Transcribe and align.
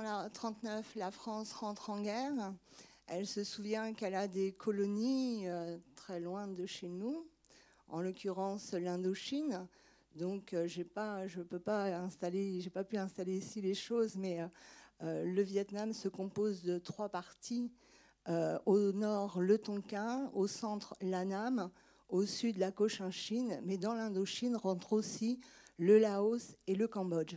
1939, 0.00 0.96
la 0.96 1.12
France 1.12 1.52
rentre 1.52 1.88
en 1.90 2.00
guerre. 2.00 2.52
Elle 3.06 3.28
se 3.28 3.44
souvient 3.44 3.92
qu'elle 3.94 4.16
a 4.16 4.26
des 4.26 4.50
colonies 4.50 5.46
euh, 5.46 5.78
très 5.94 6.18
loin 6.18 6.48
de 6.48 6.66
chez 6.66 6.88
nous, 6.88 7.28
en 7.88 8.00
l'occurrence 8.00 8.72
l'Indochine. 8.72 9.68
Donc, 10.16 10.52
euh, 10.52 10.66
je 10.66 10.82
peux 11.42 11.60
pas 11.60 11.96
installer, 11.96 12.60
pu 12.88 12.96
installer 12.96 13.36
ici 13.36 13.60
les 13.60 13.74
choses, 13.74 14.16
mais 14.16 14.40
euh, 15.02 15.24
le 15.24 15.42
Vietnam 15.42 15.92
se 15.92 16.08
compose 16.08 16.64
de 16.64 16.78
trois 16.78 17.08
parties. 17.08 17.70
au 18.66 18.92
nord, 18.92 19.40
le 19.40 19.58
Tonkin, 19.58 20.28
au 20.34 20.48
centre, 20.48 20.96
l'Annam, 21.02 21.70
au 22.08 22.26
sud, 22.26 22.56
la 22.56 22.72
Cochinchine, 22.72 23.60
mais 23.64 23.78
dans 23.78 23.94
l'Indochine 23.94 24.56
rentrent 24.56 24.94
aussi 24.94 25.40
le 25.78 25.98
Laos 26.00 26.56
et 26.66 26.74
le 26.74 26.88
Cambodge. 26.88 27.36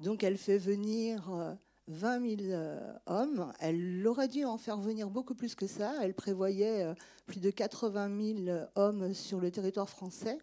Donc 0.00 0.22
elle 0.22 0.38
fait 0.38 0.58
venir 0.58 1.58
20 1.88 2.36
000 2.36 2.50
euh, 2.50 2.92
hommes. 3.06 3.52
Elle 3.60 4.06
aurait 4.06 4.28
dû 4.28 4.44
en 4.44 4.58
faire 4.58 4.78
venir 4.78 5.10
beaucoup 5.10 5.34
plus 5.34 5.54
que 5.54 5.66
ça. 5.66 5.94
Elle 6.02 6.14
prévoyait 6.14 6.84
euh, 6.84 6.94
plus 7.26 7.40
de 7.40 7.50
80 7.50 8.44
000 8.46 8.58
hommes 8.76 9.14
sur 9.14 9.40
le 9.40 9.50
territoire 9.50 9.88
français. 9.88 10.38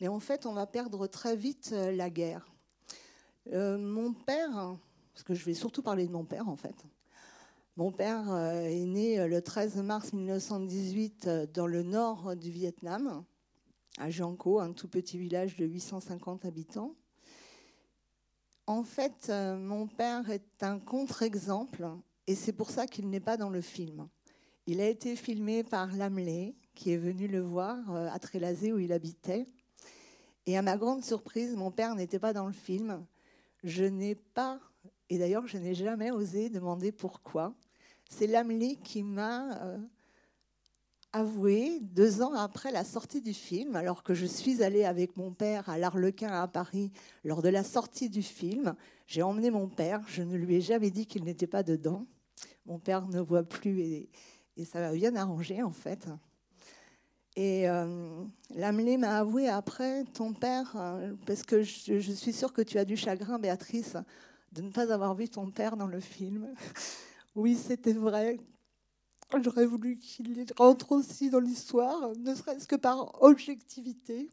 Mais 0.00 0.08
en 0.08 0.20
fait, 0.20 0.46
on 0.46 0.52
va 0.52 0.66
perdre 0.66 1.06
très 1.06 1.36
vite 1.36 1.70
euh, 1.72 1.92
la 1.92 2.10
guerre. 2.10 2.46
mon 3.52 4.12
père, 4.12 4.76
parce 5.12 5.24
que 5.24 5.34
je 5.34 5.44
vais 5.44 5.54
surtout 5.54 5.82
parler 5.82 6.06
de 6.06 6.12
mon 6.12 6.24
père 6.24 6.48
en 6.48 6.56
fait. 6.56 6.84
Mon 7.76 7.92
père 7.92 8.34
est 8.34 8.84
né 8.86 9.24
le 9.28 9.40
13 9.40 9.76
mars 9.76 10.12
1918 10.12 11.28
dans 11.54 11.68
le 11.68 11.84
nord 11.84 12.34
du 12.34 12.50
Vietnam, 12.50 13.24
à 13.98 14.10
Gianco, 14.10 14.58
un 14.58 14.72
tout 14.72 14.88
petit 14.88 15.16
village 15.16 15.54
de 15.56 15.64
850 15.64 16.44
habitants. 16.44 16.96
En 18.68 18.82
fait, 18.82 19.28
euh, 19.30 19.56
mon 19.56 19.86
père 19.86 20.28
est 20.28 20.62
un 20.62 20.78
contre-exemple 20.78 21.88
et 22.26 22.34
c'est 22.34 22.52
pour 22.52 22.68
ça 22.68 22.86
qu'il 22.86 23.08
n'est 23.08 23.18
pas 23.18 23.38
dans 23.38 23.48
le 23.48 23.62
film. 23.62 24.06
Il 24.66 24.82
a 24.82 24.86
été 24.86 25.16
filmé 25.16 25.64
par 25.64 25.90
Lamelay, 25.96 26.54
qui 26.74 26.92
est 26.92 26.98
venu 26.98 27.28
le 27.28 27.40
voir 27.40 27.78
euh, 27.90 28.10
à 28.12 28.18
Trélazé 28.18 28.70
où 28.74 28.78
il 28.78 28.92
habitait. 28.92 29.46
Et 30.44 30.58
à 30.58 30.60
ma 30.60 30.76
grande 30.76 31.02
surprise, 31.02 31.56
mon 31.56 31.70
père 31.70 31.94
n'était 31.94 32.18
pas 32.18 32.34
dans 32.34 32.46
le 32.46 32.52
film. 32.52 33.06
Je 33.64 33.84
n'ai 33.84 34.14
pas, 34.14 34.60
et 35.08 35.16
d'ailleurs 35.16 35.46
je 35.46 35.56
n'ai 35.56 35.74
jamais 35.74 36.10
osé 36.10 36.50
demander 36.50 36.92
pourquoi. 36.92 37.54
C'est 38.10 38.26
Lamelay 38.26 38.76
qui 38.76 39.02
m'a 39.02 39.62
euh, 39.62 39.78
avoué, 41.12 41.80
deux 41.80 42.22
ans 42.22 42.34
après 42.34 42.70
la 42.70 42.84
sortie 42.84 43.20
du 43.20 43.32
film, 43.32 43.76
alors 43.76 44.02
que 44.02 44.14
je 44.14 44.26
suis 44.26 44.62
allée 44.62 44.84
avec 44.84 45.16
mon 45.16 45.32
père 45.32 45.68
à 45.68 45.78
l'Arlequin 45.78 46.28
à 46.28 46.46
Paris 46.48 46.92
lors 47.24 47.42
de 47.42 47.48
la 47.48 47.64
sortie 47.64 48.10
du 48.10 48.22
film, 48.22 48.74
j'ai 49.06 49.22
emmené 49.22 49.50
mon 49.50 49.68
père, 49.68 50.02
je 50.08 50.22
ne 50.22 50.36
lui 50.36 50.56
ai 50.56 50.60
jamais 50.60 50.90
dit 50.90 51.06
qu'il 51.06 51.24
n'était 51.24 51.46
pas 51.46 51.62
dedans. 51.62 52.06
Mon 52.66 52.78
père 52.78 53.06
ne 53.08 53.20
voit 53.20 53.42
plus 53.42 53.80
et, 53.80 54.10
ça 54.64 54.80
m'a 54.80 54.92
bien 54.92 55.14
arrangé 55.16 55.62
en 55.62 55.70
fait. 55.72 56.08
Et 57.36 57.68
euh, 57.68 58.24
m'a 58.56 59.18
avoué 59.18 59.48
après, 59.48 60.04
ton 60.12 60.34
père, 60.34 60.74
euh, 60.76 61.14
parce 61.24 61.44
que 61.44 61.62
je, 61.62 62.00
suis 62.00 62.32
sûre 62.32 62.52
que 62.52 62.62
tu 62.62 62.78
as 62.78 62.84
du 62.84 62.96
chagrin, 62.96 63.38
Béatrice, 63.38 63.96
de 64.50 64.62
ne 64.62 64.70
pas 64.70 64.92
avoir 64.92 65.14
vu 65.14 65.28
ton 65.28 65.50
père 65.50 65.76
dans 65.76 65.86
le 65.86 66.00
film. 66.00 66.52
oui, 67.36 67.54
c'était 67.54 67.92
vrai. 67.92 68.38
J'aurais 69.36 69.66
voulu 69.66 69.98
qu'il 69.98 70.46
rentre 70.56 70.92
aussi 70.92 71.28
dans 71.28 71.38
l'histoire, 71.38 72.12
ne 72.16 72.34
serait-ce 72.34 72.66
que 72.66 72.76
par 72.76 73.22
objectivité. 73.22 74.30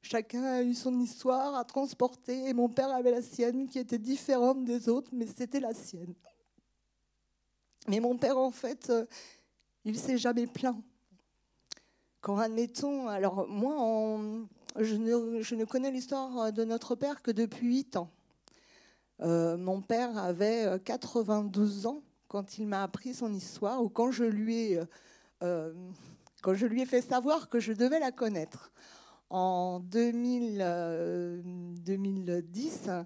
Chacun 0.00 0.44
a 0.44 0.62
eu 0.62 0.74
son 0.74 1.00
histoire 1.00 1.56
à 1.56 1.64
transporter 1.64 2.48
et 2.48 2.54
mon 2.54 2.68
père 2.68 2.90
avait 2.90 3.10
la 3.10 3.22
sienne 3.22 3.68
qui 3.68 3.80
était 3.80 3.98
différente 3.98 4.64
des 4.64 4.88
autres, 4.88 5.10
mais 5.12 5.26
c'était 5.26 5.58
la 5.58 5.74
sienne. 5.74 6.14
Mais 7.88 7.98
mon 7.98 8.16
père, 8.16 8.38
en 8.38 8.52
fait, 8.52 8.90
euh, 8.90 9.04
il 9.84 9.98
s'est 9.98 10.18
jamais 10.18 10.46
plaint. 10.46 10.80
Quand, 12.20 12.38
admettons, 12.38 13.08
alors 13.08 13.48
moi, 13.48 14.20
je, 14.78 14.94
ne, 14.94 15.64
connais 15.64 15.90
l'histoire 15.90 16.52
de 16.52 16.64
notre 16.64 16.94
père 16.94 17.22
que 17.22 17.32
depuis 17.32 17.66
8 17.66 17.96
ans. 17.96 18.10
Euh, 19.20 19.56
mon 19.56 19.82
père 19.82 20.16
avait 20.16 20.80
92 20.84 21.86
ans 21.86 22.02
quand 22.28 22.58
il 22.58 22.66
m'a 22.66 22.82
appris 22.82 23.14
son 23.14 23.32
histoire 23.32 23.82
ou 23.82 23.88
quand 23.88 24.10
je 24.10 24.24
lui 24.24 24.72
ai, 24.72 24.80
euh, 25.42 25.72
quand 26.42 26.54
je 26.54 26.66
lui 26.66 26.82
ai 26.82 26.86
fait 26.86 27.02
savoir 27.02 27.48
que 27.48 27.60
je 27.60 27.72
devais 27.72 28.00
la 28.00 28.12
connaître. 28.12 28.72
En 29.28 29.80
2000, 29.80 31.42
2010, 31.84 32.84
euh, 32.86 33.02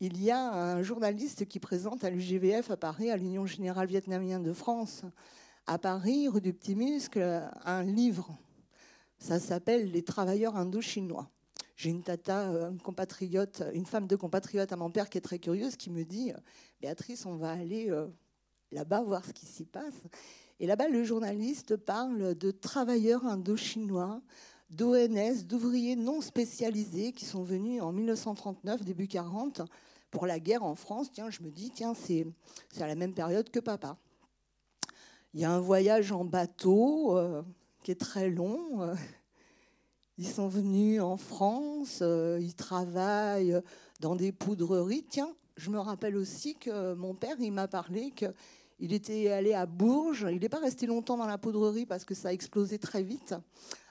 il 0.00 0.22
y 0.22 0.30
a 0.30 0.52
un 0.52 0.82
journaliste 0.82 1.46
qui 1.46 1.58
présente 1.58 2.04
à 2.04 2.10
l'UGVF 2.10 2.70
à 2.70 2.76
Paris, 2.76 3.10
à 3.10 3.16
l'Union 3.16 3.46
générale 3.46 3.88
vietnamienne 3.88 4.44
de 4.44 4.52
France, 4.52 5.02
à 5.66 5.78
Paris, 5.78 6.28
rue 6.28 6.40
du 6.40 6.52
Petit 6.52 6.76
Muscle, 6.76 7.50
un 7.64 7.82
livre. 7.82 8.30
Ça 9.18 9.40
s'appelle 9.40 9.90
Les 9.90 10.02
travailleurs 10.02 10.56
indo-chinois. 10.56 11.28
J'ai 11.74 11.90
une 11.90 12.02
tata, 12.02 12.48
euh, 12.50 12.70
une 12.70 12.80
compatriote, 12.80 13.64
une 13.74 13.86
femme 13.86 14.06
de 14.06 14.14
compatriote 14.14 14.72
à 14.72 14.76
mon 14.76 14.90
père 14.90 15.10
qui 15.10 15.18
est 15.18 15.22
très 15.22 15.40
curieuse, 15.40 15.74
qui 15.74 15.90
me 15.90 16.04
dit 16.04 16.32
Béatrice, 16.80 17.26
on 17.26 17.34
va 17.34 17.50
aller 17.50 17.90
là-bas 18.72 19.02
voir 19.02 19.24
ce 19.24 19.32
qui 19.32 19.46
s'y 19.46 19.64
passe. 19.64 20.04
Et 20.58 20.66
là-bas, 20.66 20.88
le 20.88 21.04
journaliste 21.04 21.76
parle 21.76 22.34
de 22.34 22.50
travailleurs 22.50 23.26
indo-chinois, 23.26 24.22
d'ONS, 24.70 25.44
d'ouvriers 25.44 25.96
non 25.96 26.20
spécialisés 26.20 27.12
qui 27.12 27.24
sont 27.24 27.42
venus 27.42 27.82
en 27.82 27.92
1939, 27.92 28.82
début 28.82 29.06
40, 29.06 29.62
pour 30.10 30.26
la 30.26 30.40
guerre 30.40 30.64
en 30.64 30.74
France. 30.74 31.10
Tiens, 31.12 31.30
je 31.30 31.42
me 31.42 31.50
dis, 31.50 31.70
tiens, 31.70 31.94
c'est 31.94 32.26
à 32.80 32.86
la 32.86 32.94
même 32.94 33.12
période 33.12 33.50
que 33.50 33.60
papa. 33.60 33.98
Il 35.34 35.40
y 35.40 35.44
a 35.44 35.52
un 35.52 35.60
voyage 35.60 36.12
en 36.12 36.24
bateau 36.24 37.18
euh, 37.18 37.42
qui 37.82 37.90
est 37.90 38.00
très 38.00 38.30
long. 38.30 38.82
Euh, 38.82 38.94
ils 40.16 40.26
sont 40.26 40.48
venus 40.48 41.02
en 41.02 41.18
France, 41.18 41.98
euh, 42.00 42.38
ils 42.40 42.54
travaillent 42.54 43.60
dans 44.00 44.16
des 44.16 44.32
poudreries. 44.32 45.04
Tiens, 45.04 45.34
je 45.58 45.68
me 45.68 45.78
rappelle 45.78 46.16
aussi 46.16 46.54
que 46.54 46.94
mon 46.94 47.14
père, 47.14 47.36
il 47.38 47.52
m'a 47.52 47.68
parlé 47.68 48.12
qu'il 48.76 48.92
était 48.92 49.30
allé 49.30 49.54
à 49.54 49.66
Bourges. 49.66 50.26
Il 50.30 50.40
n'est 50.40 50.48
pas 50.48 50.58
resté 50.58 50.86
longtemps 50.86 51.16
dans 51.16 51.26
la 51.26 51.38
poudrerie 51.38 51.86
parce 51.86 52.04
que 52.04 52.14
ça 52.14 52.28
a 52.28 52.32
explosé 52.32 52.78
très 52.78 53.02
vite. 53.02 53.34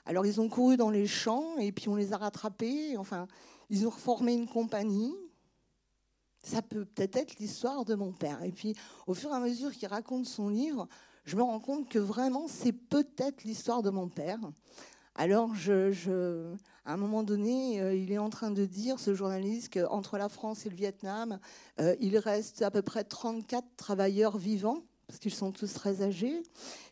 Alors 0.05 0.25
ils 0.25 0.39
ont 0.39 0.49
couru 0.49 0.77
dans 0.77 0.89
les 0.89 1.07
champs 1.07 1.57
et 1.57 1.71
puis 1.71 1.89
on 1.89 1.95
les 1.95 2.13
a 2.13 2.17
rattrapés. 2.17 2.97
Enfin, 2.97 3.27
ils 3.69 3.87
ont 3.87 3.89
reformé 3.89 4.33
une 4.33 4.47
compagnie. 4.47 5.13
Ça 6.43 6.61
peut 6.61 6.85
peut-être 6.85 7.15
être, 7.15 7.39
l'histoire 7.39 7.85
de 7.85 7.95
mon 7.95 8.11
père. 8.11 8.43
Et 8.43 8.51
puis, 8.51 8.75
au 9.07 9.15
fur 9.15 9.31
et 9.31 9.33
à 9.33 9.39
mesure 9.39 9.71
qu'il 9.71 9.87
raconte 9.87 10.27
son 10.27 10.49
livre, 10.49 10.87
je 11.23 11.35
me 11.35 11.41
rends 11.41 11.59
compte 11.59 11.89
que 11.89 11.97
vraiment, 11.97 12.47
c'est 12.47 12.71
peut-être 12.71 13.43
l'histoire 13.43 13.81
de 13.81 13.89
mon 13.89 14.07
père. 14.07 14.39
Alors, 15.17 15.51
à 16.83 16.93
un 16.93 16.97
moment 16.97 17.23
donné, 17.23 17.79
euh, 17.79 17.95
il 17.95 18.11
est 18.11 18.17
en 18.17 18.29
train 18.29 18.51
de 18.51 18.65
dire, 18.65 18.99
ce 18.99 19.13
journaliste, 19.15 19.73
qu'entre 19.73 20.17
la 20.17 20.27
France 20.27 20.65
et 20.65 20.69
le 20.69 20.75
Vietnam, 20.75 21.39
euh, 21.79 21.95
il 22.01 22.17
reste 22.17 22.61
à 22.63 22.69
peu 22.69 22.81
près 22.81 23.05
34 23.05 23.65
travailleurs 23.77 24.37
vivants, 24.37 24.83
parce 25.07 25.19
qu'ils 25.19 25.33
sont 25.33 25.53
tous 25.53 25.73
très 25.73 26.01
âgés. 26.01 26.43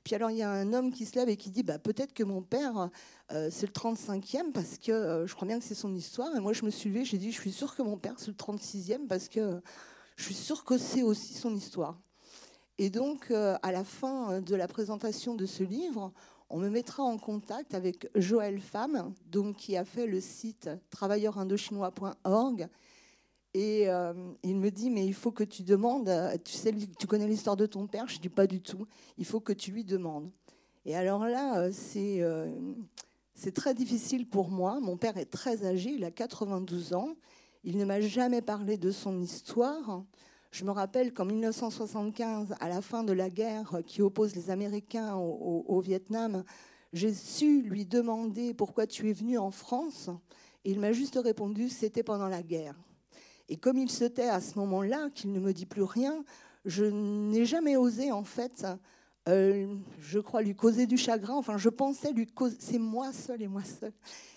Puis 0.05 0.15
alors, 0.15 0.31
il 0.31 0.37
y 0.37 0.41
a 0.41 0.49
un 0.49 0.71
homme 0.71 0.93
qui 0.93 1.05
se 1.05 1.15
lève 1.19 1.27
et 1.27 1.35
qui 1.35 1.49
dit, 1.49 1.63
bah, 1.63 1.79
peut-être 1.79 2.13
que 2.13 2.23
mon 2.23 2.41
père, 2.41 2.89
euh, 3.33 3.49
c'est 3.51 3.67
le 3.67 3.73
35e, 3.73 4.53
parce 4.53 4.77
que 4.77 5.25
je 5.27 5.35
crois 5.35 5.45
bien 5.45 5.59
que 5.59 5.65
c'est 5.65 5.75
son 5.75 5.93
histoire. 5.93 6.33
Et 6.33 6.39
moi, 6.39 6.53
je 6.53 6.63
me 6.63 6.69
suis 6.69 6.89
levée, 6.89 7.03
j'ai 7.03 7.17
dit, 7.17 7.33
je 7.33 7.41
suis 7.41 7.51
sûre 7.51 7.75
que 7.75 7.81
mon 7.81 7.97
père, 7.97 8.13
c'est 8.19 8.27
le 8.27 8.35
36e, 8.35 9.05
parce 9.07 9.27
que 9.27 9.61
je 10.15 10.23
suis 10.23 10.33
sûre 10.33 10.63
que 10.63 10.77
c'est 10.77 11.03
aussi 11.03 11.33
son 11.33 11.53
histoire. 11.53 11.99
Et 12.77 12.89
donc, 12.89 13.31
à 13.31 13.71
la 13.71 13.83
fin 13.83 14.41
de 14.41 14.55
la 14.55 14.67
présentation 14.67 15.35
de 15.35 15.45
ce 15.45 15.63
livre, 15.63 16.13
on 16.53 16.59
me 16.59 16.69
mettra 16.69 17.01
en 17.01 17.17
contact 17.17 17.73
avec 17.73 18.07
Joël 18.13 18.61
Femme, 18.61 19.11
donc, 19.31 19.55
qui 19.55 19.75
a 19.75 19.83
fait 19.83 20.05
le 20.05 20.21
site 20.21 20.69
travailleurindochinois.org. 20.91 22.67
Et 23.55 23.89
euh, 23.89 24.13
il 24.43 24.57
me 24.57 24.69
dit, 24.69 24.91
mais 24.91 25.03
il 25.03 25.15
faut 25.15 25.31
que 25.31 25.43
tu 25.43 25.63
demandes, 25.63 26.11
tu, 26.45 26.53
sais, 26.53 26.71
tu 26.99 27.07
connais 27.07 27.25
l'histoire 27.25 27.57
de 27.57 27.65
ton 27.65 27.87
père? 27.87 28.07
Je 28.07 28.19
dis 28.19 28.29
pas 28.29 28.45
du 28.45 28.61
tout, 28.61 28.85
il 29.17 29.25
faut 29.25 29.39
que 29.39 29.51
tu 29.51 29.71
lui 29.71 29.83
demandes. 29.83 30.29
Et 30.85 30.95
alors 30.95 31.25
là, 31.25 31.57
euh, 31.57 31.71
euh, 31.95 32.55
c'est 33.33 33.53
très 33.55 33.73
difficile 33.73 34.29
pour 34.29 34.51
moi. 34.51 34.79
Mon 34.79 34.95
père 34.95 35.17
est 35.17 35.25
très 35.25 35.65
âgé, 35.65 35.89
il 35.89 36.03
a 36.03 36.11
92 36.11 36.93
ans. 36.93 37.15
Il 37.63 37.77
ne 37.77 37.85
m'a 37.85 37.99
jamais 37.99 38.43
parlé 38.43 38.77
de 38.77 38.91
son 38.91 39.19
histoire. 39.19 40.03
Je 40.53 40.65
me 40.65 40.69
rappelle 40.69 41.15
qu'en 41.15 41.25
1975, 41.25 42.53
à 42.59 42.69
la 42.69 42.83
fin 42.83 43.03
de 43.03 43.11
la 43.11 43.31
guerre 43.31 43.79
qui 43.87 44.03
oppose 44.03 44.35
les 44.35 44.51
Américains 44.51 45.15
au, 45.15 45.79
Vietnam, 45.79 46.43
j'ai 46.93 47.11
su 47.11 47.63
lui 47.63 47.85
demander 47.87 48.53
pourquoi 48.53 48.85
tu 48.85 49.09
es 49.09 49.13
venu 49.13 49.39
en 49.39 49.49
France. 49.49 50.11
Et 50.63 50.69
il 50.69 50.79
m'a 50.79 50.93
juste 50.93 51.15
répondu, 51.15 51.69
c'était 51.69 52.03
pendant 52.03 52.27
la 52.27 52.43
guerre. 52.43 52.75
Et 53.49 53.57
comme 53.57 53.79
il 53.79 53.89
se 53.89 54.03
tait 54.03 54.29
à 54.29 54.39
ce 54.41 54.59
moment-là, 54.59 55.09
qu'il 55.15 55.31
ne 55.31 55.39
me 55.39 55.53
dit 55.53 55.65
plus 55.65 55.81
rien, 55.81 56.23
je 56.65 56.85
n'ai 56.85 57.45
jamais 57.45 57.75
osé, 57.75 58.11
en 58.11 58.23
fait, 58.23 58.63
euh, 59.27 59.75
je 60.01 60.19
crois, 60.19 60.43
lui 60.43 60.53
causer 60.53 60.85
du 60.85 60.97
chagrin. 60.97 61.33
Enfin, 61.33 61.57
je 61.57 61.69
pensais 61.69 62.11
lui 62.11 62.27
causer, 62.27 62.57
c'est 62.59 62.77
moi 62.77 63.11
seule 63.11 63.41
et 63.41 63.47
moi 63.47 63.63
seule 63.63 63.93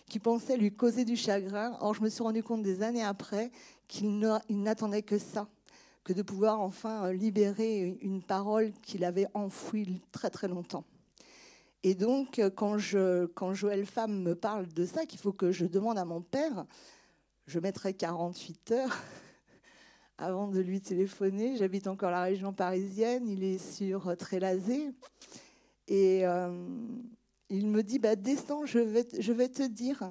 qui 0.09 0.19
pensais 0.19 0.57
lui 0.57 0.73
causer 0.73 1.05
du 1.05 1.17
chagrin. 1.17 1.77
Or, 1.81 1.93
je 1.93 2.01
me 2.01 2.09
suis 2.09 2.23
rendu 2.23 2.43
compte 2.43 2.63
des 2.63 2.83
années 2.83 3.05
après 3.05 3.51
qu'il 3.87 4.19
n'attendait 4.49 5.03
que 5.03 5.19
ça 5.19 5.47
que 6.07 6.13
de 6.13 6.23
pouvoir 6.23 6.61
enfin 6.61 7.13
libérer 7.13 7.99
une 8.01 8.23
parole 8.23 8.71
qu'il 8.81 9.05
avait 9.05 9.27
enfouie 9.35 10.01
très 10.13 10.31
très 10.31 10.47
longtemps. 10.47 10.85
Et 11.83 11.97
donc, 11.97 12.41
quand, 12.55 12.79
je, 12.79 13.27
quand 13.27 13.55
Joël 13.55 13.85
Femme 13.85 14.23
me 14.23 14.37
parle 14.37 14.69
de 14.69 14.87
ça, 14.87 15.05
qu'il 15.05 15.19
faut 15.19 15.33
que 15.33 15.51
je 15.51 15.67
demande 15.67 15.99
à 15.99 16.05
mon 16.05 16.21
père, 16.21 16.65
je 17.49 17.59
mettrai 17.59 17.93
48 17.93 18.71
heures 18.71 18.97
avant 20.19 20.47
de 20.47 20.61
lui 20.61 20.81
téléphoner. 20.81 21.57
J'habite 21.57 21.89
encore 21.89 22.13
la 22.13 22.23
région 22.23 22.53
parisienne, 22.53 23.27
il 23.29 23.43
est 23.43 23.59
sur 23.59 24.17
Trélazé. 24.17 24.93
Et 25.89 26.25
euh, 26.25 26.69
il 27.49 27.67
me 27.67 27.83
dit, 27.83 27.99
bah, 27.99 28.15
descends, 28.15 28.65
je 28.65 28.79
vais 28.79 29.49
te 29.49 29.67
dire. 29.67 30.09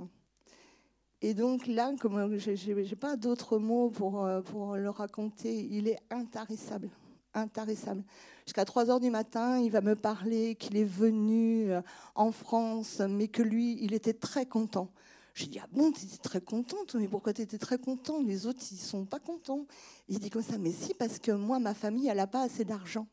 Et 1.21 1.33
donc 1.33 1.67
là, 1.67 1.93
comme 1.99 2.37
je 2.37 2.51
n'ai 2.51 2.95
pas 2.95 3.15
d'autres 3.15 3.57
mots 3.57 3.89
pour, 3.89 4.25
euh, 4.25 4.41
pour 4.41 4.75
le 4.75 4.89
raconter, 4.89 5.67
il 5.71 5.87
est 5.87 5.99
intarissable. 6.09 6.89
Intarissable. 7.33 8.03
Jusqu'à 8.45 8.65
3 8.65 8.89
heures 8.89 8.99
du 8.99 9.09
matin, 9.09 9.59
il 9.59 9.71
va 9.71 9.81
me 9.81 9.95
parler 9.95 10.55
qu'il 10.55 10.77
est 10.77 10.83
venu 10.83 11.71
euh, 11.71 11.81
en 12.15 12.31
France, 12.31 13.01
mais 13.09 13.27
que 13.27 13.41
lui, 13.41 13.77
il 13.81 13.93
était 13.93 14.13
très 14.13 14.45
content. 14.45 14.89
Je 15.33 15.45
dis, 15.47 15.59
ah 15.59 15.67
bon, 15.71 15.91
tu 15.91 16.05
étais 16.05 16.17
très 16.17 16.39
contente, 16.39 16.95
mais 16.95 17.09
pourquoi 17.09 17.33
tu 17.33 17.41
étais 17.41 17.57
très 17.57 17.77
content? 17.77 18.21
Les 18.21 18.45
autres, 18.45 18.61
ils 18.71 18.77
sont 18.77 19.05
pas 19.05 19.19
contents. 19.19 19.65
Il 20.07 20.19
dit 20.19 20.29
comme 20.29 20.41
ça, 20.41 20.57
mais 20.57 20.71
si, 20.71 20.93
parce 20.93 21.19
que 21.19 21.31
moi, 21.31 21.59
ma 21.59 21.73
famille, 21.73 22.07
elle 22.07 22.17
n'a 22.17 22.27
pas 22.27 22.43
assez 22.43 22.63
d'argent. 22.63 23.05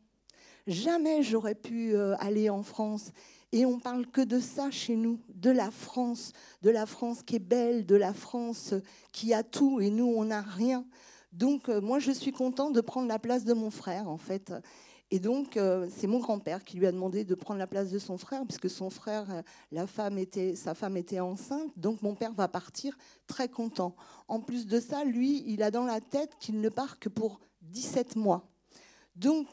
Jamais 0.68 1.24
j'aurais 1.24 1.56
pu 1.56 1.94
euh, 1.94 2.14
aller 2.18 2.48
en 2.48 2.62
France. 2.62 3.10
Et 3.50 3.66
on 3.66 3.80
parle 3.80 4.06
que 4.06 4.20
de 4.20 4.38
ça 4.38 4.70
chez 4.70 4.94
nous, 4.94 5.18
de 5.42 5.50
la 5.50 5.70
France, 5.70 6.32
de 6.62 6.70
la 6.70 6.86
France 6.86 7.22
qui 7.22 7.36
est 7.36 7.40
belle, 7.40 7.84
de 7.84 7.96
la 7.96 8.14
France 8.14 8.74
qui 9.10 9.34
a 9.34 9.42
tout 9.42 9.80
et 9.80 9.90
nous, 9.90 10.06
on 10.06 10.24
n'a 10.26 10.40
rien. 10.40 10.86
Donc, 11.32 11.68
euh, 11.68 11.80
moi, 11.80 11.98
je 11.98 12.12
suis 12.12 12.30
contente 12.30 12.72
de 12.72 12.80
prendre 12.80 13.08
la 13.08 13.18
place 13.18 13.44
de 13.44 13.52
mon 13.52 13.70
frère, 13.70 14.08
en 14.08 14.18
fait. 14.18 14.52
Et 15.10 15.18
donc, 15.18 15.56
euh, 15.56 15.88
c'est 15.90 16.06
mon 16.06 16.20
grand-père 16.20 16.62
qui 16.62 16.78
lui 16.78 16.86
a 16.86 16.92
demandé 16.92 17.24
de 17.24 17.34
prendre 17.34 17.58
la 17.58 17.66
place 17.66 17.90
de 17.90 17.98
son 17.98 18.16
frère, 18.18 18.44
puisque 18.46 18.70
son 18.70 18.88
frère, 18.88 19.42
la 19.72 19.86
femme 19.86 20.16
était, 20.16 20.54
sa 20.54 20.74
femme 20.74 20.96
était 20.96 21.20
enceinte. 21.20 21.72
Donc, 21.76 22.02
mon 22.02 22.14
père 22.14 22.32
va 22.32 22.48
partir 22.48 22.96
très 23.26 23.48
content. 23.48 23.96
En 24.28 24.40
plus 24.40 24.66
de 24.66 24.78
ça, 24.78 25.04
lui, 25.04 25.42
il 25.46 25.62
a 25.62 25.70
dans 25.70 25.84
la 25.84 26.00
tête 26.00 26.36
qu'il 26.38 26.60
ne 26.60 26.68
part 26.68 26.98
que 26.98 27.08
pour 27.08 27.40
17 27.62 28.14
mois. 28.16 28.51
Donc, 29.14 29.46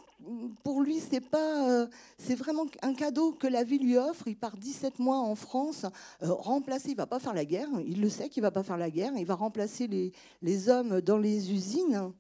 pour 0.64 0.82
lui, 0.82 1.00
c'est 1.00 1.22
pas, 1.22 1.70
euh, 1.70 1.88
c'est 2.18 2.36
vraiment 2.36 2.66
un 2.82 2.94
cadeau 2.94 3.32
que 3.32 3.48
la 3.48 3.64
vie 3.64 3.80
lui 3.80 3.98
offre. 3.98 4.28
Il 4.28 4.38
part 4.38 4.58
17 4.58 5.00
mois 5.00 5.20
en 5.20 5.36
France, 5.36 5.86
euh, 6.24 6.34
remplacer. 6.34 6.92
Il 6.92 6.98
va 6.98 7.08
pas 7.08 7.20
faire 7.20 7.34
la 7.34 7.46
guerre. 7.46 7.70
Il 7.86 8.02
le 8.02 8.10
sait 8.10 8.30
qu'il 8.30 8.42
va 8.42 8.52
pas 8.52 8.64
faire 8.64 8.78
la 8.78 8.90
guerre. 8.90 9.14
Il 9.18 9.26
va 9.26 9.36
remplacer 9.36 9.88
les, 9.88 10.12
les 10.42 10.70
hommes 10.70 11.02
dans 11.02 11.18
les 11.18 11.52
usines. 11.52 12.12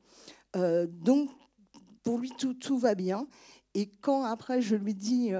Euh, 0.55 0.87
donc, 0.89 1.29
pour 2.03 2.19
lui, 2.19 2.31
tout, 2.37 2.53
tout 2.53 2.77
va 2.77 2.95
bien. 2.95 3.27
Et 3.73 3.87
quand 3.87 4.23
après 4.23 4.61
je 4.61 4.75
lui 4.75 4.95
dis, 4.95 5.31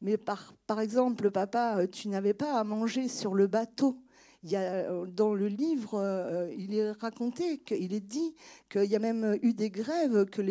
mais 0.00 0.16
par, 0.16 0.54
par 0.66 0.80
exemple, 0.80 1.30
papa, 1.30 1.86
tu 1.88 2.08
n'avais 2.08 2.34
pas 2.34 2.58
à 2.58 2.64
manger 2.64 3.08
sur 3.08 3.34
le 3.34 3.48
bateau 3.48 4.03
il 4.44 4.50
y 4.50 4.56
a, 4.56 4.60
euh, 4.60 5.06
dans 5.06 5.34
le 5.34 5.48
livre, 5.48 5.94
euh, 5.94 6.52
il 6.56 6.74
est 6.74 6.92
raconté, 6.92 7.58
qu'il 7.58 7.94
est 7.94 8.00
dit 8.00 8.34
qu'il 8.70 8.84
y 8.84 8.94
a 8.94 8.98
même 8.98 9.38
eu 9.42 9.54
des 9.54 9.70
grèves, 9.70 10.26
que 10.26 10.42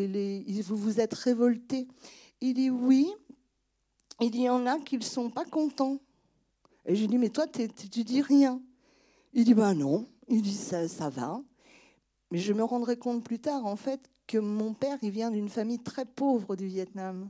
vous 0.64 0.76
vous 0.76 1.00
êtes 1.00 1.14
révoltés. 1.14 1.88
Il 2.42 2.56
dit 2.56 2.72
oui, 2.72 3.14
il 4.20 4.36
y 4.36 4.50
en 4.50 4.66
a 4.66 4.80
qui 4.80 4.98
ne 4.98 5.04
sont 5.04 5.30
pas 5.30 5.46
contents. 5.46 6.00
Et 6.86 6.96
je 6.96 7.06
dis, 7.06 7.18
mais 7.18 7.30
toi, 7.30 7.46
tu 7.48 7.68
dis 8.04 8.22
rien. 8.22 8.60
Il 9.34 9.46
dit, 9.46 9.54
ben 9.54 9.74
non. 9.74 10.08
Il 10.28 10.42
dit, 10.42 10.56
ça, 10.56 10.88
ça 10.88 11.10
va. 11.10 11.42
Mais 12.32 12.40
je 12.40 12.52
me 12.52 12.64
rendrai 12.64 12.98
compte 12.98 13.24
plus 13.24 13.40
tard, 13.40 13.66
en 13.66 13.76
fait, 13.76 14.10
que 14.28 14.38
mon 14.38 14.74
père, 14.74 14.98
il 15.02 15.12
vient 15.12 15.32
d'une 15.32 15.50
famille 15.50 15.80
très 15.80 16.06
pauvre 16.06 16.56
du 16.56 16.66
Vietnam. 16.66 17.30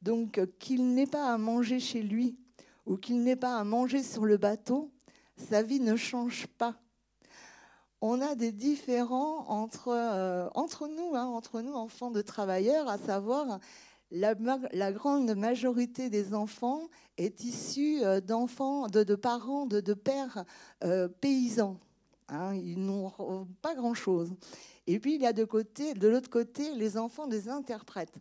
Donc, 0.00 0.40
qu'il 0.58 0.94
n'ait 0.94 1.06
pas 1.06 1.32
à 1.32 1.38
manger 1.38 1.80
chez 1.80 2.02
lui 2.02 2.38
ou 2.86 2.96
qu'il 2.96 3.22
n'ait 3.22 3.36
pas 3.36 3.58
à 3.58 3.64
manger 3.64 4.02
sur 4.02 4.24
le 4.24 4.36
bateau, 4.36 4.90
sa 5.36 5.62
vie 5.62 5.80
ne 5.80 5.96
change 5.96 6.46
pas. 6.46 6.74
On 8.06 8.20
a 8.20 8.34
des 8.34 8.52
différends 8.52 9.48
entre, 9.48 9.88
euh, 9.88 10.46
entre 10.54 10.88
nous, 10.88 11.14
hein, 11.14 11.24
entre 11.24 11.62
nous, 11.62 11.72
enfants 11.72 12.10
de 12.10 12.20
travailleurs, 12.20 12.86
à 12.88 12.98
savoir 12.98 13.58
la, 14.10 14.34
grande 14.92 15.34
majorité 15.34 16.10
des 16.10 16.34
enfants 16.34 16.82
est 17.16 17.44
issue 17.44 18.04
euh, 18.04 18.20
d'enfants, 18.20 18.88
de, 18.88 19.14
parents, 19.14 19.64
de, 19.64 19.94
pères 19.94 20.44
euh, 20.84 21.08
paysans. 21.08 21.78
Hein, 22.28 22.54
ils 22.54 22.78
n'ont 22.78 23.10
pas 23.62 23.74
grand-chose. 23.74 24.34
Et 24.86 24.98
puis 24.98 25.14
il 25.14 25.22
y 25.22 25.26
a 25.26 25.32
de 25.32 26.08
l'autre 26.08 26.28
côté 26.30 26.74
les 26.74 26.98
enfants 26.98 27.26
des 27.26 27.48
interprètes. 27.48 28.14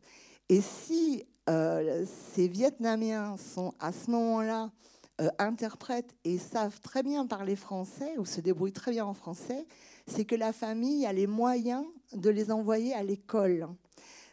Et 0.48 0.62
si 0.62 1.26
ces 1.46 2.48
Vietnamiens 2.48 3.36
sont 3.36 3.74
à 3.82 3.92
ce 3.92 4.10
moment-là 4.12 4.72
euh, 5.22 5.30
interprètent 5.38 6.16
et 6.24 6.40
savent 6.40 6.80
très 6.80 7.04
bien 7.04 7.28
parler 7.28 7.56
français 7.56 8.18
ou 8.18 8.26
se 8.26 8.42
débrouillent 8.42 8.74
très 8.74 8.90
bien 8.90 9.06
en 9.06 9.14
français, 9.14 9.68
c'est 10.08 10.26
que 10.26 10.34
la 10.34 10.52
famille 10.52 11.06
a 11.06 11.14
les 11.14 11.28
moyens 11.28 11.86
de 12.14 12.32
les 12.32 12.52
envoyer 12.52 12.96
à 12.96 13.04
l'école. 13.04 13.68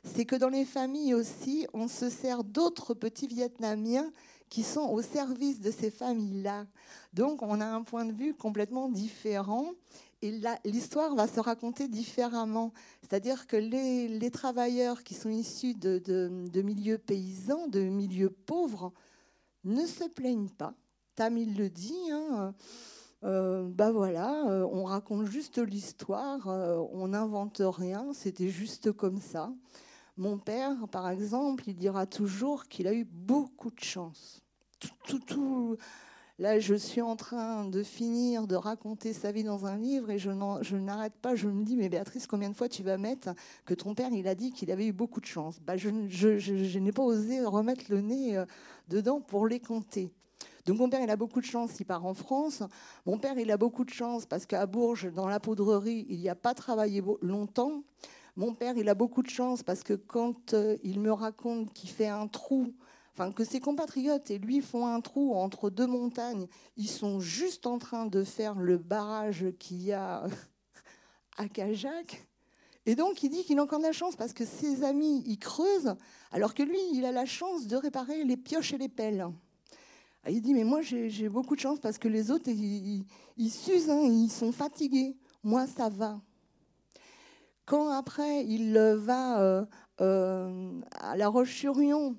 C'est 0.05 0.25
que 0.25 0.37
dans 0.37 0.49
les 0.49 0.65
familles 0.65 1.13
aussi, 1.13 1.67
on 1.75 1.87
se 1.87 2.09
sert 2.09 2.45
d'autres 2.45 2.95
petits 2.95 3.27
Vietnamiens 3.27 4.11
qui 4.49 4.63
sont 4.63 4.89
au 4.89 5.03
service 5.03 5.61
de 5.61 5.71
ces 5.71 5.91
familles-là. 5.91 6.67
Donc 7.13 7.43
on 7.43 7.61
a 7.61 7.67
un 7.67 7.83
point 7.83 8.07
de 8.07 8.13
vue 8.15 8.33
complètement 8.33 8.89
différent 8.89 9.67
et 10.23 10.41
l'histoire 10.65 11.15
va 11.15 11.27
se 11.27 11.41
raconter 11.41 11.89
différemment. 11.89 12.73
C'est-à-dire 13.03 13.47
que 13.47 13.57
les, 13.57 14.31
travailleurs 14.31 15.03
qui 15.03 15.13
sont 15.13 15.29
issus 15.29 15.75
de, 15.75 15.99
de 15.99 16.63
milieux 16.63 16.97
paysans, 16.97 17.69
de 17.69 17.81
milieux 17.81 18.31
pauvres, 18.31 18.95
ne 19.65 19.87
se 19.87 20.05
plaignent 20.05 20.51
pas. 20.51 20.75
Tamil 21.15 21.57
le 21.57 21.69
dit. 21.69 22.11
Hein, 22.11 22.55
euh, 23.23 23.69
bah 23.69 23.93
voilà, 23.93 24.47
euh, 24.49 24.67
on 24.73 24.85
raconte 24.85 25.27
juste 25.27 25.59
l'histoire, 25.59 26.49
euh, 26.49 26.79
on 26.93 27.09
n'invente 27.09 27.61
rien, 27.63 28.15
c'était 28.15 28.49
juste 28.49 28.93
comme 28.93 29.21
ça. 29.21 29.53
Mon 30.17 30.39
père, 30.39 30.89
par 30.91 31.11
exemple, 31.11 31.65
il 31.69 31.77
dira 31.77 32.07
toujours 32.07 32.67
qu'il 32.67 32.87
a 32.87 32.95
eu 32.95 33.05
beaucoup 33.05 33.71
de 33.71 33.81
chance. 33.81 34.43
Tout, 35.07 35.19
tout, 35.19 35.77
Là, 36.41 36.59
je 36.59 36.75
suis 36.75 37.03
en 37.03 37.17
train 37.17 37.67
de 37.67 37.83
finir 37.83 38.47
de 38.47 38.57
raconter 38.57 39.13
sa 39.13 39.31
vie 39.31 39.45
dans 39.45 39.67
un 39.67 39.77
livre 39.77 40.09
et 40.09 40.19
je 40.19 40.31
n'arrête 40.75 41.13
pas. 41.21 41.35
Je 41.35 41.49
me 41.49 41.65
dis, 41.65 41.77
mais 41.77 41.91
Béatrice, 41.91 42.27
combien 42.27 42.49
de 42.49 42.57
fois 42.57 42.67
tu 42.67 42.83
vas 42.83 42.97
mettre 42.97 43.35
que 43.67 43.75
ton 43.75 43.95
père, 43.95 44.09
il 44.11 44.27
a 44.27 44.35
dit 44.35 44.51
qu'il 44.51 44.71
avait 44.71 44.87
eu 44.87 44.93
beaucoup 44.95 45.21
de 45.21 45.27
chance? 45.27 45.61
Bah, 45.61 45.77
Je, 45.77 45.91
je 46.09 46.79
n'ai 46.79 46.93
pas 46.93 47.03
osé 47.03 47.45
remettre 47.45 47.85
le 47.91 48.01
nez 48.01 48.43
dedans 48.89 49.21
pour 49.21 49.47
les 49.47 49.61
compter. 49.61 50.11
Donc 50.65 50.79
mon 50.79 50.89
père, 50.89 51.03
il 51.03 51.11
a 51.11 51.17
beaucoup 51.17 51.43
de 51.43 51.47
chance, 51.47 51.79
il 51.79 51.85
part 51.85 52.07
en 52.07 52.15
France. 52.15 52.63
Mon 53.05 53.19
père, 53.19 53.39
il 53.39 53.51
a 53.51 53.59
beaucoup 53.59 53.85
de 53.85 53.91
chance 53.91 54.25
parce 54.25 54.47
qu'à 54.47 54.65
Bourges, 54.65 55.13
dans 55.13 55.29
la 55.29 55.41
poudrerie, 55.41 56.07
il 56.09 56.21
n'y 56.21 56.31
a 56.31 56.35
pas 56.35 56.55
travaillé 56.55 57.03
longtemps. 57.21 57.83
Mon 58.37 58.55
père, 58.55 58.79
il 58.79 58.89
a 58.89 58.95
beaucoup 58.95 59.23
de 59.23 59.29
chance 59.29 59.63
parce 59.63 59.83
que 59.83 59.93
quand 59.93 60.55
euh, 60.55 60.79
il 60.85 61.01
me 61.01 61.13
raconte 61.13 61.71
qu'il 61.75 61.91
fait 61.91 62.09
un 62.09 62.29
trou, 62.29 62.73
que 63.35 63.45
ses 63.45 63.61
compatriotes 63.61 64.31
et 64.31 64.39
lui 64.39 64.61
font 64.61 64.87
un 64.87 65.01
trou 65.01 65.35
entre 65.35 65.69
deux 65.69 65.87
montagnes, 65.87 66.47
ils 66.77 66.89
sont 66.89 67.21
juste 67.21 67.67
en 67.67 67.79
train 67.79 68.07
de 68.07 68.25
faire 68.25 68.55
le 68.55 68.79
barrage 68.79 69.47
qu'il 69.59 69.83
y 69.83 69.93
a 69.93 70.25
à 71.37 71.49
Cajac. 71.49 72.27
Et 72.87 72.95
donc, 72.95 73.23
il 73.23 73.29
dit 73.29 73.45
qu'il 73.45 73.59
a 73.59 73.63
encore 73.63 73.79
de 73.79 73.85
la 73.85 73.93
chance 73.93 74.17
parce 74.17 74.33
que 74.33 74.45
ses 74.45 74.85
amis, 74.85 75.23
ils 75.27 75.39
creusent, 75.39 75.95
alors 76.31 76.55
que 76.55 76.63
lui, 76.63 76.79
il 76.93 77.05
a 77.05 77.13
la 77.13 77.27
chance 77.27 77.67
de 77.67 77.77
réparer 77.77 78.25
les 78.25 78.37
pioches 78.37 78.73
et 78.73 78.79
les 78.79 78.89
pelles. 78.89 79.27
Ah, 80.25 80.31
il 80.31 80.41
dit, 80.43 80.55
mais 80.55 80.65
moi, 80.65 80.81
j'ai 80.83 81.29
beaucoup 81.29 81.57
de 81.57 81.61
chance 81.61 81.79
parce 81.79 81.99
que 81.99 82.09
les 82.09 82.31
autres, 82.31 82.49
ils, 82.49 83.51
s'usent, 83.51 83.91
hein, 83.91 84.03
ils 84.03 84.31
sont 84.31 84.53
fatigués. 84.53 85.17
Moi, 85.43 85.67
ça 85.67 85.89
va. 85.89 86.21
Quand 87.65 87.91
après, 87.91 88.45
il 88.47 88.77
va 88.97 89.41
euh, 89.41 89.65
euh, 90.01 90.81
à 90.93 91.17
La 91.17 91.29
Roche-sur-Yon, 91.29 92.17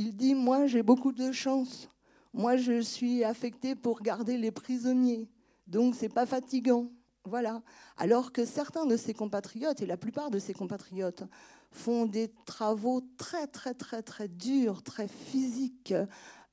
il 0.00 0.16
dit, 0.16 0.34
moi, 0.34 0.66
j'ai 0.66 0.82
beaucoup 0.82 1.12
de 1.12 1.30
chance. 1.30 1.90
Moi, 2.32 2.56
je 2.56 2.80
suis 2.80 3.22
affecté 3.22 3.74
pour 3.74 4.00
garder 4.00 4.38
les 4.38 4.50
prisonniers. 4.50 5.28
Donc, 5.66 5.94
c'est 5.94 6.08
pas 6.08 6.24
fatigant. 6.24 6.86
Voilà. 7.24 7.60
Alors 7.98 8.32
que 8.32 8.46
certains 8.46 8.86
de 8.86 8.96
ses 8.96 9.12
compatriotes, 9.12 9.82
et 9.82 9.86
la 9.86 9.98
plupart 9.98 10.30
de 10.30 10.38
ses 10.38 10.54
compatriotes, 10.54 11.24
font 11.70 12.06
des 12.06 12.32
travaux 12.46 13.02
très, 13.18 13.46
très, 13.46 13.74
très, 13.74 14.02
très 14.02 14.26
durs, 14.26 14.82
très 14.82 15.06
physiques. 15.06 15.92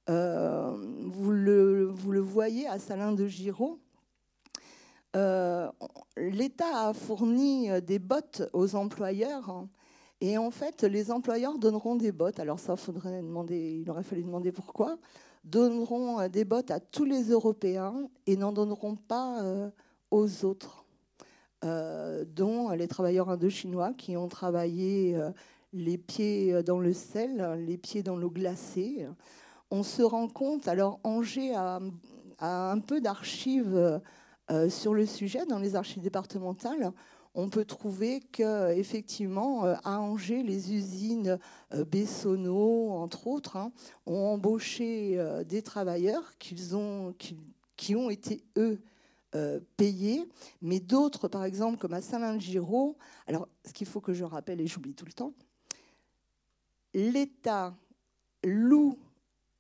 Euh, 0.10 0.76
vous, 1.06 1.32
le, 1.32 1.86
vous, 1.86 2.12
le, 2.12 2.20
voyez 2.20 2.68
à 2.68 2.80
Salin 2.80 3.14
de 3.14 3.28
Giraud. 3.28 3.80
Euh, 5.16 5.72
L'État 6.18 6.90
a 6.90 6.94
fourni 6.94 7.70
des 7.82 8.00
bottes 8.00 8.44
aux 8.52 8.76
employeurs. 8.76 9.68
Et 10.20 10.38
en 10.38 10.50
fait, 10.50 10.84
les 10.84 11.12
employeurs 11.12 11.60
donneront 11.60 11.96
des 11.96 12.12
bottes. 12.12 12.40
Alors 12.40 12.60
ça, 12.60 12.76
faudrait 12.76 13.22
demander, 13.22 13.80
il 13.82 13.90
aurait 13.90 14.04
fallu 14.04 14.24
demander 14.24 14.52
pourquoi. 14.52 14.98
Donneront 15.44 16.28
des 16.28 16.44
bottes 16.44 16.72
à 16.72 16.80
tous 16.80 17.06
les 17.06 17.30
Européens 17.30 18.10
et 18.26 18.36
n'en 18.36 18.52
donneront 18.52 18.96
pas 18.96 19.44
euh, 19.44 19.70
aux 20.12 20.46
autres. 20.46 20.86
dont 21.62 22.70
les 22.72 22.88
travailleurs 22.88 23.30
indochinois 23.30 23.94
qui 23.94 24.16
ont 24.16 24.28
travaillé 24.28 25.18
les 25.74 25.98
pieds 25.98 26.64
dans 26.64 26.80
le 26.80 26.94
sel, 26.94 27.66
les 27.66 27.78
pieds 27.78 28.04
dans 28.04 28.16
l'eau 28.16 28.30
glacée. 28.30 29.08
On 29.72 29.84
se 29.84 30.04
rend 30.04 30.28
compte, 30.28 30.68
alors 30.68 31.00
Angers 31.04 31.54
a, 31.56 31.80
un 32.40 32.80
peu 32.80 33.02
d'archives 33.02 34.00
sur 34.70 34.94
le 34.94 35.06
sujet 35.06 35.46
dans 35.48 35.60
les 35.60 35.76
archives 35.76 36.04
départementales 36.04 36.94
on 37.38 37.50
peut 37.50 37.66
trouver 37.66 38.20
qu'effectivement, 38.20 39.64
euh, 39.64 39.76
à 39.84 40.02
Angers, 40.02 40.42
les 40.42 40.74
usines 40.74 41.38
euh, 41.72 41.86
Bessonneau, 41.86 42.90
entre 42.90 43.28
autres, 43.28 43.58
hein, 43.58 43.72
ont 44.08 44.34
embauché 44.34 45.20
euh, 45.20 45.44
des 45.44 45.62
travailleurs 45.62 46.34
ont, 46.74 47.14
qui, 47.78 47.96
ont 47.96 48.10
été, 48.10 48.44
eux, 48.58 48.82
payés, 49.76 50.28
mais 50.64 50.80
d'autres, 50.80 51.28
par 51.28 51.44
exemple, 51.44 51.78
comme 51.78 51.94
à 51.94 52.02
Saint-Lin-de-Giraud, 52.02 52.98
alors 53.28 53.48
ce 53.64 53.72
qu'il 53.72 53.86
faut 53.86 54.02
que 54.02 54.14
je 54.14 54.24
rappelle, 54.24 54.60
et 54.60 54.66
j'oublie 54.66 54.96
tout 54.96 55.06
le 55.06 55.14
temps, 55.14 55.34
l'État 56.96 57.76
loue 58.44 58.98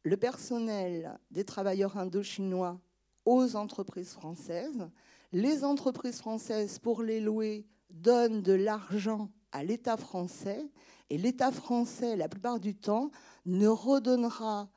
le 0.01 0.17
personnel 0.17 1.19
des 1.29 1.43
travailleurs 1.43 1.95
indo-chinois 1.95 2.79
aux 3.25 3.55
entreprises 3.55 4.13
françaises, 4.13 4.89
les 5.31 5.63
entreprises 5.63 6.19
françaises, 6.19 6.79
pour 6.79 7.03
les 7.03 7.19
louer, 7.19 7.65
donnent 7.89 8.41
de 8.41 8.53
l'argent 8.53 9.29
à 9.51 9.63
l'État 9.63 9.97
français, 9.97 10.69
et 11.09 11.17
l'État 11.17 11.51
français, 11.51 12.15
la 12.15 12.27
plupart 12.27 12.59
du 12.59 12.75
temps, 12.75 13.11
ne 13.45 13.67
redonnera 13.67 14.69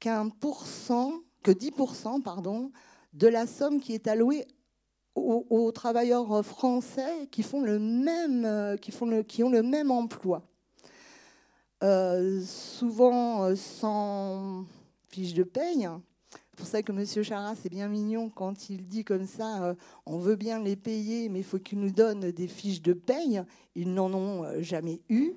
qu'un 0.00 0.28
que 1.42 1.50
10%, 1.50 2.22
pardon, 2.22 2.72
de 3.12 3.28
la 3.28 3.46
somme 3.46 3.80
qui 3.80 3.94
est 3.94 4.08
allouée 4.08 4.46
aux, 5.14 5.72
travailleurs 5.72 6.44
français 6.44 7.28
qui 7.30 7.42
font 7.42 7.62
le 7.62 7.78
même, 7.78 8.78
qui, 8.80 8.90
font 8.92 9.06
le, 9.06 9.22
qui 9.22 9.42
ont 9.42 9.50
le 9.50 9.62
même 9.62 9.90
emploi. 9.90 10.42
Euh, 11.82 12.40
souvent 12.42 13.44
euh, 13.44 13.54
sans 13.54 14.64
fiche 15.08 15.34
de 15.34 15.42
paye, 15.42 15.86
c'est 16.56 16.62
pour 16.62 16.70
ça 16.70 16.82
que 16.82 16.90
M. 16.90 17.22
Charas, 17.22 17.54
c'est 17.54 17.68
bien 17.68 17.86
mignon 17.86 18.30
quand 18.30 18.70
il 18.70 18.88
dit 18.88 19.04
comme 19.04 19.26
ça, 19.26 19.62
euh, 19.62 19.74
on 20.06 20.16
veut 20.16 20.36
bien 20.36 20.58
les 20.58 20.74
payer, 20.74 21.28
mais 21.28 21.40
il 21.40 21.44
faut 21.44 21.58
qu'ils 21.58 21.78
nous 21.78 21.90
donnent 21.90 22.30
des 22.30 22.48
fiches 22.48 22.80
de 22.80 22.94
paye. 22.94 23.42
Ils 23.74 23.92
n'en 23.92 24.10
ont 24.14 24.42
euh, 24.42 24.62
jamais 24.62 25.02
eu. 25.10 25.34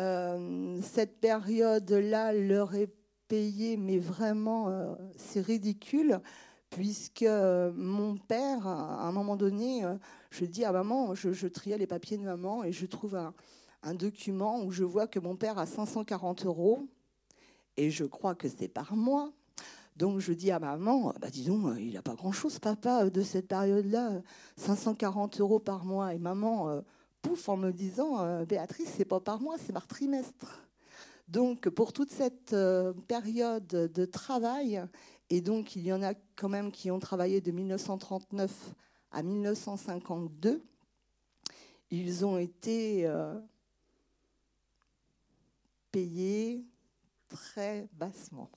Euh, 0.00 0.80
cette 0.80 1.20
période-là 1.20 2.32
leur 2.32 2.74
est 2.74 2.90
payée, 3.28 3.76
mais 3.76 3.98
vraiment, 3.98 4.96
c'est 5.18 5.42
ridicule, 5.42 6.20
puisque 6.70 7.26
mon 7.28 8.16
père, 8.16 8.66
à 8.66 9.06
un 9.06 9.12
moment 9.12 9.36
donné, 9.36 9.82
je 10.30 10.46
dis 10.46 10.64
à 10.64 10.72
maman, 10.72 11.14
je, 11.14 11.46
triais 11.48 11.76
les 11.76 11.86
papiers 11.86 12.16
de 12.16 12.22
maman 12.22 12.64
et 12.64 12.72
je 12.72 12.86
trouve 12.86 13.14
un, 13.14 13.34
un 13.82 13.92
document 13.92 14.62
où 14.62 14.70
je 14.70 14.84
vois 14.84 15.06
que 15.06 15.18
mon 15.18 15.36
père 15.36 15.58
a 15.58 15.66
540 15.66 16.46
euros, 16.46 16.88
et 17.76 17.90
je 17.90 18.04
crois 18.04 18.34
que 18.34 18.48
c'est 18.48 18.68
par 18.68 18.96
mois. 18.96 19.34
Donc 19.98 20.20
je 20.20 20.32
dis 20.32 20.52
à 20.52 20.60
maman, 20.60 21.12
bah 21.20 21.28
disons, 21.28 21.74
il 21.74 21.94
n'a 21.94 22.02
pas 22.02 22.14
grand-chose, 22.14 22.60
papa, 22.60 23.10
de 23.10 23.20
cette 23.20 23.48
période-là, 23.48 24.22
540 24.56 25.40
euros 25.40 25.58
par 25.58 25.84
mois. 25.84 26.14
Et 26.14 26.18
maman, 26.18 26.68
euh, 26.68 26.80
pouf, 27.20 27.48
en 27.48 27.56
me 27.56 27.72
disant, 27.72 28.20
euh, 28.20 28.44
Béatrice, 28.44 28.94
c'est 28.96 29.04
pas 29.04 29.18
par 29.18 29.40
mois, 29.40 29.56
c'est 29.58 29.72
par 29.72 29.88
trimestre. 29.88 30.62
Donc 31.26 31.68
pour 31.68 31.92
toute 31.92 32.12
cette 32.12 32.52
euh, 32.52 32.92
période 33.08 33.66
de 33.66 34.04
travail, 34.04 34.80
et 35.30 35.40
donc 35.40 35.74
il 35.74 35.82
y 35.82 35.92
en 35.92 36.02
a 36.04 36.14
quand 36.36 36.48
même 36.48 36.70
qui 36.70 36.92
ont 36.92 37.00
travaillé 37.00 37.40
de 37.40 37.50
1939 37.50 38.52
à 39.10 39.24
1952, 39.24 40.62
ils 41.90 42.24
ont 42.24 42.38
été 42.38 43.10
payés 45.90 46.64
très 47.28 47.88
bassement. 47.94 48.48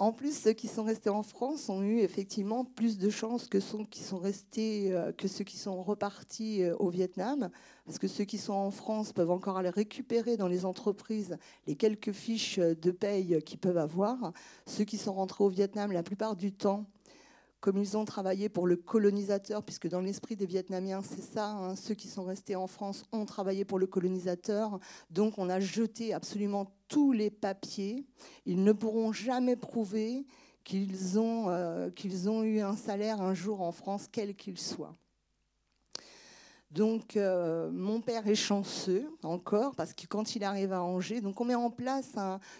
En 0.00 0.12
plus, 0.12 0.38
ceux 0.38 0.52
qui 0.52 0.68
sont 0.68 0.84
restés 0.84 1.10
en 1.10 1.24
France 1.24 1.68
ont 1.68 1.82
eu 1.82 1.98
effectivement 1.98 2.64
plus 2.64 2.98
de 2.98 3.10
chances 3.10 3.48
que, 3.48 3.58
ceux 3.58 3.84
qui 3.90 4.04
sont 4.04 4.18
restés, 4.18 4.92
euh, 4.92 5.10
que 5.10 5.26
ceux 5.26 5.42
qui 5.42 5.56
sont 5.56 5.82
repartis 5.82 6.62
euh, 6.62 6.76
au 6.76 6.88
Vietnam, 6.88 7.50
parce 7.84 7.98
que 7.98 8.06
ceux 8.06 8.22
qui 8.22 8.38
sont 8.38 8.52
en 8.52 8.70
France 8.70 9.12
peuvent 9.12 9.32
encore 9.32 9.56
aller 9.56 9.70
récupérer 9.70 10.36
dans 10.36 10.46
les 10.46 10.64
entreprises 10.64 11.36
les 11.66 11.74
quelques 11.74 12.12
fiches 12.12 12.60
de 12.60 12.90
paye 12.92 13.42
qu'ils 13.42 13.58
peuvent 13.58 13.76
avoir. 13.76 14.32
Ceux 14.66 14.84
qui 14.84 14.98
sont 14.98 15.14
rentrés 15.14 15.42
au 15.42 15.48
Vietnam, 15.48 15.90
la 15.90 16.04
plupart 16.04 16.36
du 16.36 16.52
temps, 16.52 16.86
comme 17.60 17.78
ils 17.78 17.96
ont 17.96 18.04
travaillé 18.04 18.48
pour 18.48 18.66
le 18.66 18.76
colonisateur, 18.76 19.62
puisque 19.62 19.88
dans 19.88 20.00
l'esprit 20.00 20.36
des 20.36 20.46
Vietnamiens, 20.46 21.02
c'est 21.02 21.22
ça, 21.22 21.50
hein, 21.50 21.76
ceux 21.76 21.94
qui 21.94 22.08
sont 22.08 22.24
restés 22.24 22.56
en 22.56 22.66
France 22.66 23.04
ont 23.12 23.24
travaillé 23.24 23.64
pour 23.64 23.78
le 23.78 23.86
colonisateur, 23.86 24.78
donc 25.10 25.38
on 25.38 25.48
a 25.48 25.58
jeté 25.58 26.14
absolument 26.14 26.72
tous 26.88 27.12
les 27.12 27.30
papiers. 27.30 28.06
Ils 28.46 28.62
ne 28.62 28.72
pourront 28.72 29.12
jamais 29.12 29.56
prouver 29.56 30.26
qu'ils 30.64 31.18
ont, 31.18 31.48
euh, 31.48 31.90
qu'ils 31.90 32.28
ont 32.28 32.42
eu 32.42 32.60
un 32.60 32.76
salaire 32.76 33.20
un 33.20 33.34
jour 33.34 33.60
en 33.62 33.72
France, 33.72 34.06
quel 34.10 34.34
qu'il 34.36 34.58
soit. 34.58 34.96
Donc, 36.70 37.16
euh, 37.16 37.70
mon 37.72 38.02
père 38.02 38.26
est 38.26 38.34
chanceux 38.34 39.10
encore 39.22 39.74
parce 39.74 39.94
que 39.94 40.06
quand 40.06 40.36
il 40.36 40.44
arrive 40.44 40.74
à 40.74 40.82
Angers, 40.82 41.22
donc 41.22 41.40
on 41.40 41.46
met 41.46 41.54
en 41.54 41.70
place 41.70 42.14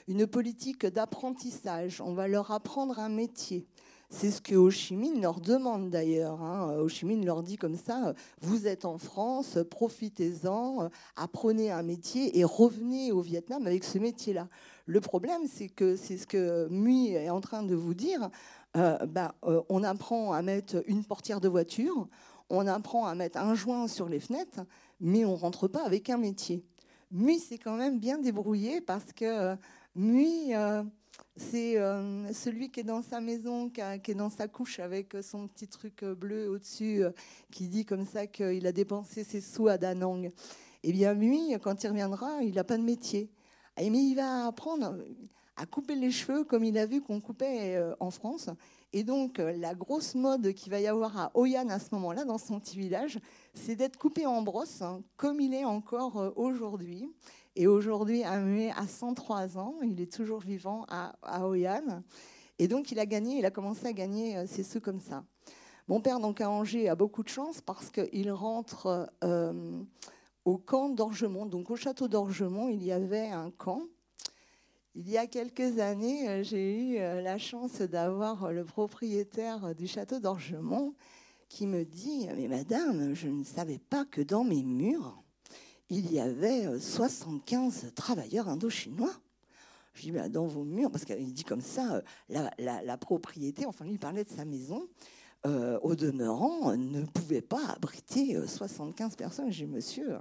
une 0.07 0.27
politique 0.27 0.87
d'apprentissage. 0.87 2.01
On 2.01 2.15
va 2.15 2.27
leur 2.27 2.51
apprendre 2.51 2.99
un 2.99 3.11
métier. 3.11 3.67
C'est 4.11 4.31
ce 4.31 4.41
que 4.41 4.55
Ho 4.55 4.71
Chi 4.71 4.97
Minh 4.97 5.21
leur 5.21 5.39
demande 5.39 5.91
d'ailleurs. 5.91 6.41
Hein. 6.41 6.79
Ho 6.79 6.89
Chi 6.89 7.05
Minh 7.05 7.27
leur 7.27 7.43
dit 7.43 7.59
comme 7.59 7.77
ça 7.77 8.15
vous 8.41 8.67
êtes 8.67 8.87
en 8.87 8.97
France, 8.97 9.59
profitez-en, 9.71 10.89
apprenez 11.17 11.71
un 11.71 11.83
métier 11.83 12.39
et 12.39 12.45
revenez 12.45 13.13
au 13.13 13.21
Vietnam 13.21 13.67
avec 13.67 13.85
ce 13.85 13.99
métier-là. 13.99 14.49
Le 14.87 15.01
problème, 15.03 15.43
c'est 15.47 15.69
que 15.69 15.97
c'est 15.97 16.17
ce 16.17 16.27
que 16.27 16.69
Mui 16.71 17.13
est 17.13 17.29
en 17.29 17.43
train 17.43 17.63
de 17.63 17.75
vous 17.75 17.93
dire. 17.93 18.31
Euh, 18.77 18.97
bah, 19.07 19.35
euh, 19.45 19.61
on 19.69 19.83
apprend 19.85 20.33
à 20.33 20.41
mettre 20.41 20.83
une 20.87 21.05
portière 21.05 21.41
de 21.41 21.49
voiture, 21.49 22.09
on 22.49 22.67
apprend 22.67 23.07
à 23.07 23.15
mettre 23.15 23.39
un 23.39 23.55
joint 23.55 23.89
sur 23.89 24.09
les 24.09 24.21
fenêtres, 24.21 24.61
mais 25.01 25.27
on 25.27 25.37
rentre 25.37 25.69
pas 25.69 25.85
avec 25.85 26.09
un 26.09 26.17
métier. 26.17 26.65
Mui 27.11 27.39
s'est 27.39 27.59
quand 27.59 27.77
même 27.77 27.99
bien 27.99 28.19
débrouillé 28.19 28.81
parce 28.81 29.13
que 29.13 29.25
euh, 29.25 29.57
Mui 29.95 30.55
c'est 31.39 31.79
euh, 31.79 32.33
celui 32.33 32.71
qui 32.71 32.81
est 32.81 32.85
dans 32.85 33.03
sa 33.03 33.21
maison, 33.21 33.71
qui, 33.71 33.81
est 33.81 34.15
dans 34.15 34.31
sa 34.31 34.49
couche 34.49 34.81
avec 34.81 35.17
son 35.23 35.47
petit 35.47 35.69
truc 35.69 36.05
bleu 36.05 36.49
au-dessus, 36.51 37.05
euh, 37.05 37.11
qui 37.53 37.69
dit 37.69 37.85
comme 37.85 38.05
ça 38.05 38.27
qu'il 38.27 38.67
a 38.67 38.73
dépensé 38.73 39.25
ses 39.25 39.41
sous 39.41 39.69
à 39.69 39.79
Danang. 39.79 40.31
Eh 40.83 40.93
bien, 40.93 41.15
lui, 41.15 41.55
quand 41.63 41.83
il 41.83 41.89
reviendra, 41.89 42.43
il 42.43 42.55
n'a 42.55 42.65
pas 42.65 42.77
de 42.77 42.83
métier. 42.83 43.31
Mais 43.79 43.89
il 43.89 44.15
va 44.15 44.47
apprendre 44.47 44.97
à 45.57 45.67
couper 45.67 45.95
les 45.95 46.11
cheveux 46.11 46.43
comme 46.43 46.65
il 46.65 46.77
a 46.77 46.87
vu 46.87 47.01
qu'on 47.01 47.21
coupait 47.21 47.77
euh, 47.77 47.95
en 48.01 48.11
France. 48.11 48.51
Et 48.93 49.05
donc, 49.05 49.39
la 49.39 49.75
grosse 49.75 50.15
mode 50.15 50.53
qu'il 50.55 50.73
va 50.73 50.81
y 50.81 50.87
avoir 50.87 51.17
à 51.19 51.31
Oyan 51.35 51.69
à 51.69 51.79
ce 51.79 51.95
moment-là, 51.95 52.25
dans 52.25 52.39
son 52.39 52.59
petit 52.59 52.79
village, 52.79 53.21
c'est 53.55 53.77
d'être 53.77 53.99
coupé 53.99 54.25
en 54.25 54.43
brosse, 54.43 54.83
hein, 54.83 55.03
comme 55.17 55.41
il 55.41 55.53
est 55.53 55.67
encore 55.67 56.33
aujourd'hui. 56.37 57.07
Et 57.61 57.67
aujourd'hui, 57.67 58.23
Amé 58.23 58.71
a 58.71 58.87
103 58.87 59.59
ans, 59.59 59.75
il 59.83 60.01
est 60.01 60.13
toujours 60.13 60.39
vivant 60.39 60.87
à, 60.89 61.17
à 61.25 61.43
Et 62.61 62.69
donc, 62.69 62.93
il 62.93 63.01
a 63.01 63.05
gagné, 63.05 63.41
il 63.41 63.45
a 63.45 63.51
commencé 63.51 63.85
à 63.87 63.93
gagner 63.93 64.37
euh, 64.37 64.47
ses 64.47 64.63
sous 64.63 64.81
comme 64.81 65.01
ça. 65.01 65.25
Mon 65.89 66.01
père, 66.01 66.21
donc 66.21 66.41
à 66.41 66.49
Angers, 66.49 66.89
a 66.89 66.95
beaucoup 66.95 67.25
de 67.25 67.29
chance 67.29 67.61
parce 67.61 67.91
qu'il 67.91 68.31
rentre 68.31 69.11
euh, 69.25 69.83
au 70.45 70.57
camp 70.57 70.89
d'Orgemont. 70.89 71.47
Donc, 71.47 71.69
au 71.71 71.75
château 71.75 72.07
d'Orgemont, 72.07 72.69
il 72.69 72.85
y 72.85 72.93
avait 72.93 73.27
un 73.27 73.51
camp. 73.51 73.83
Il 74.95 75.11
y 75.11 75.19
a 75.19 75.27
quelques 75.27 75.81
années, 75.81 76.29
euh, 76.29 76.45
j'ai 76.45 76.79
eu 76.79 76.95
la 76.99 77.39
chance 77.39 77.81
d'avoir 77.81 78.53
le 78.53 78.65
propriétaire 78.65 79.75
du 79.75 79.89
château 79.89 80.21
d'Orgemont 80.21 80.95
qui 81.49 81.67
me 81.67 81.85
dit 81.85 82.29
Mais 82.37 82.47
madame, 82.47 83.15
je 83.15 83.27
ne 83.27 83.43
savais 83.43 83.81
pas 83.81 84.05
que 84.05 84.21
dans 84.21 84.45
mes 84.45 84.63
murs, 84.63 85.25
il 85.91 86.13
y 86.13 86.21
avait 86.21 86.79
75 86.79 87.85
euh, 87.85 87.91
travailleurs 87.91 88.49
indochinois. 88.49 89.13
Je 89.95 90.03
dis, 90.03 90.31
dans 90.31 90.47
vos 90.47 90.65
murs, 90.65 90.91
parce 90.91 91.05
qu'il 91.05 91.33
dit 91.33 91.45
comme 91.45 91.61
ça, 91.61 92.03
euh, 92.31 92.49
la, 92.59 92.99
propriété, 92.99 93.67
enfin, 93.67 93.85
lui, 93.85 93.95
il 93.95 93.99
parlait 93.99 94.25
de 94.25 94.31
sa 94.31 94.45
maison, 94.45 94.87
euh, 95.47 95.79
au 95.83 95.97
demeurant, 95.97 96.77
ne 96.77 97.05
pouvait 97.05 97.41
pas 97.43 97.67
abriter 97.69 98.39
75 98.47 99.17
personnes. 99.17 99.51
J'ai 99.51 99.67
monsieur, 99.67 100.19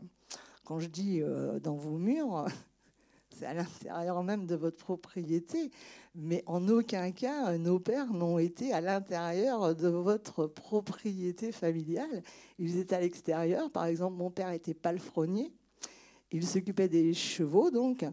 quand 0.63 0.79
je 0.79 0.87
dis 0.87 1.21
dans 1.61 1.75
vos 1.75 1.97
murs, 1.97 2.47
c'est 3.29 3.45
à 3.45 3.53
l'intérieur 3.53 4.23
même 4.23 4.47
de 4.47 4.55
votre 4.55 4.77
propriété, 4.77 5.69
mais 6.15 6.43
en 6.47 6.67
aucun 6.69 7.11
cas, 7.11 7.55
nos 7.59 7.79
pères 7.79 8.13
n'ont 8.13 8.39
été 8.39 8.73
à 8.73 8.81
l'intérieur 8.81 9.75
de 9.75 9.89
votre 9.89 10.47
propriété 10.47 11.51
familiale. 11.51 12.23
Ils 12.57 12.77
étaient 12.77 12.95
à 12.95 13.01
l'extérieur. 13.01 13.69
Par 13.69 13.85
exemple, 13.85 14.17
mon 14.17 14.31
père 14.31 14.51
était 14.51 14.73
palefrenier. 14.73 15.53
Il 16.31 16.45
s'occupait 16.45 16.89
des 16.89 17.13
chevaux, 17.13 17.71
donc. 17.71 18.05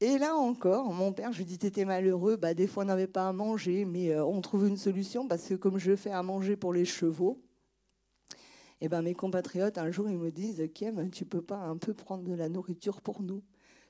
Et 0.00 0.18
là 0.18 0.34
encore, 0.34 0.92
mon 0.92 1.12
père, 1.12 1.32
je 1.32 1.38
lui 1.38 1.44
dis, 1.44 1.58
t'étais 1.58 1.84
malheureux, 1.84 2.36
bah, 2.36 2.54
des 2.54 2.66
fois 2.66 2.82
on 2.82 2.86
n'avait 2.86 3.06
pas 3.06 3.28
à 3.28 3.32
manger, 3.32 3.84
mais 3.84 4.10
euh, 4.10 4.24
on 4.24 4.40
trouve 4.40 4.66
une 4.66 4.76
solution 4.76 5.28
parce 5.28 5.46
que 5.48 5.54
comme 5.54 5.78
je 5.78 5.94
fais 5.94 6.10
à 6.10 6.24
manger 6.24 6.56
pour 6.56 6.72
les 6.72 6.84
chevaux, 6.84 7.40
eh 8.80 8.88
ben 8.88 9.00
mes 9.00 9.14
compatriotes, 9.14 9.78
un 9.78 9.92
jour, 9.92 10.08
ils 10.10 10.18
me 10.18 10.32
disent, 10.32 10.68
Kim, 10.74 11.08
tu 11.10 11.24
peux 11.24 11.40
pas 11.40 11.58
un 11.58 11.76
peu 11.76 11.94
prendre 11.94 12.24
de 12.24 12.34
la 12.34 12.48
nourriture 12.48 13.00
pour 13.00 13.22
nous? 13.22 13.44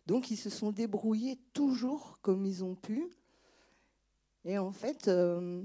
Donc 0.07 0.31
ils 0.31 0.37
se 0.37 0.51
sont 0.51 0.71
débrouillés 0.71 1.39
toujours 1.55 2.19
comme 2.21 2.45
ils 2.45 2.63
ont 2.63 2.75
pu. 2.75 3.09
Et 4.45 4.59
en 4.59 4.73
fait, 4.73 5.09
euh, 5.09 5.63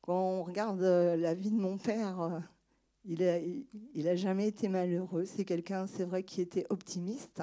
quand 0.00 0.20
on 0.20 0.42
regarde 0.42 0.82
euh, 0.82 1.16
la 1.16 1.34
vie 1.34 1.52
de 1.52 1.60
mon 1.60 1.78
père, 1.78 2.42
il 3.04 4.04
n'a 4.04 4.10
a 4.10 4.16
jamais 4.16 4.48
été 4.48 4.68
malheureux. 4.68 5.24
C'est 5.24 5.44
quelqu'un, 5.44 5.86
c'est 5.86 6.04
vrai, 6.04 6.22
qui 6.22 6.40
était 6.40 6.66
optimiste 6.70 7.42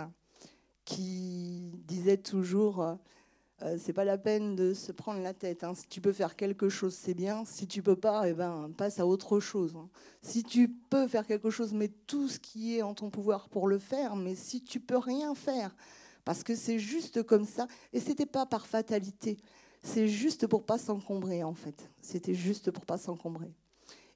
qui 0.87 1.69
disait 1.85 2.17
toujours 2.17 2.81
euh, 2.81 2.95
euh, 3.63 3.77
c'est 3.79 3.93
pas 3.93 4.05
la 4.05 4.17
peine 4.17 4.55
de 4.55 4.73
se 4.73 4.91
prendre 4.91 5.19
la 5.19 5.33
tête. 5.33 5.63
Hein. 5.63 5.73
Si 5.73 5.87
tu 5.87 5.99
peux 5.99 6.13
faire 6.13 6.35
quelque 6.35 6.69
chose, 6.69 6.93
c'est 6.93 7.15
bien. 7.15 7.43
Si 7.43 7.67
tu 7.67 7.81
peux 7.81 7.95
pas, 7.95 8.29
eh 8.29 8.33
ben, 8.33 8.71
passe 8.77 8.99
à 8.99 9.07
autre 9.07 9.39
chose. 9.39 9.75
Hein. 9.75 9.89
Si 10.21 10.43
tu 10.43 10.69
peux 10.69 11.07
faire 11.07 11.25
quelque 11.25 11.49
chose, 11.49 11.73
mets 11.73 11.91
tout 12.05 12.29
ce 12.29 12.39
qui 12.39 12.77
est 12.77 12.83
en 12.83 12.93
ton 12.93 13.09
pouvoir 13.09 13.49
pour 13.49 13.67
le 13.67 13.79
faire. 13.79 14.15
Mais 14.15 14.35
si 14.35 14.63
tu 14.63 14.79
peux 14.79 14.97
rien 14.97 15.33
faire, 15.33 15.75
parce 16.23 16.43
que 16.43 16.55
c'est 16.55 16.79
juste 16.79 17.23
comme 17.23 17.45
ça, 17.45 17.67
et 17.93 17.99
c'était 17.99 18.27
pas 18.27 18.45
par 18.45 18.67
fatalité, 18.67 19.37
c'est 19.83 20.07
juste 20.07 20.45
pour 20.45 20.63
pas 20.63 20.77
s'encombrer 20.77 21.43
en 21.43 21.53
fait. 21.53 21.89
C'était 22.01 22.35
juste 22.35 22.69
pour 22.71 22.85
pas 22.85 22.97
s'encombrer. 22.97 23.51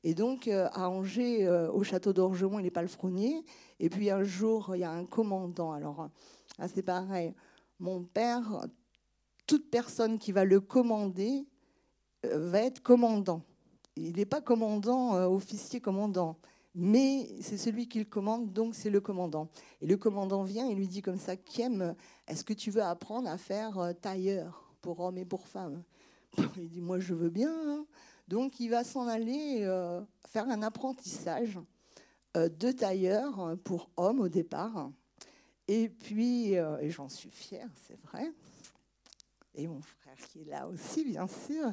Et 0.04 0.14
donc 0.14 0.48
euh, 0.48 0.68
à 0.74 0.90
Angers, 0.90 1.48
au 1.50 1.84
château 1.84 2.14
d'Orgemont, 2.14 2.60
il 2.60 2.66
est 2.66 2.72
palefrenier. 2.72 3.44
Et 3.80 3.90
puis 3.90 4.10
un 4.10 4.24
jour, 4.24 4.76
il 4.76 4.80
y 4.80 4.84
a 4.84 4.92
un 4.92 5.06
commandant. 5.06 5.72
Alors 5.72 6.10
c'est 6.68 6.84
pareil. 6.84 7.34
Mon 7.80 8.04
père, 8.04 8.68
toute 9.48 9.70
personne 9.70 10.18
qui 10.18 10.32
va 10.32 10.46
le 10.46 10.60
commander 10.60 11.46
euh, 12.26 12.50
va 12.50 12.62
être 12.62 12.82
commandant. 12.82 13.44
Il 13.96 14.16
n'est 14.16 14.26
pas 14.26 14.42
commandant, 14.42 15.16
euh, 15.16 15.28
officier 15.28 15.82
commandant, 15.82 16.38
mais 16.76 17.28
c'est 17.42 17.58
celui 17.58 17.88
qui 17.88 18.00
le 18.00 18.06
commande, 18.06 18.54
donc 18.54 18.76
c'est 18.76 18.90
le 18.90 19.02
commandant. 19.02 19.50
Et 19.82 19.88
le 19.88 19.98
commandant 19.98 20.44
vient 20.44 20.70
et 20.70 20.76
lui 20.76 20.88
dit 20.88 21.02
comme 21.02 21.18
ça, 21.18 21.36
Kiem, 21.36 21.96
est-ce 22.28 22.46
que 22.46 22.54
tu 22.54 22.72
veux 22.72 22.84
apprendre 22.84 23.30
à 23.30 23.38
faire 23.38 23.78
euh, 23.80 23.94
tailleur 23.94 24.74
pour 24.82 25.00
hommes 25.02 25.18
et 25.18 25.26
pour 25.26 25.48
femmes? 25.48 25.84
Il 26.58 26.70
dit, 26.70 26.82
moi 26.82 27.00
je 27.00 27.14
veux 27.14 27.30
bien. 27.30 27.54
Hein. 27.54 27.86
Donc 28.28 28.60
il 28.60 28.70
va 28.70 28.84
s'en 28.84 29.08
aller 29.08 29.62
faire 30.28 30.48
un 30.50 30.64
apprentissage 30.64 31.60
de 32.36 32.72
tailleur 32.72 33.58
pour 33.64 33.90
hommes 33.98 34.22
au 34.22 34.30
départ. 34.30 34.92
Et 35.74 35.88
puis, 35.88 36.58
euh, 36.58 36.80
et 36.82 36.90
j'en 36.90 37.08
suis 37.08 37.30
fière, 37.30 37.70
c'est 37.88 37.98
vrai. 38.02 38.30
Et 39.56 39.68
mon 39.68 39.82
frère 39.82 40.18
qui 40.28 40.42
est 40.42 40.50
là 40.50 40.68
aussi, 40.68 41.06
bien 41.06 41.28
sûr. 41.28 41.72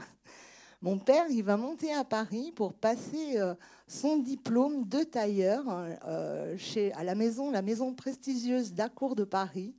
Mon 0.83 1.01
père, 1.01 1.27
il 1.29 1.43
va 1.43 1.57
monter 1.57 1.93
à 1.93 2.05
Paris 2.05 2.53
pour 2.55 2.75
passer 2.75 3.41
euh, 3.41 3.57
son 3.89 4.19
diplôme 4.19 4.85
de 4.89 5.03
tailleur 5.03 5.65
euh, 5.69 6.57
chez, 6.57 6.93
à 6.93 7.03
la 7.03 7.17
maison, 7.17 7.51
la 7.51 7.63
maison 7.63 7.93
prestigieuse 7.93 8.73
d'Acour 8.73 9.17
de 9.17 9.25
Paris. 9.25 9.75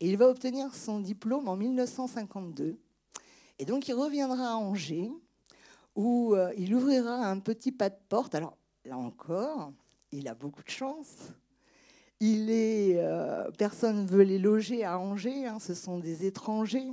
Et 0.00 0.08
il 0.08 0.16
va 0.16 0.28
obtenir 0.28 0.74
son 0.74 0.98
diplôme 0.98 1.48
en 1.48 1.54
1952. 1.54 2.76
Et 3.60 3.64
donc, 3.64 3.86
il 3.86 3.94
reviendra 3.94 4.54
à 4.54 4.56
Angers, 4.56 5.12
où 5.96 6.34
il 6.56 6.74
ouvrira 6.74 7.26
un 7.26 7.38
petit 7.40 7.72
pas 7.72 7.88
de 7.88 7.98
porte. 8.08 8.34
Alors, 8.34 8.56
là 8.84 8.96
encore, 8.96 9.72
il 10.12 10.28
a 10.28 10.34
beaucoup 10.34 10.62
de 10.62 10.70
chance 10.70 11.32
il 12.20 12.50
est, 12.50 12.96
euh, 12.98 13.50
personne 13.56 14.04
ne 14.04 14.06
veut 14.06 14.22
les 14.22 14.38
loger 14.38 14.84
à 14.84 14.98
Angers, 14.98 15.46
hein, 15.46 15.58
ce 15.58 15.74
sont 15.74 15.98
des 15.98 16.26
étrangers. 16.26 16.92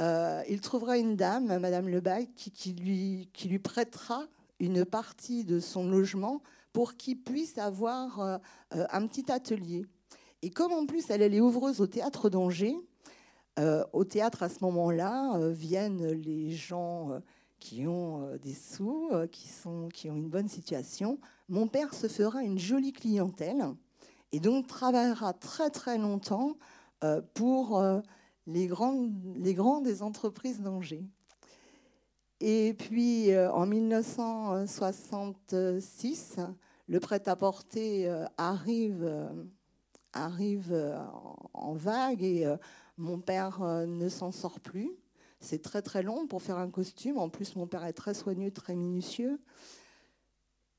Euh, 0.00 0.42
il 0.48 0.60
trouvera 0.60 0.98
une 0.98 1.16
dame, 1.16 1.58
Madame 1.58 1.88
Lebac, 1.88 2.28
qui, 2.34 2.72
lui, 2.74 3.58
prêtera 3.58 4.26
une 4.60 4.84
partie 4.84 5.44
de 5.44 5.60
son 5.60 5.88
logement 5.88 6.42
pour 6.72 6.94
qu'il 6.94 7.20
puisse 7.20 7.56
avoir 7.58 8.20
euh, 8.20 8.38
un 8.70 9.06
petit 9.06 9.32
atelier. 9.32 9.86
Et 10.42 10.50
comme 10.50 10.72
en 10.72 10.86
plus 10.86 11.10
elle, 11.10 11.22
est 11.22 11.40
ouvreuse 11.40 11.80
au 11.80 11.86
théâtre 11.86 12.30
d'Angers, 12.30 12.76
au 13.92 14.04
théâtre 14.04 14.44
à 14.44 14.48
ce 14.48 14.62
moment-là 14.62 15.36
viennent 15.50 16.12
les 16.12 16.52
gens 16.52 17.20
qui 17.58 17.86
ont 17.86 18.36
des 18.42 18.54
sous, 18.54 19.10
qui, 19.30 19.48
sont, 19.48 19.88
qui 19.88 20.10
ont 20.10 20.16
une 20.16 20.28
bonne 20.28 20.48
situation. 20.48 21.18
Mon 21.48 21.66
père 21.66 21.94
se 21.94 22.08
fera 22.08 22.42
une 22.42 22.58
jolie 22.58 22.92
clientèle 22.92 23.74
et 24.32 24.40
donc 24.40 24.66
travaillera 24.66 25.32
très 25.32 25.70
très 25.70 25.96
longtemps 25.98 26.56
euh, 27.04 27.22
pour 27.34 27.78
euh, 27.78 28.00
les, 28.46 28.66
grandes, 28.66 29.14
les 29.36 29.54
grandes 29.54 30.02
entreprises 30.02 30.60
d'Angers. 30.60 31.06
Et 32.40 32.74
puis 32.74 33.30
euh, 33.30 33.52
en 33.52 33.66
1966, 33.66 36.38
le 36.88 37.00
prêt-à-porter 37.00 38.12
arrive, 38.36 39.30
arrive 40.12 40.98
en 41.52 41.74
vague 41.74 42.22
et 42.22 42.52
mon 42.96 43.20
père 43.20 43.60
ne 43.60 44.08
s'en 44.08 44.32
sort 44.32 44.58
plus. 44.58 44.90
C'est 45.40 45.62
très 45.62 45.82
très 45.82 46.02
long 46.02 46.26
pour 46.26 46.42
faire 46.42 46.58
un 46.58 46.70
costume. 46.70 47.18
En 47.18 47.28
plus, 47.28 47.54
mon 47.56 47.66
père 47.66 47.84
est 47.84 47.92
très 47.92 48.14
soigneux, 48.14 48.50
très 48.50 48.74
minutieux. 48.74 49.38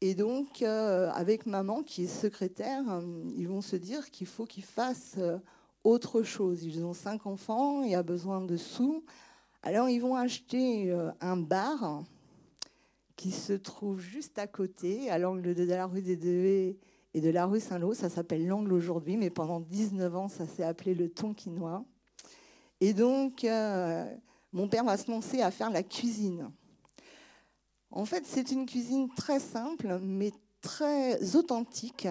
Et 0.01 0.15
donc, 0.15 0.61
euh, 0.61 1.09
avec 1.11 1.45
maman, 1.45 1.83
qui 1.83 2.03
est 2.03 2.07
secrétaire, 2.07 2.83
euh, 2.89 3.01
ils 3.35 3.47
vont 3.47 3.61
se 3.61 3.75
dire 3.75 4.11
qu'il 4.11 4.27
faut 4.27 4.45
qu'ils 4.45 4.63
fassent 4.63 5.15
euh, 5.17 5.37
autre 5.83 6.23
chose. 6.23 6.63
Ils 6.63 6.85
ont 6.85 6.93
cinq 6.93 7.25
enfants, 7.25 7.83
il 7.83 7.91
y 7.91 7.95
a 7.95 8.03
besoin 8.03 8.41
de 8.41 8.55
sous. 8.55 9.03
Alors, 9.61 9.89
ils 9.89 9.99
vont 9.99 10.15
acheter 10.15 10.89
un 11.19 11.35
bar 11.35 12.03
qui 13.17 13.31
se 13.31 13.51
trouve 13.51 13.99
juste 13.99 14.39
à 14.39 14.47
côté, 14.47 15.09
à 15.09 15.17
l'angle 15.17 15.53
de 15.53 15.63
la 15.65 15.85
rue 15.85 16.01
des 16.01 16.15
Deux 16.15 16.45
et 17.13 17.21
de 17.21 17.29
la 17.29 17.45
rue 17.45 17.59
Saint-Lô. 17.59 17.93
Ça 17.93 18.07
s'appelle 18.07 18.47
l'angle 18.47 18.71
aujourd'hui, 18.71 19.17
mais 19.17 19.29
pendant 19.29 19.59
19 19.59 20.15
ans, 20.15 20.27
ça 20.29 20.47
s'est 20.47 20.63
appelé 20.63 20.95
le 20.95 21.09
Tonquinois. 21.09 21.83
Et 22.79 22.93
donc, 22.93 23.45
mon 24.51 24.67
père 24.67 24.83
va 24.83 24.97
se 24.97 25.09
lancer 25.09 25.41
à 25.41 25.51
faire 25.51 25.69
la 25.69 25.83
cuisine. 25.83 26.51
En 27.91 28.05
fait, 28.05 28.23
c'est 28.25 28.51
une 28.51 28.65
cuisine 28.65 29.09
très 29.15 29.39
simple, 29.39 29.99
mais 30.01 30.31
très 30.62 31.35
authentique. 31.35 32.07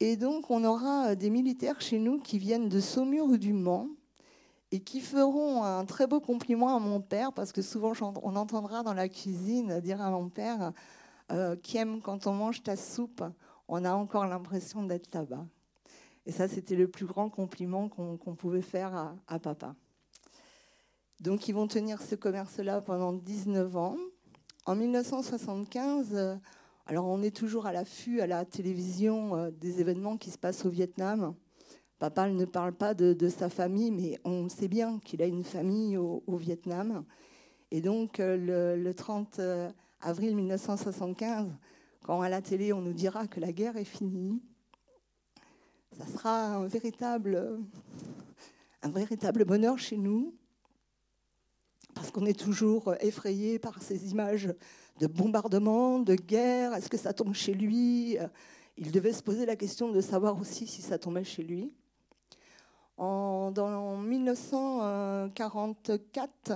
Et 0.00 0.16
donc, 0.16 0.50
on 0.50 0.64
aura 0.64 1.14
des 1.14 1.30
militaires 1.30 1.80
chez 1.80 1.98
nous 1.98 2.20
qui 2.20 2.38
viennent 2.38 2.68
de 2.68 2.80
Saumur 2.80 3.26
ou 3.26 3.36
du 3.36 3.52
Mans 3.52 3.88
et 4.70 4.80
qui 4.80 5.00
feront 5.00 5.64
un 5.64 5.84
très 5.84 6.06
beau 6.06 6.20
compliment 6.20 6.76
à 6.76 6.78
mon 6.78 7.00
père, 7.00 7.32
parce 7.32 7.52
que 7.52 7.62
souvent, 7.62 7.92
on 8.22 8.36
entendra 8.36 8.82
dans 8.82 8.94
la 8.94 9.08
cuisine 9.08 9.80
dire 9.80 10.00
à 10.00 10.10
mon 10.10 10.28
père 10.28 10.72
euh, 11.32 11.56
qui 11.56 11.78
aime 11.78 12.00
quand 12.00 12.26
on 12.26 12.32
mange 12.32 12.62
ta 12.62 12.76
soupe, 12.76 13.24
on 13.66 13.84
a 13.84 13.92
encore 13.92 14.26
l'impression 14.26 14.82
d'être 14.82 15.14
là-bas. 15.14 15.46
Et 16.26 16.32
ça, 16.32 16.48
c'était 16.48 16.76
le 16.76 16.88
plus 16.88 17.06
grand 17.06 17.30
compliment 17.30 17.88
qu'on 17.88 18.34
pouvait 18.34 18.62
faire 18.62 19.14
à 19.26 19.38
papa. 19.38 19.74
Donc, 21.20 21.48
ils 21.48 21.52
vont 21.52 21.66
tenir 21.66 22.00
ce 22.00 22.14
commerce-là 22.14 22.80
pendant 22.80 23.12
19 23.12 23.76
ans. 23.76 23.96
En 24.68 24.76
1975, 24.76 26.10
euh, 26.12 26.36
alors 26.84 27.06
on 27.06 27.22
est 27.22 27.34
toujours 27.34 27.64
à 27.64 27.72
l'affût 27.72 28.20
à 28.20 28.26
la 28.26 28.44
télévision 28.44 29.34
euh, 29.34 29.50
des 29.50 29.80
événements 29.80 30.18
qui 30.18 30.30
se 30.30 30.36
passent 30.36 30.66
au 30.66 30.68
Vietnam. 30.68 31.34
Papa 31.98 32.28
ne 32.28 32.44
parle 32.44 32.74
pas 32.74 32.92
de, 32.92 33.28
sa 33.30 33.48
famille, 33.48 33.90
mais 33.90 34.20
on 34.24 34.50
sait 34.50 34.68
bien 34.68 35.00
qu'il 35.00 35.22
a 35.22 35.26
une 35.26 35.42
famille 35.42 35.96
au, 35.96 36.22
Vietnam. 36.36 37.04
Et 37.70 37.80
donc 37.80 38.20
euh, 38.20 38.76
le, 38.76 38.94
30 38.94 39.40
avril 40.02 40.36
1975, 40.36 41.50
quand 42.04 42.20
à 42.20 42.28
la 42.28 42.42
télé 42.42 42.74
on 42.74 42.82
nous 42.82 42.92
dira 42.92 43.26
que 43.26 43.40
la 43.40 43.52
guerre 43.52 43.78
est 43.78 43.84
finie, 43.84 44.42
ça 45.92 46.06
sera 46.06 46.56
un 46.56 46.66
véritable, 46.66 47.58
un 48.82 48.90
véritable 48.90 49.46
bonheur 49.46 49.78
chez 49.78 49.96
nous 49.96 50.34
parce 51.98 52.12
qu'on 52.12 52.26
est 52.26 52.38
toujours 52.38 52.94
effrayé 53.00 53.58
par 53.58 53.82
ces 53.82 54.12
images 54.12 54.54
de 55.00 55.08
bombardement, 55.08 55.98
de 55.98 56.14
guerre. 56.14 56.74
Est-ce 56.74 56.88
que 56.88 56.96
ça 56.96 57.12
tombe 57.12 57.34
chez 57.34 57.54
lui 57.54 58.16
Il 58.76 58.92
devait 58.92 59.12
se 59.12 59.20
poser 59.20 59.46
la 59.46 59.56
question 59.56 59.90
de 59.90 60.00
savoir 60.00 60.40
aussi 60.40 60.68
si 60.68 60.80
ça 60.80 60.96
tombait 60.96 61.24
chez 61.24 61.42
lui. 61.42 61.72
En, 62.98 63.50
dans 63.50 63.96
1944, 63.96 66.52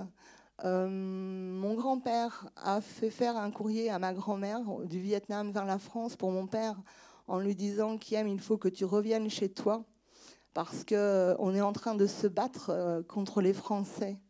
euh, 0.64 0.88
mon 0.88 1.74
grand-père 1.74 2.48
a 2.54 2.80
fait 2.80 3.10
faire 3.10 3.36
un 3.36 3.50
courrier 3.50 3.90
à 3.90 3.98
ma 3.98 4.14
grand-mère 4.14 4.60
du 4.84 5.00
Vietnam 5.00 5.50
vers 5.50 5.64
la 5.64 5.80
France 5.80 6.14
pour 6.14 6.30
mon 6.30 6.46
père 6.46 6.76
en 7.26 7.40
lui 7.40 7.56
disant 7.56 7.98
Kiem, 7.98 8.28
il 8.28 8.38
faut 8.38 8.58
que 8.58 8.68
tu 8.68 8.84
reviennes 8.84 9.28
chez 9.28 9.48
toi 9.48 9.82
parce 10.54 10.84
qu'on 10.84 11.54
est 11.54 11.60
en 11.60 11.72
train 11.72 11.96
de 11.96 12.06
se 12.06 12.28
battre 12.28 12.70
euh, 12.70 13.02
contre 13.02 13.40
les 13.40 13.54
Français 13.54 14.20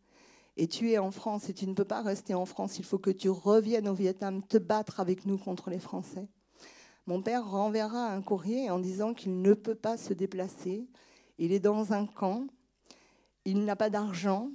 et 0.57 0.69
tu 0.69 0.91
es 0.91 0.99
en 0.99 1.11
France 1.11 1.49
et 1.49 1.55
tu 1.55 1.67
ne 1.67 1.75
peux 1.75 1.85
pas 1.85 2.03
rester 2.03 2.35
en 2.35 2.45
France, 2.45 2.79
il 2.79 2.85
faut 2.85 2.99
que 2.99 3.11
tu 3.11 3.31
reviennes 3.31 3.89
au 3.89 3.95
Vietnam 3.95 4.43
te 4.43 4.59
battre 4.59 5.01
avec 5.01 5.27
nous 5.27 5.39
contre 5.39 5.71
les 5.71 5.79
Français. 5.79 6.29
Mon 7.07 7.23
père 7.23 7.51
renverra 7.51 8.09
un 8.13 8.23
courrier 8.23 8.71
en 8.71 8.79
disant 8.79 9.15
qu'il 9.15 9.41
ne 9.41 9.55
peut 9.55 9.75
pas 9.75 9.97
se 9.97 10.13
déplacer. 10.13 10.87
Il 11.39 11.53
est 11.53 11.61
dans 11.61 11.93
un 11.93 12.07
camp 12.07 12.47
Il 13.45 13.65
n'a 13.65 13.75
pas 13.75 13.91
d'argent. 13.91 14.51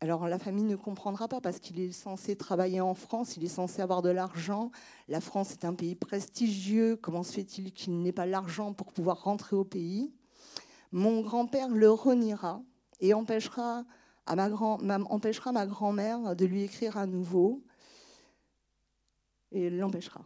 Alors 0.00 0.26
la 0.26 0.38
famille 0.38 0.64
ne 0.64 0.74
comprendra 0.74 1.28
pas 1.28 1.40
parce 1.40 1.60
qu'il 1.60 1.78
est 1.78 1.92
censé 1.92 2.34
travailler 2.34 2.80
en 2.80 2.94
France, 2.94 3.36
il 3.36 3.44
est 3.44 3.48
censé 3.48 3.82
avoir 3.82 4.02
de 4.02 4.08
l'argent. 4.08 4.72
La 5.06 5.20
France 5.20 5.52
est 5.52 5.64
un 5.64 5.74
pays 5.74 5.94
prestigieux. 5.94 6.96
Comment 6.96 7.22
se 7.22 7.32
fait-il 7.34 7.72
qu'il 7.72 8.00
n'ait 8.00 8.10
pas 8.10 8.26
l'argent 8.26 8.72
pour 8.72 8.92
pouvoir 8.92 9.22
rentrer 9.22 9.54
au 9.54 9.64
pays? 9.64 10.12
Mon 10.90 11.20
grand-père 11.20 11.68
le 11.68 11.90
reniera 11.90 12.62
et 13.00 13.14
empêchera, 13.14 13.84
empêchera 14.26 15.52
ma 15.52 15.66
grand-mère 15.66 16.36
de 16.36 16.44
lui 16.44 16.62
écrire 16.62 16.96
à 16.96 17.06
nouveau 17.06 17.62
et 19.50 19.70
l'empêchera. 19.70 20.24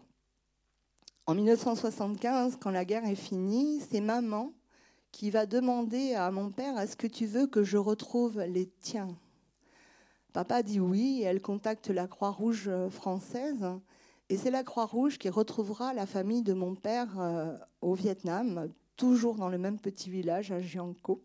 En 1.26 1.34
1975, 1.34 2.58
quand 2.60 2.70
la 2.70 2.84
guerre 2.84 3.04
est 3.04 3.16
finie, 3.16 3.80
c'est 3.80 4.00
maman 4.00 4.52
qui 5.10 5.30
va 5.30 5.46
demander 5.46 6.14
à 6.14 6.30
mon 6.30 6.50
père 6.50 6.78
Est-ce 6.78 6.96
que 6.96 7.06
tu 7.06 7.26
veux 7.26 7.46
que 7.46 7.64
je 7.64 7.78
retrouve 7.78 8.40
les 8.42 8.66
tiens? 8.80 9.08
Papa 10.32 10.62
dit 10.62 10.78
oui, 10.78 11.20
et 11.22 11.24
elle 11.24 11.40
contacte 11.40 11.88
la 11.88 12.06
Croix-Rouge 12.06 12.70
française. 12.90 13.64
Et 14.28 14.36
c'est 14.36 14.50
la 14.50 14.64
Croix-Rouge 14.64 15.18
qui 15.18 15.28
retrouvera 15.28 15.94
la 15.94 16.04
famille 16.04 16.42
de 16.42 16.52
mon 16.52 16.74
père 16.74 17.18
euh, 17.18 17.56
au 17.80 17.94
Vietnam, 17.94 18.68
toujours 18.96 19.36
dans 19.36 19.48
le 19.48 19.56
même 19.56 19.78
petit 19.78 20.10
village 20.10 20.52
à 20.52 20.60
Gianco, 20.60 21.22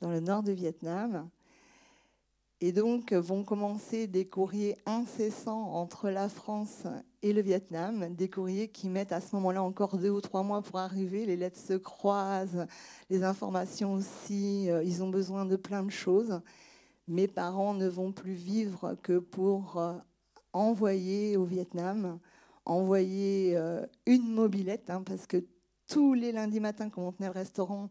dans 0.00 0.10
le 0.10 0.20
nord 0.20 0.42
du 0.42 0.54
Vietnam. 0.54 1.28
Et 2.66 2.72
donc 2.72 3.12
vont 3.12 3.44
commencer 3.44 4.06
des 4.06 4.24
courriers 4.24 4.78
incessants 4.86 5.74
entre 5.74 6.08
la 6.08 6.30
France 6.30 6.84
et 7.20 7.34
le 7.34 7.42
Vietnam, 7.42 8.14
des 8.14 8.30
courriers 8.30 8.68
qui 8.68 8.88
mettent 8.88 9.12
à 9.12 9.20
ce 9.20 9.36
moment-là 9.36 9.62
encore 9.62 9.98
deux 9.98 10.08
ou 10.08 10.22
trois 10.22 10.42
mois 10.42 10.62
pour 10.62 10.78
arriver, 10.78 11.26
les 11.26 11.36
lettres 11.36 11.60
se 11.60 11.74
croisent, 11.74 12.66
les 13.10 13.22
informations 13.22 13.92
aussi, 13.92 14.70
euh, 14.70 14.82
ils 14.82 15.02
ont 15.02 15.10
besoin 15.10 15.44
de 15.44 15.56
plein 15.56 15.82
de 15.82 15.90
choses. 15.90 16.40
Mes 17.06 17.28
parents 17.28 17.74
ne 17.74 17.86
vont 17.86 18.12
plus 18.12 18.32
vivre 18.32 18.96
que 19.02 19.18
pour 19.18 19.76
euh, 19.76 19.92
envoyer 20.54 21.36
au 21.36 21.44
Vietnam, 21.44 22.18
envoyer 22.64 23.58
euh, 23.58 23.84
une 24.06 24.32
mobilette, 24.32 24.88
hein, 24.88 25.02
parce 25.04 25.26
que 25.26 25.44
tous 25.86 26.14
les 26.14 26.32
lundis 26.32 26.60
matins, 26.60 26.88
quand 26.88 27.02
on 27.02 27.12
tenait 27.12 27.28
le 27.28 27.34
restaurant, 27.34 27.90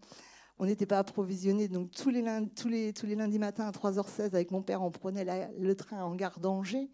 on 0.60 0.66
n'était 0.66 0.86
pas 0.86 1.00
approvisionné. 1.00 1.68
Donc 1.68 1.92
tous 1.92 2.10
les, 2.10 2.22
lundis, 2.22 2.50
tous, 2.56 2.70
les, 2.70 2.94
tous 2.94 3.06
les 3.06 3.16
lundis 3.16 3.40
matins 3.40 3.68
à 3.68 3.72
3h16, 3.72 4.28
avec 4.34 4.52
mon 4.52 4.62
père, 4.62 4.82
on 4.82 4.92
prenait 4.92 5.26
le 5.58 5.76
train 5.76 6.04
en 6.04 6.16
gare 6.16 6.40
d'Angers 6.40 6.90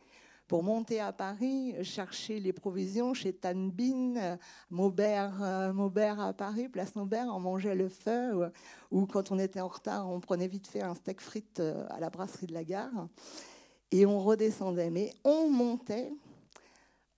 pour 0.49 0.63
monter 0.63 0.99
à 0.99 1.13
Paris, 1.13 1.75
chercher 1.83 2.39
les 2.39 2.51
provisions 2.51 3.13
chez 3.13 3.33
Tan 3.33 3.69
Bin, 3.71 4.37
Maubert, 4.71 5.43
euh, 5.43 5.71
Maubert 5.71 6.19
à 6.19 6.33
Paris, 6.33 6.67
place 6.67 6.95
Maubert, 6.95 7.27
on 7.27 7.39
mangeait 7.39 7.75
le 7.75 7.87
feu, 7.87 8.51
ou 8.89 9.05
quand 9.05 9.31
on 9.31 9.37
était 9.37 9.61
en 9.61 9.67
retard, 9.67 10.09
on 10.09 10.19
prenait 10.19 10.47
vite 10.47 10.65
fait 10.65 10.81
un 10.81 10.95
steak 10.95 11.21
frites 11.21 11.59
euh, 11.59 11.85
à 11.91 11.99
la 11.99 12.09
brasserie 12.09 12.47
de 12.47 12.53
la 12.55 12.63
gare, 12.63 13.07
et 13.91 14.07
on 14.07 14.19
redescendait. 14.19 14.89
Mais 14.89 15.13
on 15.23 15.51
montait 15.51 16.11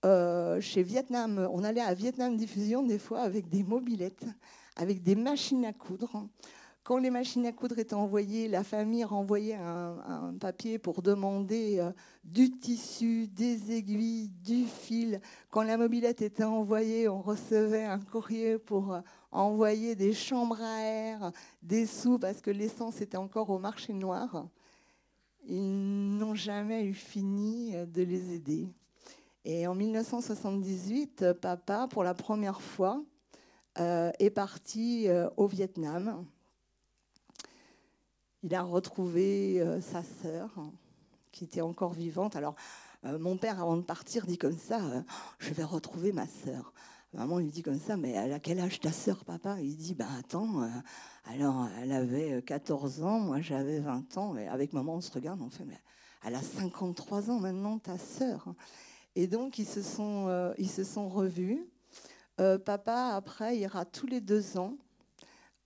euh, 0.04 0.60
chez 0.60 0.84
Vietnam, 0.84 1.48
on 1.54 1.64
allait 1.64 1.80
à 1.80 1.94
Vietnam 1.94 2.36
Diffusion 2.36 2.84
des 2.84 3.00
fois 3.00 3.22
avec 3.22 3.48
des 3.48 3.64
mobilettes, 3.64 4.26
avec 4.76 5.04
des 5.04 5.16
machines 5.16 5.66
à 5.66 5.74
coudre. 5.74 6.28
Quand 6.84 6.98
les 6.98 7.12
machines 7.12 7.46
à 7.46 7.52
coudre 7.52 7.78
étaient 7.78 7.94
envoyées, 7.94 8.48
la 8.48 8.64
famille 8.64 9.04
renvoyait 9.04 9.56
un, 9.56 10.34
papier 10.40 10.80
pour 10.80 11.04
demander 11.04 11.78
euh, 11.80 11.92
du 12.24 12.50
tissu, 12.50 13.28
des 13.28 13.72
aiguilles, 13.72 14.30
du 14.30 14.66
fil. 14.66 15.22
Quand 15.52 15.62
la 15.62 15.78
mobilette 15.78 16.24
était 16.24 16.44
envoyée, 16.44 17.08
on 17.08 17.22
recevait 17.22 17.84
un 17.84 18.00
courrier 18.00 18.58
pour 18.58 18.94
euh, 18.94 19.02
envoyer 19.32 19.96
des 19.96 20.12
chambres 20.12 20.60
à 20.60 20.82
air, 20.82 21.32
des 21.62 21.86
sous, 21.86 22.18
parce 22.18 22.42
que 22.42 22.50
l'essence 22.50 23.00
était 23.00 23.18
encore 23.18 23.52
au 23.52 23.60
marché 23.60 23.94
noir. 23.94 24.48
Ils 25.46 26.18
n'ont 26.18 26.34
jamais 26.36 26.84
eu 26.84 26.96
fini 26.96 27.76
euh, 27.76 27.86
de 27.86 28.02
les 28.02 28.34
aider. 28.34 28.68
Et 29.46 29.68
en 29.68 29.76
1978, 29.76 31.34
papa, 31.34 31.88
pour 31.88 32.04
la 32.04 32.16
première 32.16 32.62
fois, 32.62 33.04
est 34.20 34.30
parti 34.30 35.08
au 35.38 35.48
Vietnam 35.48 36.26
il 38.44 38.56
a 38.56 38.64
retrouvé 38.64 39.62
euh, 39.62 39.82
sa 39.82 40.04
sœur, 40.04 40.50
qui 41.32 41.44
était 41.44 41.62
encore 41.62 41.94
vivante. 41.94 42.36
Alors, 42.36 42.56
euh, 43.06 43.20
mon 43.20 43.38
père, 43.38 43.62
avant 43.62 43.78
de 43.78 43.84
partir, 43.84 44.26
dit 44.26 44.38
comme 44.38 44.58
ça 44.58 44.84
euh, 44.84 45.02
Je 45.40 45.54
vais 45.54 45.64
retrouver 45.64 46.12
ma 46.12 46.28
sœur. 46.28 46.74
Maman 47.14 47.40
lui 47.40 47.52
dit 47.52 47.62
comme 47.62 47.80
ça 47.80 47.98
Mais 47.98 48.18
à 48.18 48.40
quel 48.40 48.60
âge 48.60 48.80
ta 48.80 48.92
sœur, 48.92 49.26
papa? 49.26 49.60
Il 49.60 49.76
dit 49.76 49.94
Ben 49.94 50.08
attends, 50.18 50.66
alors 51.26 51.68
elle 51.82 51.92
avait 51.92 52.42
14 52.42 53.04
ans, 53.04 53.20
moi 53.20 53.42
j'avais 53.42 53.80
20 53.80 54.18
ans. 54.18 54.38
Et 54.38 54.48
avec 54.48 54.72
maman, 54.72 54.96
on 54.96 55.02
se 55.02 55.12
regarde, 55.12 55.42
on 55.42 55.50
fait 55.50 55.66
Mais 55.66 55.80
elle 56.24 56.36
a 56.36 56.42
53 56.42 57.30
ans 57.30 57.40
maintenant, 57.40 57.80
ta 57.80 57.98
sœur. 57.98 58.54
Et 59.16 59.28
donc, 59.28 59.60
ils 59.60 59.68
se 59.68 59.82
sont, 59.82 60.54
ils 60.58 60.70
se 60.70 60.86
sont 60.86 61.10
revus. 61.10 61.68
Papa, 62.66 63.14
après, 63.16 63.58
ira 63.58 63.86
tous 63.86 64.08
les 64.08 64.22
deux 64.22 64.58
ans 64.58 64.78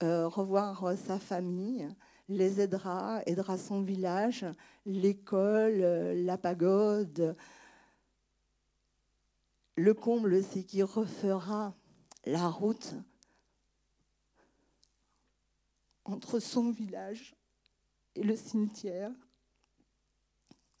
revoir 0.00 0.96
sa 0.98 1.18
famille 1.18 1.88
les 2.28 2.60
aidera, 2.60 3.22
aidera 3.26 3.56
son 3.56 3.82
village, 3.82 4.44
l'école, 4.84 5.78
la 6.24 6.36
pagode. 6.36 7.36
Le 9.76 9.94
comble, 9.94 10.42
c'est 10.42 10.64
qu'il 10.64 10.84
refera 10.84 11.74
la 12.24 12.48
route 12.48 12.94
entre 16.04 16.38
son 16.38 16.70
village 16.70 17.36
et 18.14 18.22
le 18.22 18.36
cimetière. 18.36 19.12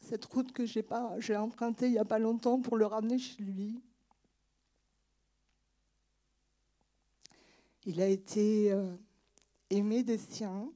Cette 0.00 0.24
route 0.24 0.52
que 0.52 0.66
j'ai 0.66 1.36
empruntée 1.36 1.86
il 1.86 1.92
n'y 1.92 1.98
a 1.98 2.04
pas 2.04 2.18
longtemps 2.18 2.60
pour 2.60 2.76
le 2.76 2.86
ramener 2.86 3.18
chez 3.18 3.42
lui. 3.42 3.80
Il 7.88 8.02
a 8.02 8.08
été 8.08 8.72
euh, 8.72 8.96
aimé 9.70 10.02
des 10.02 10.18
siens, 10.18 10.68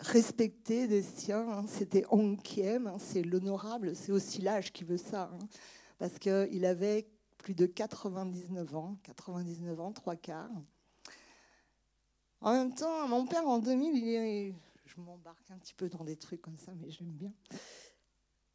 respecter 0.00 0.86
des 0.86 1.00
siens. 1.00 1.48
Hein. 1.48 1.64
C'était 1.66 2.04
Onkiem, 2.10 2.86
hein, 2.86 2.96
c'est 2.98 3.22
l'honorable, 3.22 3.96
c'est 3.96 4.12
aussi 4.12 4.42
l'âge 4.42 4.70
qui 4.70 4.84
veut 4.84 4.98
ça. 4.98 5.30
Hein. 5.32 5.38
parce 5.98 6.18
qu'il 6.18 6.66
avait 6.66 7.08
plus 7.38 7.54
de 7.54 7.64
99 7.64 8.76
ans, 8.76 8.98
99 9.02 9.80
ans, 9.80 9.92
trois 9.92 10.14
quarts. 10.14 10.50
En 12.42 12.52
même 12.52 12.74
temps, 12.74 13.08
mon 13.08 13.26
père 13.26 13.48
en 13.48 13.58
2000, 13.58 13.96
il 13.96 14.08
est, 14.08 14.54
je 14.84 15.00
m'embarque 15.00 15.50
un 15.50 15.56
petit 15.56 15.74
peu 15.74 15.88
dans 15.88 16.04
des 16.04 16.16
trucs 16.16 16.42
comme 16.42 16.58
ça, 16.58 16.72
mais 16.78 16.90
j'aime 16.90 17.12
bien. 17.12 17.32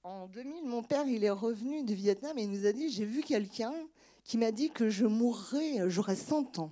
En 0.04 0.28
2000, 0.28 0.66
mon 0.66 0.84
père, 0.84 1.08
il 1.08 1.24
est 1.24 1.32
revenu 1.32 1.84
du 1.84 1.96
Vietnam 1.96 2.38
et 2.38 2.44
il 2.44 2.52
nous 2.52 2.68
a 2.68 2.74
dit, 2.74 2.92
j'ai 2.92 3.06
vu 3.06 3.24
quelqu'un 3.24 3.74
qui 4.24 4.38
m'a 4.38 4.52
dit 4.52 4.70
que 4.70 4.90
je 4.90 5.08
mourrais, 5.08 5.90
j'aurais 5.90 6.16
100 6.16 6.60
ans. 6.60 6.72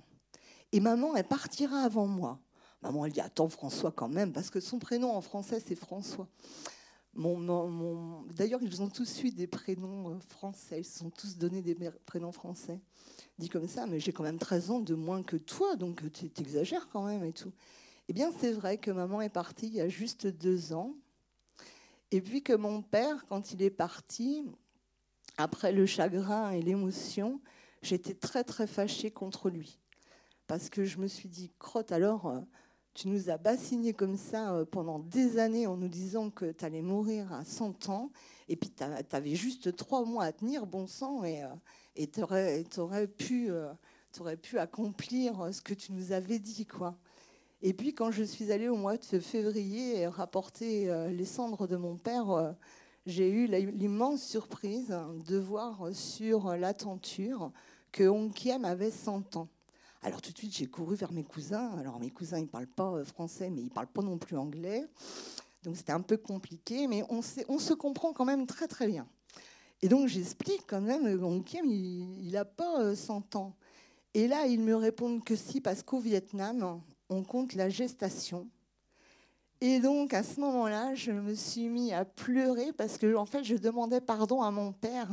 Et 0.72 0.80
maman, 0.80 1.14
elle 1.16 1.26
partira 1.26 1.82
avant 1.82 2.06
moi. 2.06 2.40
Maman, 2.82 3.06
elle 3.06 3.12
dit 3.12 3.20
Attends, 3.20 3.48
François, 3.48 3.92
quand 3.92 4.08
même, 4.08 4.32
parce 4.32 4.50
que 4.50 4.60
son 4.60 4.78
prénom 4.78 5.14
en 5.14 5.20
français, 5.20 5.62
c'est 5.64 5.74
François. 5.74 6.28
Mon, 7.14 8.22
D'ailleurs, 8.30 8.62
ils 8.62 8.80
ont 8.80 8.88
tous 8.88 9.22
eu 9.22 9.30
des 9.30 9.46
prénoms 9.46 10.10
euh, 10.10 10.18
français. 10.30 10.80
Ils 10.80 10.84
se 10.84 11.00
sont 11.00 11.10
tous 11.10 11.36
donné 11.36 11.60
des 11.60 11.76
prénoms 12.06 12.32
français. 12.32 12.80
Dit 13.38 13.50
comme 13.50 13.68
ça, 13.68 13.86
mais 13.86 14.00
j'ai 14.00 14.12
quand 14.12 14.22
même 14.22 14.38
13 14.38 14.70
ans 14.70 14.80
de 14.80 14.94
moins 14.94 15.22
que 15.22 15.36
toi, 15.36 15.76
donc 15.76 16.10
tu 16.12 16.30
exagères 16.38 16.88
quand 16.88 17.04
même 17.04 17.24
et 17.24 17.32
tout. 17.32 17.52
Eh 18.08 18.14
bien, 18.14 18.32
c'est 18.40 18.52
vrai 18.52 18.78
que 18.78 18.90
maman 18.90 19.20
est 19.20 19.28
partie 19.28 19.66
il 19.66 19.74
y 19.74 19.80
a 19.80 19.88
juste 19.88 20.26
deux 20.26 20.72
ans. 20.72 20.94
Et 22.10 22.20
puis 22.20 22.42
que 22.42 22.52
mon 22.52 22.82
père, 22.82 23.26
quand 23.28 23.52
il 23.52 23.62
est 23.62 23.70
parti, 23.70 24.44
après 25.36 25.72
le 25.72 25.86
chagrin 25.86 26.50
et 26.50 26.62
l'émotion, 26.62 27.40
j'étais 27.82 28.14
très 28.14 28.44
très 28.44 28.66
fâchée 28.66 29.10
contre 29.10 29.50
lui. 29.50 29.78
Parce 30.52 30.68
que 30.68 30.84
je 30.84 30.98
me 30.98 31.06
suis 31.06 31.30
dit, 31.30 31.50
crotte, 31.58 31.92
alors, 31.92 32.26
euh, 32.26 32.38
tu 32.92 33.08
nous 33.08 33.30
as 33.30 33.38
bassignés 33.38 33.94
comme 33.94 34.18
ça 34.18 34.52
euh, 34.52 34.66
pendant 34.66 34.98
des 34.98 35.38
années 35.38 35.66
en 35.66 35.78
nous 35.78 35.88
disant 35.88 36.28
que 36.28 36.52
tu 36.52 36.62
allais 36.66 36.82
mourir 36.82 37.32
à 37.32 37.42
100 37.42 37.88
ans, 37.88 38.12
et 38.50 38.56
puis 38.56 38.70
tu 38.70 38.84
avais 38.84 39.34
juste 39.34 39.74
trois 39.76 40.04
mois 40.04 40.24
à 40.24 40.32
tenir, 40.32 40.66
bon 40.66 40.86
sang, 40.86 41.24
et 41.24 41.42
euh, 41.42 42.04
tu 42.12 42.80
aurais, 42.80 43.06
pu, 43.06 43.48
accomplir 44.58 45.48
ce 45.54 45.62
que 45.62 45.72
tu 45.72 45.94
nous 45.94 46.12
avais 46.12 46.38
dit. 46.38 46.66
quoi. 46.66 46.98
Et 47.62 47.72
puis 47.72 47.94
quand 47.94 48.10
je 48.10 48.22
suis 48.22 48.52
allée 48.52 48.68
au 48.68 48.76
mois 48.76 48.98
de 48.98 49.20
février 49.20 50.06
rapporter 50.06 51.08
les 51.08 51.24
cendres 51.24 51.66
de 51.66 51.76
mon 51.76 51.96
père, 51.96 52.54
j'ai 53.06 53.30
eu 53.30 53.46
l'immense 53.46 54.22
surprise 54.22 54.94
de 55.26 55.38
voir 55.38 55.94
sur 55.94 56.54
la 56.58 56.74
tenture 56.74 57.52
que 57.90 58.06
Onkiem 58.06 58.66
avait 58.66 58.90
100 58.90 59.36
ans. 59.36 59.48
Alors 60.02 60.20
tout 60.20 60.32
de 60.32 60.38
suite, 60.38 60.56
j'ai 60.56 60.66
couru 60.66 60.96
vers 60.96 61.12
mes 61.12 61.22
cousins. 61.22 61.70
Alors 61.78 62.00
mes 62.00 62.10
cousins, 62.10 62.38
ils 62.38 62.44
ne 62.44 62.48
parlent 62.48 62.66
pas 62.66 62.92
euh, 62.92 63.04
français, 63.04 63.50
mais 63.50 63.60
ils 63.60 63.66
ne 63.66 63.70
parlent 63.70 63.86
pas 63.86 64.02
non 64.02 64.18
plus 64.18 64.36
anglais. 64.36 64.84
Donc 65.62 65.76
c'était 65.76 65.92
un 65.92 66.00
peu 66.00 66.16
compliqué, 66.16 66.88
mais 66.88 67.04
on, 67.08 67.22
se 67.22 67.72
comprend 67.72 68.12
quand 68.12 68.24
même 68.24 68.46
très 68.46 68.66
très 68.66 68.88
bien. 68.88 69.06
Et 69.80 69.88
donc 69.88 70.08
j'explique 70.08 70.64
quand 70.66 70.80
même, 70.80 71.44
Kim, 71.44 71.66
il 71.66 72.30
n'a 72.32 72.44
pas 72.44 72.94
100 72.96 73.34
euh, 73.34 73.38
ans. 73.38 73.56
Et 74.14 74.26
là, 74.26 74.46
ils 74.46 74.60
me 74.60 74.74
répondent 74.74 75.22
que 75.24 75.36
si, 75.36 75.60
parce 75.60 75.82
qu'au 75.82 76.00
Vietnam, 76.00 76.82
on 77.08 77.22
compte 77.22 77.54
la 77.54 77.68
gestation. 77.68 78.48
Et 79.60 79.78
donc, 79.78 80.12
à 80.12 80.24
ce 80.24 80.40
moment-là, 80.40 80.94
je 80.94 81.12
me 81.12 81.34
suis 81.34 81.68
mis 81.68 81.92
à 81.92 82.04
pleurer 82.04 82.72
parce 82.72 82.98
que, 82.98 83.14
en 83.14 83.26
fait, 83.26 83.44
je 83.44 83.54
demandais 83.54 84.00
pardon 84.00 84.42
à 84.42 84.50
mon 84.50 84.72
père. 84.72 85.08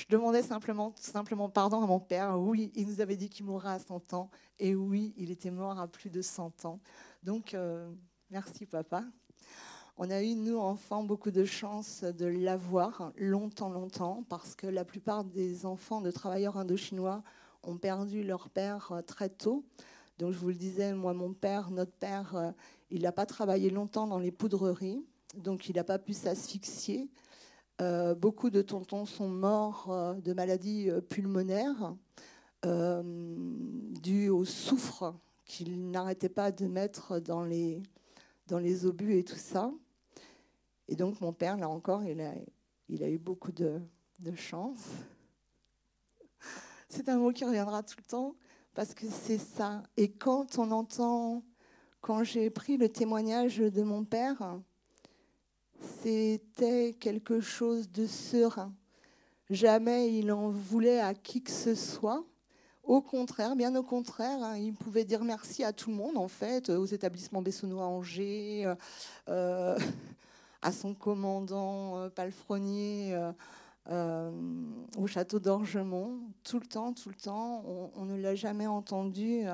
Je 0.00 0.06
demandais 0.08 0.42
simplement, 0.42 0.94
simplement 0.96 1.50
pardon 1.50 1.82
à 1.82 1.86
mon 1.86 2.00
père. 2.00 2.40
Oui, 2.40 2.72
il 2.74 2.86
nous 2.86 3.02
avait 3.02 3.16
dit 3.16 3.28
qu'il 3.28 3.44
mourrait 3.44 3.72
à 3.72 3.78
100 3.78 4.14
ans. 4.14 4.30
Et 4.58 4.74
oui, 4.74 5.12
il 5.18 5.30
était 5.30 5.50
mort 5.50 5.78
à 5.78 5.86
plus 5.86 6.08
de 6.08 6.22
100 6.22 6.64
ans. 6.64 6.80
Donc, 7.22 7.52
euh, 7.52 7.86
merci, 8.30 8.64
papa. 8.64 9.04
On 9.98 10.08
a 10.08 10.22
eu, 10.22 10.36
nous, 10.36 10.56
enfants, 10.56 11.04
beaucoup 11.04 11.30
de 11.30 11.44
chance 11.44 12.02
de 12.02 12.24
l'avoir 12.24 13.12
longtemps, 13.18 13.68
longtemps, 13.68 14.24
parce 14.30 14.54
que 14.54 14.66
la 14.66 14.86
plupart 14.86 15.22
des 15.22 15.66
enfants 15.66 16.00
de 16.00 16.10
travailleurs 16.10 16.56
indochinois 16.56 17.22
ont 17.62 17.76
perdu 17.76 18.22
leur 18.22 18.48
père 18.48 18.92
euh, 18.92 19.02
très 19.02 19.28
tôt. 19.28 19.66
Donc, 20.18 20.32
je 20.32 20.38
vous 20.38 20.48
le 20.48 20.54
disais, 20.54 20.94
moi, 20.94 21.12
mon 21.12 21.34
père, 21.34 21.70
notre 21.70 21.92
père, 21.92 22.36
euh, 22.36 22.52
il 22.90 23.02
n'a 23.02 23.12
pas 23.12 23.26
travaillé 23.26 23.68
longtemps 23.68 24.06
dans 24.06 24.18
les 24.18 24.32
poudreries, 24.32 25.04
donc 25.36 25.68
il 25.68 25.76
n'a 25.76 25.84
pas 25.84 25.98
pu 25.98 26.14
s'asphyxier. 26.14 27.10
Euh, 27.80 28.14
beaucoup 28.14 28.50
de 28.50 28.62
tontons 28.62 29.06
sont 29.06 29.28
morts 29.28 30.14
de 30.22 30.32
maladies 30.32 30.90
pulmonaires 31.08 31.94
dues 32.62 34.28
au 34.28 34.44
soufre 34.44 35.14
qu'ils 35.44 35.90
n'arrêtaient 35.90 36.28
pas 36.28 36.52
de 36.52 36.66
mettre 36.66 37.18
dans 37.20 37.44
les, 37.44 37.82
dans 38.46 38.58
les 38.58 38.86
obus 38.86 39.16
et 39.16 39.24
tout 39.24 39.36
ça. 39.36 39.72
Et 40.88 40.96
donc 40.96 41.20
mon 41.20 41.32
père, 41.32 41.56
là 41.56 41.68
encore, 41.68 42.04
il 42.04 42.20
a, 42.20 42.34
il 42.88 43.04
a 43.04 43.08
eu 43.08 43.18
beaucoup 43.18 43.52
de, 43.52 43.80
chance. 44.34 44.84
C'est 46.88 47.08
un 47.08 47.16
mot 47.16 47.32
qui 47.32 47.44
reviendra 47.44 47.82
tout 47.82 47.94
le 47.98 48.04
temps 48.04 48.34
parce 48.74 48.92
que 48.92 49.06
c'est 49.08 49.38
ça. 49.38 49.82
Et 49.96 50.10
quand 50.10 50.58
on 50.58 50.72
entend, 50.72 51.44
quand 52.00 52.24
j'ai 52.24 52.50
pris 52.50 52.76
le 52.76 52.88
témoignage 52.88 53.58
de 53.58 53.82
mon 53.82 54.04
père, 54.04 54.60
c'était 55.80 56.94
quelque 56.98 57.40
chose 57.40 57.90
de 57.90 58.06
serein. 58.06 58.72
Jamais 59.48 60.14
il 60.14 60.30
en 60.32 60.50
voulait 60.50 61.00
à 61.00 61.14
qui 61.14 61.42
que 61.42 61.50
ce 61.50 61.74
soit. 61.74 62.24
Au 62.84 63.00
contraire, 63.00 63.56
bien 63.56 63.74
au 63.76 63.82
contraire, 63.82 64.42
hein, 64.42 64.56
il 64.56 64.74
pouvait 64.74 65.04
dire 65.04 65.22
merci 65.24 65.64
à 65.64 65.72
tout 65.72 65.90
le 65.90 65.96
monde, 65.96 66.16
en 66.16 66.28
fait, 66.28 66.70
aux 66.70 66.86
établissements 66.86 67.42
Bessonnois 67.42 67.86
Angers, 67.86 68.66
euh, 68.66 68.74
euh 69.28 69.78
à 70.62 70.72
son 70.72 70.94
commandant 70.94 71.96
euh, 71.96 72.08
euh, 72.18 73.32
euh, 73.88 74.30
au 74.98 75.06
château 75.06 75.40
d'Orgemont, 75.40 76.20
tout 76.44 76.60
le 76.60 76.66
temps, 76.66 76.92
tout 76.92 77.08
le 77.08 77.14
temps. 77.14 77.64
On, 77.96 78.04
ne 78.04 78.16
l'a 78.16 78.34
jamais 78.34 78.66
entendu 78.66 79.44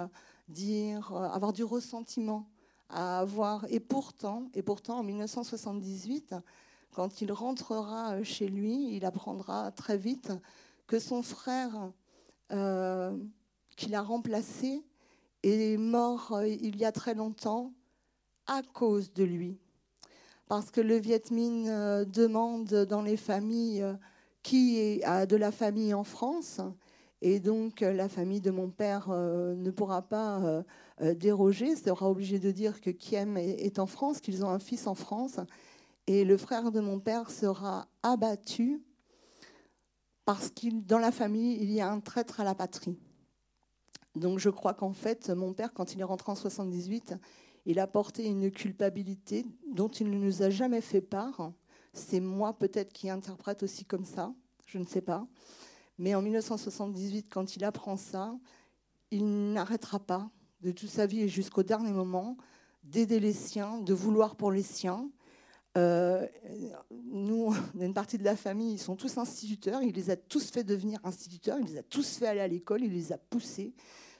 dire, 0.48 1.12
avoir 1.14 1.52
du 1.52 1.64
ressentiment, 1.64 2.48
à 2.88 3.20
avoir. 3.20 3.66
Et 3.70 3.80
pourtant, 3.80 4.50
et 4.54 4.62
pourtant, 4.62 4.98
en 4.98 5.02
1978, 5.02 6.34
quand 6.92 7.20
il 7.20 7.32
rentrera 7.32 8.22
chez 8.22 8.48
lui, 8.48 8.96
il 8.96 9.04
apprendra 9.04 9.70
très 9.72 9.96
vite 9.96 10.32
que 10.86 10.98
son 10.98 11.22
frère, 11.22 11.92
euh, 12.52 13.16
qu'il 13.76 13.94
a 13.94 14.02
remplacé, 14.02 14.84
est 15.42 15.76
mort 15.76 16.40
il 16.44 16.76
y 16.76 16.84
a 16.84 16.92
très 16.92 17.14
longtemps 17.14 17.72
à 18.46 18.62
cause 18.62 19.12
de 19.12 19.24
lui 19.24 19.58
parce 20.48 20.70
que 20.70 20.80
le 20.80 20.96
Viet 20.96 21.30
Minh 21.30 21.68
euh, 21.68 22.04
demande 22.04 22.72
dans 22.88 23.02
les 23.02 23.16
familles 23.16 23.82
euh, 23.82 23.94
qui 24.42 25.02
a 25.04 25.26
de 25.26 25.36
la 25.36 25.50
famille 25.50 25.92
en 25.92 26.04
France. 26.04 26.60
Et 27.20 27.40
donc, 27.40 27.82
euh, 27.82 27.92
la 27.92 28.08
famille 28.08 28.40
de 28.40 28.52
mon 28.52 28.70
père 28.70 29.08
ne 29.08 29.70
pourra 29.70 30.02
pas 30.02 30.62
déroger, 31.00 31.76
sera 31.76 32.10
obligé 32.10 32.38
de 32.38 32.50
dire 32.50 32.80
que 32.80 32.90
Kiem 32.90 33.36
est 33.36 33.78
en 33.78 33.86
France, 33.86 34.20
qu'ils 34.20 34.44
ont 34.44 34.50
un 34.50 34.58
fils 34.58 34.86
en 34.86 34.94
France. 34.94 35.40
Et 36.06 36.24
le 36.24 36.36
frère 36.36 36.70
de 36.70 36.80
mon 36.80 37.00
père 37.00 37.30
sera 37.30 37.88
abattu 38.02 38.80
parce 40.24 40.50
que 40.50 40.68
dans 40.72 40.98
la 40.98 41.12
famille, 41.12 41.56
il 41.60 41.70
y 41.70 41.80
a 41.80 41.90
un 41.90 42.00
traître 42.00 42.40
à 42.40 42.44
la 42.44 42.54
patrie. 42.54 42.98
Donc, 44.16 44.38
je 44.38 44.50
crois 44.50 44.74
qu'en 44.74 44.92
fait, 44.92 45.30
mon 45.30 45.52
père, 45.52 45.72
quand 45.72 45.94
il 45.94 46.00
est 46.00 46.04
rentré 46.04 46.32
en 46.32 46.34
78, 46.34 47.14
il 47.66 47.78
a 47.78 47.86
porté 47.86 48.24
une 48.24 48.50
culpabilité 48.50 49.44
dont 49.72 49.88
il 49.88 50.10
ne 50.10 50.16
nous 50.16 50.42
a 50.42 50.50
jamais 50.50 50.80
fait 50.80 51.00
part. 51.00 51.52
C'est 51.92 52.20
moi 52.20 52.56
peut-être 52.56 52.92
qui 52.92 53.10
interprète 53.10 53.62
aussi 53.62 53.84
comme 53.84 54.04
ça, 54.04 54.34
je 54.66 54.78
ne 54.78 54.84
sais 54.84 55.00
pas. 55.00 55.26
Mais 55.98 56.14
en 56.14 56.22
1978, 56.22 57.28
quand 57.30 57.56
il 57.56 57.64
apprend 57.64 57.96
ça, 57.96 58.36
il 59.10 59.52
n'arrêtera 59.52 59.98
pas 59.98 60.30
de 60.66 60.72
toute 60.72 60.90
sa 60.90 61.06
vie 61.06 61.20
et 61.20 61.28
jusqu'au 61.28 61.62
dernier 61.62 61.92
moment 61.92 62.36
d'aider 62.82 63.20
les 63.20 63.32
siens, 63.32 63.78
de 63.78 63.94
vouloir 63.94 64.34
pour 64.34 64.50
les 64.50 64.64
siens. 64.64 65.08
Euh, 65.76 66.26
nous, 67.04 67.54
on 67.76 67.80
une 67.80 67.94
partie 67.94 68.18
de 68.18 68.24
la 68.24 68.34
famille, 68.34 68.72
ils 68.72 68.80
sont 68.80 68.96
tous 68.96 69.16
instituteurs, 69.16 69.82
il 69.82 69.94
les 69.94 70.10
a 70.10 70.16
tous 70.16 70.50
fait 70.50 70.64
devenir 70.64 70.98
instituteurs, 71.04 71.58
il 71.60 71.66
les 71.66 71.78
a 71.78 71.84
tous 71.84 72.16
fait 72.16 72.26
aller 72.26 72.40
à 72.40 72.48
l'école, 72.48 72.82
il 72.82 72.92
les 72.92 73.12
a 73.12 73.18
poussés. 73.18 73.74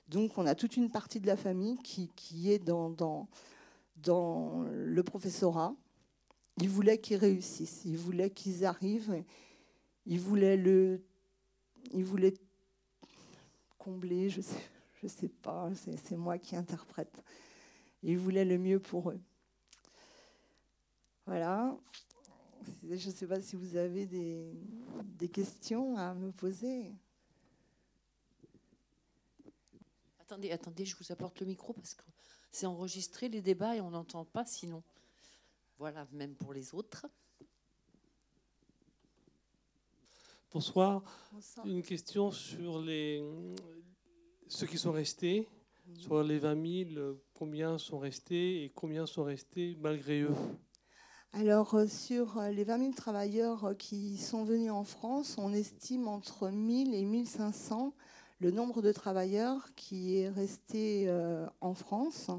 Donc 0.09 0.39
on 0.39 0.47
a 0.47 0.55
toute 0.55 0.77
une 0.77 0.89
partie 0.89 1.19
de 1.19 1.27
la 1.27 1.37
famille 1.37 1.79
qui, 1.83 2.53
est 2.53 2.61
dans, 2.61 2.91
dans, 2.91 4.65
le 4.71 5.03
professorat. 5.03 5.75
Il 6.61 6.69
voulait 6.69 6.99
qu'ils 6.99 7.17
réussissent, 7.17 7.83
il 7.85 7.97
voulait 7.97 8.31
qu'ils 8.31 8.65
arrivent, 8.65 9.25
il 10.07 10.21
voulait 10.21 10.57
le, 10.57 11.03
il 11.93 12.05
voulait 12.05 12.35
combler, 13.79 14.31
je 14.31 14.43
sais, 14.43 14.55
je 15.07 15.13
sais 15.13 15.29
pas, 15.29 15.71
c'est 15.75 16.17
moi 16.17 16.37
qui 16.37 16.57
interprète. 16.57 17.23
Il 18.03 18.19
voulait 18.19 18.45
le 18.45 18.59
mieux 18.59 18.81
pour 18.81 19.11
eux. 19.11 19.21
Voilà. 21.27 21.77
Je 22.83 22.95
ne 22.95 23.13
sais 23.13 23.27
pas 23.27 23.41
si 23.41 23.55
vous 23.55 23.77
avez 23.77 24.07
des 24.07 25.29
questions 25.29 25.97
à 25.97 26.13
me 26.15 26.33
poser. 26.33 26.93
Attendez, 30.21 30.51
attendez, 30.51 30.85
je 30.85 30.97
vous 30.97 31.13
apporte 31.13 31.39
le 31.39 31.47
micro 31.47 31.73
parce 31.73 31.95
que 31.95 32.03
c'est 32.51 32.67
enregistré 32.67 33.29
les 33.29 33.43
débats 33.43 33.77
et 33.77 33.81
on 33.81 33.91
n'entend 33.91 34.25
pas 34.25 34.45
sinon. 34.45 34.83
Voilà, 35.79 36.09
même 36.11 36.35
pour 36.35 36.53
les 36.53 36.75
autres. 36.75 37.07
Bonsoir. 40.53 41.05
Une 41.65 41.83
question 41.83 42.33
sur 42.33 42.81
les, 42.81 43.23
ceux 44.49 44.67
qui 44.67 44.79
sont 44.79 44.93
restés, 44.93 45.49
sur 45.95 46.23
les 46.23 46.39
20 46.39 46.95
000, 46.95 47.17
combien 47.35 47.79
sont 47.79 47.99
restés 47.99 48.65
et 48.65 48.73
combien 48.75 49.07
sont 49.07 49.25
restés 49.25 49.77
malgré 49.81 50.23
eux? 50.23 50.35
Alors, 51.39 51.75
euh, 51.75 51.87
sur 51.87 52.39
euh, 52.39 52.51
les 52.51 52.65
20 52.65 52.79
000 52.79 52.93
travailleurs 52.93 53.67
euh, 53.67 53.75
qui 53.75 54.17
sont 54.17 54.45
venus 54.45 54.71
en 54.71 54.85
France, 54.85 55.37
on 55.39 55.53
estime 55.53 56.09
entre 56.09 56.49
1000 56.49 56.95
et 56.95 57.05
1500 57.05 57.93
le 58.41 58.51
nombre 58.51 58.81
de 58.81 58.91
travailleurs 58.91 59.75
qui 59.75 60.17
est 60.17 60.29
resté 60.29 61.11
en 61.63 61.73
France. 61.73 62.31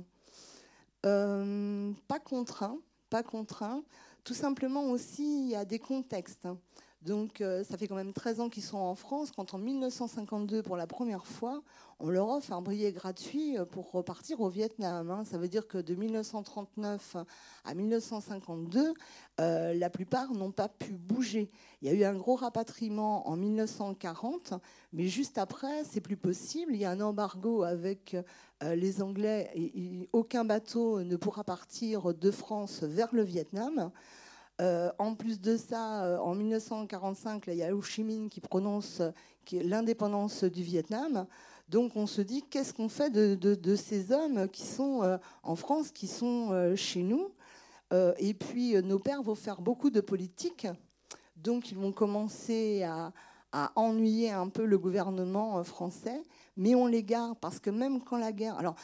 Pas 1.02 2.20
contraint, 2.24 2.78
pas 3.10 3.24
contraint. 3.24 3.84
Tout 4.24 4.36
simplement 4.36 4.92
aussi, 4.92 5.46
il 5.46 5.50
y 5.50 5.56
a 5.56 5.66
des 5.66 5.80
contextes. 5.80 6.48
Donc, 7.08 7.40
euh, 7.40 7.64
ça 7.64 7.78
fait 7.78 7.88
quand 7.88 7.96
même 7.96 8.12
13 8.12 8.42
ans 8.42 8.50
qu'ils 8.50 8.64
sont 8.64 8.78
en 8.78 8.94
France. 8.94 9.32
Quand 9.32 9.54
en 9.54 9.58
1952, 9.60 10.62
pour 10.62 10.76
la 10.76 10.88
première 10.88 11.26
fois, 11.26 11.64
on 12.00 12.10
leur 12.10 12.28
offre 12.28 12.52
un 12.52 12.62
billet 12.62 12.92
gratuit 12.92 13.56
pour 13.72 13.92
repartir 13.92 14.42
au 14.42 14.50
Vietnam. 14.50 15.10
Hein. 15.10 15.24
Ça 15.24 15.38
veut 15.38 15.48
dire 15.48 15.70
que 15.70 15.78
de 15.78 15.96
1939 15.96 17.16
à 17.64 17.74
1952, 17.74 18.94
euh, 19.40 19.74
la 19.74 19.90
plupart 19.90 20.34
n'ont 20.34 20.52
pas 20.52 20.68
pu 20.68 20.92
bouger. 20.92 21.50
Il 21.82 21.88
y 21.88 21.92
a 21.92 21.94
eu 21.94 22.04
un 22.04 22.14
gros 22.14 22.36
rapatriement 22.36 23.30
en 23.30 23.38
1940, 23.38 24.56
mais 24.92 25.08
juste 25.08 25.38
après, 25.38 25.86
c'est 25.86 26.02
plus 26.02 26.18
possible. 26.18 26.74
Il 26.76 26.82
y 26.82 26.86
a 26.86 26.92
un 26.92 27.00
embargo 27.00 27.64
avec 27.64 28.18
euh, 28.64 28.76
les 28.76 29.02
Anglais 29.02 29.50
et, 29.56 30.10
aucun 30.12 30.44
bateau 30.44 31.04
ne 31.04 31.16
pourra 31.16 31.46
partir 31.46 32.14
de 32.14 32.32
France 32.32 32.84
vers 32.84 33.16
le 33.16 33.24
Vietnam. 33.24 33.92
Euh, 34.60 34.92
en 34.98 35.14
plus 35.16 35.40
de 35.40 35.56
ça, 35.56 36.22
en 36.22 36.34
1945, 36.34 37.46
il 37.48 37.56
y 37.56 37.64
a 37.64 37.76
Ho 37.76 37.82
Chi 37.82 38.04
Minh 38.04 38.30
qui 38.30 38.42
prononce 38.42 39.02
l'indépendance 39.52 40.44
du 40.44 40.64
Vietnam. 40.64 41.28
Donc 41.70 41.96
on 41.96 42.08
se 42.08 42.22
dit, 42.22 42.44
qu'est-ce 42.50 42.74
qu'on 42.74 42.90
fait 42.90 43.10
de, 43.10 43.76
ces 43.76 44.12
hommes 44.12 44.48
qui 44.50 44.66
sont 44.66 45.20
en 45.44 45.56
France, 45.56 45.92
qui 45.92 46.08
sont 46.08 46.74
chez 46.76 47.04
nous? 47.04 47.32
Euh, 47.94 48.14
et 48.18 48.34
puis, 48.34 48.76
euh, 48.76 48.82
nos 48.82 49.00
pères 49.00 49.24
vont 49.24 49.36
faire 49.36 49.62
beaucoup 49.62 49.90
de 49.90 50.02
politique. 50.02 50.68
Donc, 51.36 51.72
ils 51.72 51.78
vont 51.78 51.92
commencer 51.92 52.84
à, 52.84 53.12
ennuyer 53.76 54.30
un 54.30 54.50
peu 54.50 54.66
le 54.66 54.78
gouvernement 54.78 55.58
euh, 55.58 55.64
français. 55.64 56.22
Mais 56.58 56.76
on 56.76 56.86
les 56.86 57.04
garde 57.04 57.38
parce 57.40 57.60
que 57.60 57.70
même 57.70 58.04
quand 58.04 58.18
la 58.18 58.32
guerre. 58.32 58.58
Alors, 58.58 58.76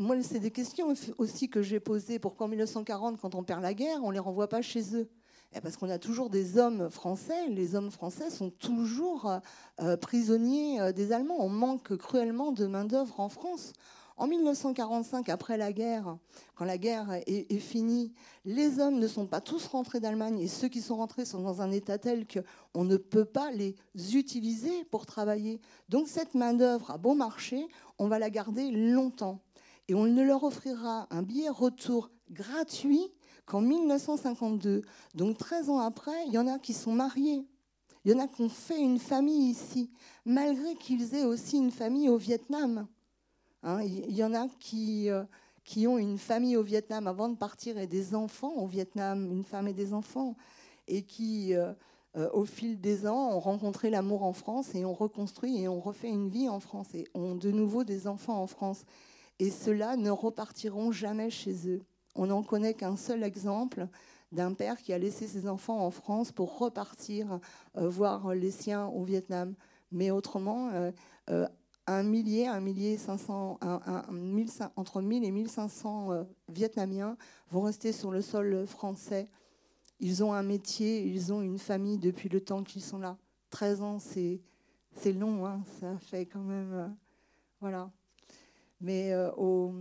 moi, 0.00 0.16
c'est 0.22 0.40
des 0.40 0.50
questions 0.50 0.94
aussi 1.18 1.48
que 1.48 1.62
j'ai 1.62 1.78
posées. 1.78 2.18
Pourquoi 2.18 2.46
en 2.46 2.48
1940, 2.48 3.20
quand 3.20 3.34
on 3.34 3.42
perd 3.42 3.62
la 3.62 3.74
guerre, 3.74 3.98
on 4.02 4.08
ne 4.08 4.14
les 4.14 4.18
renvoie 4.18 4.48
pas 4.48 4.62
chez 4.62 4.96
eux 4.96 5.08
eh, 5.52 5.60
parce 5.60 5.76
qu'on 5.76 5.90
a 5.90 5.98
toujours 5.98 6.30
des 6.30 6.58
hommes 6.58 6.90
français. 6.90 7.48
Les 7.48 7.74
hommes 7.74 7.90
français 7.90 8.30
sont 8.30 8.50
toujours 8.50 9.30
prisonniers 10.00 10.92
des 10.92 11.12
Allemands. 11.12 11.36
On 11.38 11.48
manque 11.48 11.96
cruellement 11.96 12.52
de 12.52 12.66
main-d'œuvre 12.66 13.20
en 13.20 13.28
France. 13.28 13.72
En 14.20 14.26
1945, 14.26 15.30
après 15.30 15.56
la 15.56 15.72
guerre, 15.72 16.18
quand 16.54 16.66
la 16.66 16.76
guerre 16.76 17.10
est, 17.26 17.58
finie, 17.58 18.12
les 18.44 18.78
hommes 18.78 18.98
ne 18.98 19.08
sont 19.08 19.26
pas 19.26 19.40
tous 19.40 19.66
rentrés 19.66 19.98
d'Allemagne 19.98 20.38
et 20.40 20.46
ceux 20.46 20.68
qui 20.68 20.82
sont 20.82 20.96
rentrés 20.96 21.24
sont 21.24 21.40
dans 21.40 21.62
un 21.62 21.70
état 21.70 21.96
tel 21.96 22.26
qu'on 22.26 22.84
ne 22.84 22.98
peut 22.98 23.24
pas 23.24 23.50
les 23.50 23.74
utiliser 24.14 24.84
pour 24.90 25.06
travailler. 25.06 25.58
Donc 25.88 26.06
cette 26.06 26.34
main-d'œuvre 26.34 26.90
a 26.90 26.98
beau 26.98 27.14
marché, 27.14 27.66
on 27.98 28.08
va 28.08 28.18
la 28.18 28.28
garder 28.28 28.70
longtemps. 28.70 29.40
Et 29.90 29.94
on 29.94 30.04
ne 30.04 30.22
leur 30.22 30.44
offrira 30.44 31.08
un 31.10 31.22
billet 31.22 31.48
retour 31.48 32.12
gratuit 32.30 33.10
qu'en 33.44 33.60
1952. 33.60 34.82
Donc 35.16 35.36
13 35.36 35.68
ans 35.68 35.80
après, 35.80 36.14
il 36.28 36.32
y 36.32 36.38
en 36.38 36.46
a 36.46 36.60
qui 36.60 36.74
sont 36.74 36.92
mariés. 36.92 37.44
Il 38.04 38.12
y 38.12 38.14
en 38.14 38.20
a 38.20 38.28
qui 38.28 38.42
ont 38.42 38.48
fait 38.48 38.78
une 38.78 39.00
famille 39.00 39.50
ici, 39.50 39.90
malgré 40.24 40.76
qu'ils 40.76 41.16
aient 41.16 41.24
aussi 41.24 41.56
une 41.56 41.72
famille 41.72 42.08
au 42.08 42.18
Vietnam. 42.18 42.86
Hein, 43.64 43.82
il 43.82 44.14
y 44.14 44.22
en 44.22 44.32
a 44.32 44.46
qui, 44.60 45.10
euh, 45.10 45.24
qui 45.64 45.88
ont 45.88 45.98
une 45.98 46.18
famille 46.18 46.56
au 46.56 46.62
Vietnam 46.62 47.08
avant 47.08 47.28
de 47.28 47.36
partir 47.36 47.76
et 47.76 47.88
des 47.88 48.14
enfants 48.14 48.52
au 48.58 48.68
Vietnam, 48.68 49.28
une 49.28 49.42
femme 49.42 49.66
et 49.66 49.74
des 49.74 49.92
enfants, 49.92 50.36
et 50.86 51.02
qui, 51.02 51.52
euh, 51.52 51.72
euh, 52.16 52.30
au 52.32 52.44
fil 52.44 52.80
des 52.80 53.08
ans, 53.08 53.32
ont 53.32 53.40
rencontré 53.40 53.90
l'amour 53.90 54.22
en 54.22 54.34
France 54.34 54.72
et 54.76 54.84
ont 54.84 54.94
reconstruit 54.94 55.60
et 55.60 55.66
ont 55.66 55.80
refait 55.80 56.10
une 56.10 56.28
vie 56.28 56.48
en 56.48 56.60
France 56.60 56.94
et 56.94 57.08
ont 57.12 57.34
de 57.34 57.50
nouveau 57.50 57.82
des 57.82 58.06
enfants 58.06 58.40
en 58.40 58.46
France. 58.46 58.84
Et 59.40 59.50
ceux-là 59.50 59.96
ne 59.96 60.10
repartiront 60.10 60.92
jamais 60.92 61.30
chez 61.30 61.66
eux. 61.66 61.80
On 62.14 62.26
n'en 62.26 62.42
connaît 62.42 62.74
qu'un 62.74 62.96
seul 62.96 63.22
exemple 63.22 63.88
d'un 64.32 64.52
père 64.52 64.76
qui 64.76 64.92
a 64.92 64.98
laissé 64.98 65.26
ses 65.26 65.48
enfants 65.48 65.84
en 65.84 65.90
France 65.90 66.30
pour 66.30 66.58
repartir 66.58 67.40
euh, 67.78 67.88
voir 67.88 68.34
les 68.34 68.50
siens 68.50 68.86
au 68.88 69.02
Vietnam. 69.02 69.54
Mais 69.92 70.10
autrement, 70.10 70.68
euh, 70.74 70.92
euh, 71.30 71.48
un 71.86 72.02
millier, 72.02 72.48
un 72.48 72.60
millier 72.60 72.98
500, 72.98 73.58
entre 74.76 75.00
1000 75.00 75.24
et 75.24 75.30
1500 75.30 76.26
Vietnamiens 76.48 77.16
vont 77.50 77.62
rester 77.62 77.92
sur 77.92 78.10
le 78.10 78.20
sol 78.20 78.66
français. 78.66 79.26
Ils 80.00 80.22
ont 80.22 80.34
un 80.34 80.42
métier, 80.42 81.02
ils 81.02 81.32
ont 81.32 81.40
une 81.40 81.58
famille 81.58 81.98
depuis 81.98 82.28
le 82.28 82.42
temps 82.42 82.62
qu'ils 82.62 82.82
sont 82.82 82.98
là. 82.98 83.16
13 83.48 83.82
ans, 83.82 83.98
c'est, 83.98 84.42
long, 85.12 85.46
hein, 85.46 85.62
ça 85.80 85.96
fait 85.98 86.26
quand 86.26 86.42
même. 86.42 86.94
voilà. 87.60 87.90
Mais 88.80 89.14
au 89.36 89.72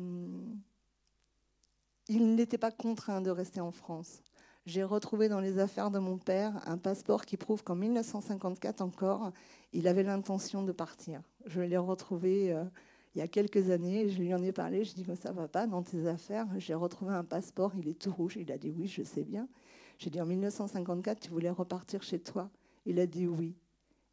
il 2.09 2.33
n'était 2.33 2.57
pas 2.57 2.71
contraint 2.71 3.21
de 3.21 3.29
rester 3.29 3.61
en 3.61 3.71
France. 3.71 4.23
J'ai 4.65 4.83
retrouvé 4.83 5.29
dans 5.29 5.39
les 5.39 5.59
affaires 5.59 5.91
de 5.91 5.99
mon 5.99 6.17
père 6.17 6.59
un 6.67 6.77
passeport 6.77 7.25
qui 7.25 7.37
prouve 7.37 7.63
qu'en 7.63 7.75
1954 7.75 8.81
encore, 8.81 9.31
il 9.73 9.87
avait 9.87 10.03
l'intention 10.03 10.63
de 10.63 10.71
partir. 10.71 11.21
Je 11.45 11.61
l'ai 11.61 11.77
retrouvé 11.77 12.51
euh, 12.51 12.63
il 13.15 13.19
y 13.19 13.21
a 13.21 13.27
quelques 13.27 13.69
années, 13.69 14.09
je 14.09 14.19
lui 14.19 14.33
en 14.33 14.43
ai 14.43 14.51
parlé, 14.51 14.83
je 14.83 14.93
dis 14.93 15.03
que 15.03 15.15
ça 15.15 15.31
va 15.31 15.47
pas 15.47 15.67
dans 15.67 15.83
tes 15.83 16.07
affaires. 16.07 16.47
J'ai 16.57 16.73
retrouvé 16.73 17.13
un 17.13 17.23
passeport, 17.23 17.73
il 17.77 17.87
est 17.87 17.99
tout 17.99 18.11
rouge. 18.11 18.37
Il 18.37 18.51
a 18.51 18.57
dit 18.57 18.71
oui, 18.75 18.87
je 18.87 19.03
sais 19.03 19.23
bien. 19.23 19.47
J'ai 19.97 20.09
dit 20.09 20.19
en 20.19 20.25
1954, 20.25 21.19
tu 21.19 21.29
voulais 21.29 21.49
repartir 21.49 22.01
chez 22.01 22.19
toi. 22.19 22.49
Il 22.85 22.99
a 22.99 23.05
dit 23.05 23.27
oui. 23.27 23.55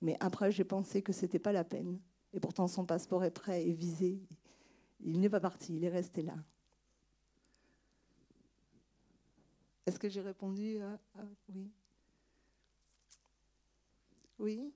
Mais 0.03 0.17
après, 0.21 0.51
j'ai 0.51 0.65
pensé 0.65 1.03
que 1.03 1.13
c'était 1.13 1.39
pas 1.39 1.53
la 1.53 1.65
peine. 1.65 1.99
Et 2.35 2.41
pourtant, 2.41 2.67
son 2.69 2.85
passeport 2.85 3.25
est 3.25 3.31
prêt 3.31 3.67
et 3.67 3.73
visé. 3.73 4.19
Il 5.01 5.21
n'est 5.21 5.31
pas 5.31 5.41
parti, 5.41 5.77
il 5.77 5.85
est 5.85 5.89
resté 5.89 6.23
là. 6.23 6.37
Est-ce 9.87 9.99
que 9.99 10.09
j'ai 10.09 10.21
répondu 10.21 10.81
à, 10.81 10.99
Oui? 11.55 11.71
Oui? 14.39 14.73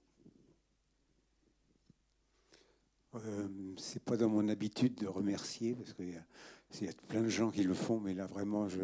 Euh, 3.15 3.49
C'est 3.77 4.03
pas 4.03 4.17
dans 4.17 4.29
mon 4.29 4.49
habitude 4.49 4.95
de 4.95 5.07
remercier, 5.07 5.75
parce 5.75 5.93
qu'il 5.95 6.11
y, 6.11 6.89
a 6.89 6.93
plein 7.09 7.23
de 7.23 7.29
gens 7.29 7.51
qui 7.51 7.65
le 7.65 7.75
font, 7.75 7.99
mais 7.99 8.15
là 8.15 8.27
vraiment, 8.27 8.69
je, 8.69 8.83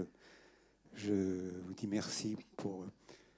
je 0.94 1.51
vous 1.61 1.75
dis 1.75 1.87
merci 1.87 2.37
pour 2.57 2.85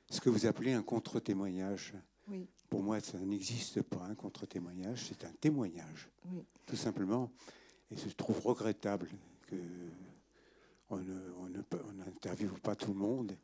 ce 0.08 0.20
que 0.20 0.30
vous 0.30 0.46
appelez 0.46 0.72
un 0.72 0.82
contre-témoignage. 0.82 1.94
Oui. 2.28 2.48
Pour 2.70 2.82
moi, 2.82 3.00
ça 3.00 3.18
n'existe 3.18 3.82
pas 3.82 4.04
un 4.04 4.14
contre-témoignage, 4.14 5.06
c'est 5.08 5.24
un 5.24 5.32
témoignage, 5.32 6.10
tout 6.66 6.76
simplement. 6.76 7.30
Et 7.90 7.96
je 7.96 8.08
trouve 8.14 8.38
regrettable 8.40 9.08
que 9.46 9.56
on 10.90 10.98
n'interviewe 11.94 12.58
pas 12.62 12.74
tout 12.74 12.92
le 12.92 12.98
monde. 12.98 13.36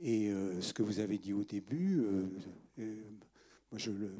Et 0.00 0.28
euh, 0.28 0.60
ce 0.60 0.72
que 0.72 0.82
vous 0.82 0.98
avez 0.98 1.18
dit 1.18 1.32
au 1.32 1.44
début, 1.44 2.00
euh, 2.00 2.26
euh, 2.80 2.96
moi 3.70 3.78
je, 3.78 3.90
le, 3.90 4.10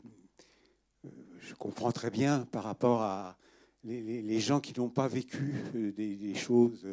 je 1.40 1.54
comprends 1.54 1.92
très 1.92 2.10
bien 2.10 2.46
par 2.52 2.64
rapport 2.64 3.02
à 3.02 3.36
les, 3.82 4.40
gens 4.40 4.60
qui 4.60 4.78
n'ont 4.78 4.88
pas 4.88 5.08
vécu 5.08 5.54
des, 5.74 6.34
choses. 6.34 6.86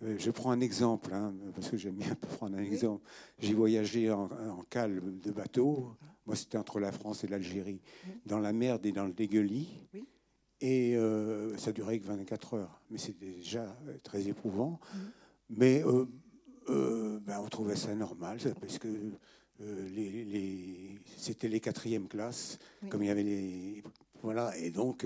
je 0.00 0.30
prends 0.30 0.50
un 0.50 0.60
exemple, 0.60 1.12
hein, 1.12 1.34
parce 1.54 1.68
que 1.68 1.76
j'aime 1.76 1.96
bien 1.96 2.14
prendre 2.38 2.56
un 2.56 2.62
exemple. 2.62 3.06
J'ai 3.38 3.52
voyagé 3.52 4.10
en, 4.10 4.30
en, 4.30 4.62
cale 4.70 5.02
de 5.20 5.30
bateau. 5.30 5.94
Moi, 6.24 6.36
c'était 6.36 6.56
entre 6.56 6.80
la 6.80 6.90
France 6.90 7.24
et 7.24 7.26
l'Algérie, 7.26 7.82
dans 8.24 8.38
la 8.38 8.54
mer 8.54 8.78
et 8.82 8.92
dans 8.92 9.04
le 9.04 9.12
dégueulis. 9.12 9.68
Oui. 9.92 10.06
Et 10.62 10.96
euh, 10.96 11.56
ça 11.58 11.72
durait 11.72 11.98
que 11.98 12.06
24 12.06 12.54
heures. 12.54 12.80
Mais 12.90 12.96
c'était 12.96 13.32
déjà 13.32 13.64
euh, 13.64 13.96
très 14.04 14.28
éprouvant. 14.28 14.78
Mm. 14.94 14.98
Mais 15.58 15.84
euh, 15.84 17.18
ben, 17.20 17.40
on 17.44 17.48
trouvait 17.48 17.76
ça 17.76 17.94
normal, 17.94 18.38
parce 18.60 18.78
que 18.78 18.88
les, 19.58 20.98
c'était 21.18 21.48
les 21.48 21.60
quatrièmes 21.60 22.06
classes, 22.08 22.58
comme 22.88 23.02
il 23.02 23.08
y 23.08 23.10
avait 23.10 23.24
les. 23.24 23.82
Voilà, 24.22 24.56
et 24.56 24.70
donc. 24.70 25.04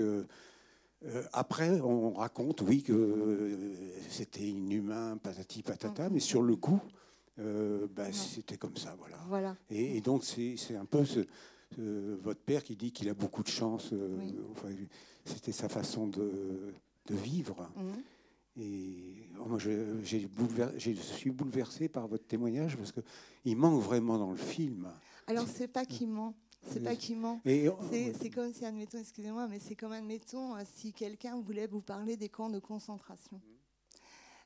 après, 1.33 1.81
on 1.81 2.13
raconte, 2.13 2.61
oui, 2.61 2.83
que 2.83 3.57
c'était 4.09 4.47
inhumain, 4.47 5.17
patati 5.17 5.63
patata, 5.63 6.09
mm. 6.09 6.13
mais 6.13 6.19
sur 6.19 6.43
le 6.43 6.55
coup, 6.55 6.79
ben, 7.37 8.13
c'était 8.13 8.57
comme 8.57 8.77
ça, 8.77 8.95
voilà. 8.97 9.17
voilà. 9.27 9.57
Et, 9.69 9.99
donc, 10.01 10.23
c'est, 10.23 10.75
un 10.75 10.85
peu 10.85 11.03
ce, 11.03 11.25
votre 11.77 12.39
père 12.39 12.63
qui 12.63 12.75
dit 12.75 12.91
qu'il 12.91 13.09
a 13.09 13.13
beaucoup 13.15 13.43
de 13.43 13.49
chance. 13.49 13.91
C'était 15.27 15.51
sa 15.51 15.69
façon 15.69 16.07
de, 16.07 16.73
vivre. 17.09 17.69
Mhm. 17.75 18.03
Et 18.59 19.29
oh, 19.39 19.45
moi, 19.45 19.59
je, 19.59 20.01
je, 20.03 20.91
suis 20.93 21.29
bouleversé 21.29 21.87
par 21.87 22.07
votre 22.07 22.25
témoignage 22.25 22.75
parce 22.75 22.91
qu'il 22.91 23.55
manque 23.55 23.81
vraiment 23.81 24.17
dans 24.17 24.31
le 24.31 24.37
film. 24.37 24.91
Alors, 25.27 25.45
c'est 25.47 25.67
pas 25.67 25.85
qu'il 25.85 26.09
ment. 26.09 26.33
C'est 26.63 26.83
pas 26.83 26.95
qu'il 26.95 27.17
ment. 27.17 27.39
C'est 27.45 28.29
comme 28.33 28.51
si, 28.53 28.65
admettons, 28.65 28.97
excusez-moi, 28.99 29.47
mais 29.47 29.59
c'est 29.59 29.75
comme, 29.75 29.91
admettons, 29.91 30.55
euh, 30.55 30.63
si 30.75 30.91
quelqu'un 30.91 31.39
voulait 31.39 31.67
vous 31.67 31.81
parler 31.81 32.17
des 32.17 32.29
camps 32.29 32.49
de 32.49 32.59
concentration. 32.59 33.39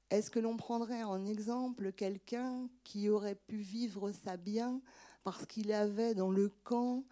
Est-ce 0.09 0.29
que 0.29 0.39
l'on 0.39 0.57
prendrait 0.57 1.03
en 1.03 1.25
exemple 1.25 1.93
quelqu'un 1.93 2.67
qui 2.83 3.09
aurait 3.09 3.39
pu 3.47 3.57
vivre 3.57 4.11
ça 4.11 4.35
bien 4.35 4.81
parce 5.23 5.45
qu'il 5.45 5.71
avait 5.71 6.15
dans 6.15 6.31
le 6.31 6.49
camp 6.63 7.05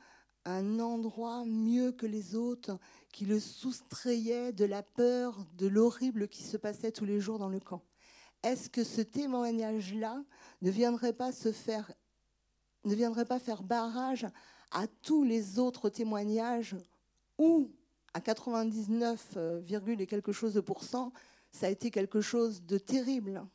un 0.45 0.79
endroit 0.79 1.45
mieux 1.45 1.91
que 1.91 2.05
les 2.05 2.35
autres 2.35 2.77
qui 3.11 3.25
le 3.25 3.39
soustrayait 3.39 4.51
de 4.51 4.65
la 4.65 4.83
peur, 4.83 5.45
de 5.57 5.67
l'horrible 5.67 6.27
qui 6.27 6.43
se 6.43 6.57
passait 6.57 6.91
tous 6.91 7.05
les 7.05 7.19
jours 7.19 7.39
dans 7.39 7.49
le 7.49 7.59
camp. 7.59 7.81
Est-ce 8.43 8.69
que 8.69 8.83
ce 8.83 9.01
témoignage-là 9.01 10.23
ne 10.61 10.71
viendrait 10.71 11.13
pas 11.13 11.31
se 11.31 11.51
faire, 11.51 11.91
ne 12.85 12.95
viendrait 12.95 13.25
pas 13.25 13.39
faire 13.39 13.63
barrage 13.63 14.27
à 14.71 14.87
tous 14.87 15.23
les 15.23 15.59
autres 15.59 15.89
témoignages 15.89 16.75
où, 17.37 17.69
à 18.13 18.21
99, 18.21 19.37
et 19.99 20.07
quelque 20.07 20.31
chose 20.31 20.53
de 20.53 20.61
pourcent, 20.61 21.11
ça 21.51 21.67
a 21.67 21.69
été 21.69 21.91
quelque 21.91 22.21
chose 22.21 22.63
de 22.63 22.77
terrible? 22.77 23.45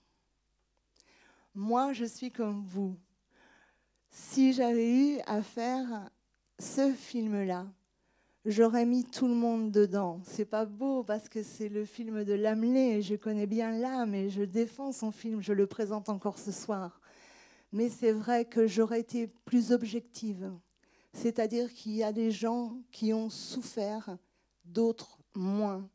Moi, 1.54 1.92
je 1.92 2.04
suis 2.04 2.30
comme 2.30 2.64
vous. 2.66 2.96
Si 4.10 4.52
j'avais 4.52 4.90
eu 4.90 5.20
à 5.26 5.42
faire 5.42 6.10
ce 6.58 6.92
film-là, 6.92 7.66
j'aurais 8.44 8.86
mis 8.86 9.04
tout 9.04 9.26
le 9.26 9.34
monde 9.34 9.70
dedans. 9.70 10.20
C'est 10.24 10.44
pas 10.44 10.64
beau 10.64 11.02
parce 11.02 11.28
que 11.28 11.42
c'est 11.42 11.68
le 11.68 11.84
film 11.84 12.24
de 12.24 12.34
Lamelé, 12.34 13.02
je 13.02 13.16
connais 13.16 13.46
bien 13.46 13.72
l'âme 13.72 14.14
et 14.14 14.30
je 14.30 14.42
défends 14.42 14.92
son 14.92 15.10
film, 15.10 15.40
je 15.40 15.52
le 15.52 15.66
présente 15.66 16.08
encore 16.08 16.38
ce 16.38 16.52
soir. 16.52 17.00
Mais 17.72 17.88
c'est 17.88 18.12
vrai 18.12 18.44
que 18.44 18.66
j'aurais 18.66 19.00
été 19.00 19.26
plus 19.26 19.72
objective. 19.72 20.52
C'est-à-dire 21.12 21.72
qu'il 21.72 21.92
y 21.92 22.04
a 22.04 22.12
des 22.12 22.30
gens 22.30 22.76
qui 22.90 23.12
ont 23.12 23.30
souffert, 23.30 24.16
d'autres 24.64 25.18
moins. 25.34 25.88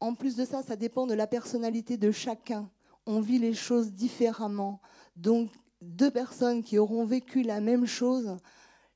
En 0.00 0.14
plus 0.14 0.36
de 0.36 0.44
ça, 0.44 0.62
ça 0.62 0.76
dépend 0.76 1.06
de 1.06 1.14
la 1.14 1.26
personnalité 1.26 1.96
de 1.96 2.10
chacun. 2.10 2.70
On 3.06 3.20
vit 3.20 3.38
les 3.38 3.54
choses 3.54 3.92
différemment. 3.92 4.80
Donc, 5.16 5.50
deux 5.80 6.10
personnes 6.10 6.62
qui 6.62 6.78
auront 6.78 7.04
vécu 7.04 7.42
la 7.42 7.60
même 7.60 7.86
chose 7.86 8.36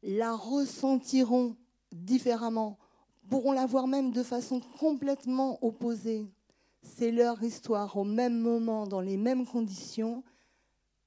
la 0.03 0.35
ressentiront 0.35 1.57
différemment, 1.93 2.79
pourront 3.29 3.53
la 3.53 3.67
voir 3.67 3.87
même 3.87 4.13
de 4.13 4.23
façon 4.23 4.61
complètement 4.79 5.65
opposée. 5.65 6.27
C'est 6.83 7.13
leur 7.13 7.43
histoire 7.43 7.97
au 7.97 8.05
même 8.05 8.39
moment, 8.39 8.87
dans 8.87 9.01
les 9.01 9.17
mêmes 9.17 9.47
conditions, 9.47 10.25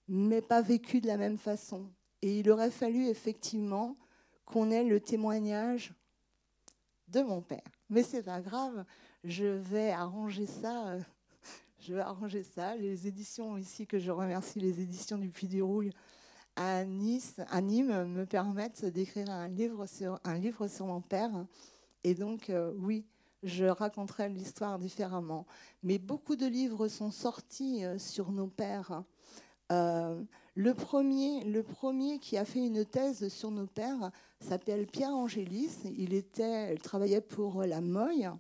mais 0.07 0.41
pas 0.41 0.61
vécue 0.61 1.01
de 1.01 1.07
la 1.07 1.17
même 1.17 1.37
façon. 1.37 1.89
Et 2.21 2.39
il 2.39 2.49
aurait 2.49 2.71
fallu 2.71 3.07
effectivement 3.07 3.97
qu'on 4.45 4.71
ait 4.71 4.83
le 4.83 4.99
témoignage 4.99 5.93
de 7.09 7.21
mon 7.21 7.41
père. 7.41 7.61
Mais 7.89 8.03
c'est 8.03 8.23
pas 8.23 8.41
grave, 8.41 8.85
je 9.23 9.45
vais 9.45 9.91
arranger 9.91 10.45
ça. 10.45 10.87
euh, 10.87 10.99
Je 11.79 11.93
vais 11.93 12.01
arranger 12.01 12.43
ça. 12.43 12.75
Les 12.75 13.05
éditions 13.07 13.57
ici, 13.57 13.85
que 13.85 13.99
je 13.99 14.09
remercie, 14.09 14.59
les 14.59 14.79
éditions 14.81 15.17
du 15.17 15.29
Puy 15.29 15.47
du 15.47 15.61
Rouille 15.61 15.91
à 16.55 16.85
Nice, 16.85 17.35
à 17.49 17.61
Nîmes, 17.61 18.05
me 18.05 18.25
permettent 18.25 18.85
d'écrire 18.85 19.29
un 19.29 19.47
livre 19.47 19.85
sur 19.87 20.19
un 20.23 20.37
livre 20.37 20.67
sur 20.67 20.85
mon 20.85 21.01
père. 21.01 21.45
Et 22.03 22.13
donc, 22.13 22.49
euh, 22.49 22.71
oui, 22.77 23.05
je 23.43 23.65
raconterai 23.65 24.29
l'histoire 24.29 24.79
différemment. 24.79 25.45
Mais 25.83 25.97
beaucoup 25.97 26.35
de 26.35 26.45
livres 26.45 26.87
sont 26.87 27.11
sortis 27.11 27.83
euh, 27.83 27.97
sur 27.97 28.31
nos 28.31 28.47
pères. 28.47 29.03
Euh, 29.71 30.21
le, 30.53 30.73
premier, 30.73 31.43
le 31.43 31.63
premier 31.63 32.19
qui 32.19 32.37
a 32.37 32.45
fait 32.45 32.65
une 32.65 32.85
thèse 32.85 33.27
sur 33.29 33.51
nos 33.51 33.65
pères 33.65 34.11
s'appelle 34.39 34.87
Pierre 34.87 35.15
Angélis. 35.15 35.79
Il, 35.97 36.23
travaillait 36.79 37.21
pour 37.21 37.63
la 37.63 37.81
Moye. 37.81 38.37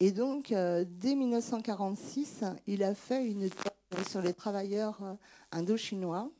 Et 0.00 0.10
donc, 0.10 0.48
dès 0.48 1.14
1946, 1.14 2.44
il 2.66 2.82
a 2.82 2.94
fait 2.94 3.26
une 3.26 3.48
thèse 3.48 4.08
sur 4.08 4.20
les 4.20 4.34
travailleurs 4.34 5.16
indo-chinois. 5.52 6.30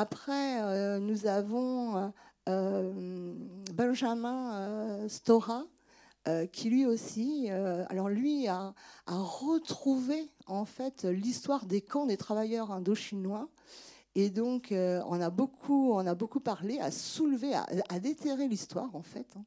Après, 0.00 0.62
euh, 0.62 1.00
nous 1.00 1.26
avons 1.26 2.12
euh, 2.48 3.34
Benjamin 3.74 4.54
euh, 4.54 5.08
Stora, 5.08 5.64
euh, 6.28 6.46
qui 6.46 6.70
lui 6.70 6.86
aussi, 6.86 7.50
alors 7.50 8.08
lui 8.08 8.46
a, 8.46 8.74
retrouvé 9.08 10.30
en 10.46 10.64
fait 10.64 11.02
l'histoire 11.02 11.66
des 11.66 11.80
camps 11.80 12.06
des 12.06 12.16
travailleurs 12.16 12.70
indo-chinois. 12.70 13.48
Et 14.14 14.30
donc, 14.30 14.68
on, 14.72 15.20
a 15.20 15.30
beaucoup, 15.30 15.90
on 15.92 16.06
a 16.06 16.14
beaucoup 16.14 16.40
parlé, 16.40 16.78
à 16.78 16.92
soulever, 16.92 17.54
à, 17.54 17.98
déterrer 17.98 18.46
l'histoire 18.46 18.94
en 18.94 19.02
fait. 19.02 19.26
hein. 19.36 19.44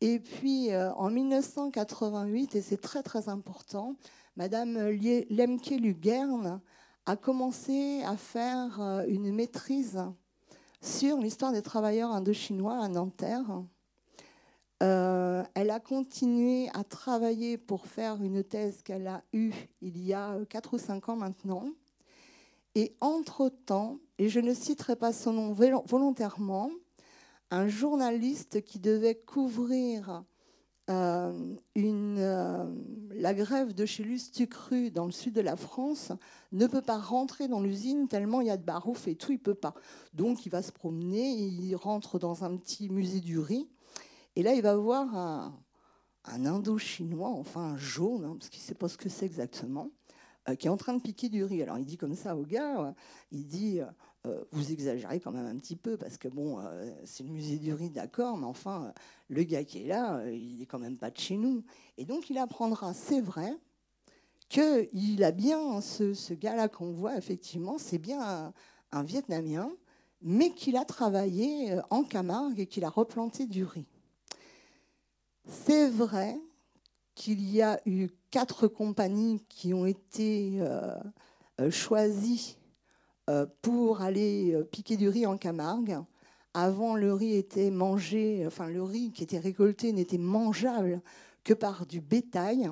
Et 0.00 0.20
puis, 0.20 0.68
en 0.76 1.10
1988, 1.10 2.54
et 2.54 2.62
c'est 2.62 2.80
très 2.80 3.02
très 3.02 3.28
important, 3.28 3.96
Madame 4.36 4.78
Lemke 5.30 5.80
Lugern 5.80 6.60
a 7.06 7.16
commencé 7.16 8.02
à 8.04 8.16
faire 8.16 8.80
euh, 8.80 9.04
une 9.06 9.32
maîtrise 9.32 10.00
sur 10.80 11.18
l'histoire 11.18 11.52
des 11.52 11.62
travailleurs 11.62 12.12
indo-chinois 12.12 12.78
à 12.78 12.88
Nanterre. 12.88 13.62
Euh, 14.82 15.42
elle 15.54 15.70
a 15.70 15.80
continué 15.80 16.68
à 16.74 16.84
travailler 16.84 17.56
pour 17.58 17.86
faire 17.86 18.22
une 18.22 18.42
thèse 18.42 18.82
qu'elle 18.82 19.06
a 19.06 19.22
eue 19.32 19.52
il 19.80 20.02
y 20.02 20.12
a 20.12 20.38
4 20.48 20.74
ou 20.74 20.78
5 20.78 21.08
ans 21.08 21.16
maintenant. 21.16 21.66
Et 22.74 22.96
entre-temps, 23.00 23.98
et 24.18 24.28
je 24.28 24.40
ne 24.40 24.52
citerai 24.52 24.96
pas 24.96 25.12
son 25.12 25.32
nom 25.32 25.52
volontairement, 25.52 26.70
un 27.50 27.68
journaliste 27.68 28.64
qui 28.64 28.80
devait 28.80 29.14
couvrir 29.14 30.24
euh, 30.90 31.56
une, 31.74 32.18
euh, 32.18 32.64
la 33.10 33.32
grève 33.32 33.72
de 33.72 33.86
chez 33.86 34.02
Lustucru 34.02 34.90
dans 34.90 35.06
le 35.06 35.12
sud 35.12 35.34
de 35.34 35.40
la 35.40 35.56
France 35.56 36.12
ne 36.52 36.66
peut 36.66 36.82
pas 36.82 36.98
rentrer 36.98 37.48
dans 37.48 37.60
l'usine 37.60 38.06
tellement 38.06 38.42
il 38.42 38.48
y 38.48 38.50
a 38.50 38.58
de 38.58 38.64
barouf 38.64 39.08
et 39.08 39.14
tout, 39.14 39.32
il 39.32 39.38
peut 39.38 39.54
pas. 39.54 39.74
Donc 40.12 40.44
il 40.44 40.50
va 40.50 40.60
se 40.60 40.72
promener, 40.72 41.30
il 41.32 41.74
rentre 41.74 42.18
dans 42.18 42.44
un 42.44 42.54
petit 42.56 42.90
musée 42.90 43.20
du 43.20 43.38
riz, 43.38 43.66
et 44.36 44.42
là 44.42 44.52
il 44.52 44.60
va 44.60 44.76
voir 44.76 45.16
un, 45.16 45.58
un 46.24 46.44
indo-chinois, 46.44 47.30
enfin 47.30 47.62
un 47.62 47.76
jaune, 47.78 48.24
hein, 48.24 48.36
parce 48.38 48.50
qu'il 48.50 48.60
ne 48.60 48.66
sait 48.66 48.74
pas 48.74 48.88
ce 48.88 48.98
que 48.98 49.08
c'est 49.08 49.24
exactement, 49.24 49.90
euh, 50.50 50.54
qui 50.54 50.66
est 50.66 50.70
en 50.70 50.76
train 50.76 50.92
de 50.92 51.00
piquer 51.00 51.30
du 51.30 51.44
riz. 51.44 51.62
Alors 51.62 51.78
il 51.78 51.86
dit 51.86 51.96
comme 51.96 52.14
ça 52.14 52.36
au 52.36 52.42
gars, 52.44 52.94
il 53.32 53.46
dit 53.46 53.80
euh, 54.26 54.42
vous 54.52 54.72
exagérez 54.72 55.20
quand 55.20 55.32
même 55.32 55.44
un 55.44 55.58
petit 55.58 55.76
peu 55.76 55.98
parce 55.98 56.16
que 56.16 56.28
bon, 56.28 56.58
euh, 56.58 56.90
c'est 57.04 57.24
le 57.24 57.28
musée 57.28 57.58
du 57.58 57.74
riz, 57.74 57.90
d'accord, 57.90 58.38
mais 58.38 58.46
enfin, 58.46 58.84
euh, 58.84 58.92
le 59.28 59.42
gars 59.42 59.64
qui 59.64 59.82
est 59.82 59.86
là, 59.86 60.24
il 60.30 60.62
est 60.62 60.66
quand 60.66 60.78
même 60.78 60.96
pas 60.96 61.10
de 61.10 61.18
chez 61.18 61.36
nous. 61.36 61.62
Et 61.98 62.06
donc, 62.06 62.30
il 62.30 62.38
apprendra, 62.38 62.94
c'est 62.94 63.20
vrai, 63.20 63.54
qu'il 64.48 65.22
a 65.24 65.30
bien 65.30 65.82
ce, 65.82 66.14
ce 66.14 66.32
gars-là 66.32 66.68
qu'on 66.68 66.90
voit, 66.92 67.18
effectivement, 67.18 67.76
c'est 67.76 67.98
bien 67.98 68.22
un, 68.22 68.52
un 68.92 69.02
Vietnamien, 69.02 69.70
mais 70.22 70.54
qu'il 70.54 70.78
a 70.78 70.86
travaillé 70.86 71.78
en 71.90 72.02
Camargue 72.02 72.60
et 72.60 72.66
qu'il 72.66 72.84
a 72.84 72.88
replanté 72.88 73.44
du 73.44 73.64
riz. 73.64 73.86
C'est 75.46 75.90
vrai 75.90 76.40
qu'il 77.14 77.46
y 77.50 77.60
a 77.60 77.78
eu 77.84 78.08
quatre 78.30 78.68
compagnies 78.68 79.44
qui 79.50 79.74
ont 79.74 79.84
été 79.84 80.64
choisies 81.70 82.56
pour 83.62 84.02
aller 84.02 84.52
euh, 84.54 84.64
piquer 84.64 84.96
du 84.96 85.08
riz 85.08 85.26
en 85.26 85.36
Camargue. 85.36 85.98
Avant, 86.52 86.94
le 86.94 87.12
riz 87.12 87.36
était 87.36 87.70
mangé, 87.70 88.44
enfin 88.46 88.68
le 88.68 88.82
riz 88.82 89.10
qui 89.12 89.22
était 89.22 89.38
récolté 89.38 89.92
n'était 89.92 90.18
mangeable 90.18 91.00
que 91.42 91.54
par 91.54 91.86
du 91.86 92.00
bétail. 92.00 92.70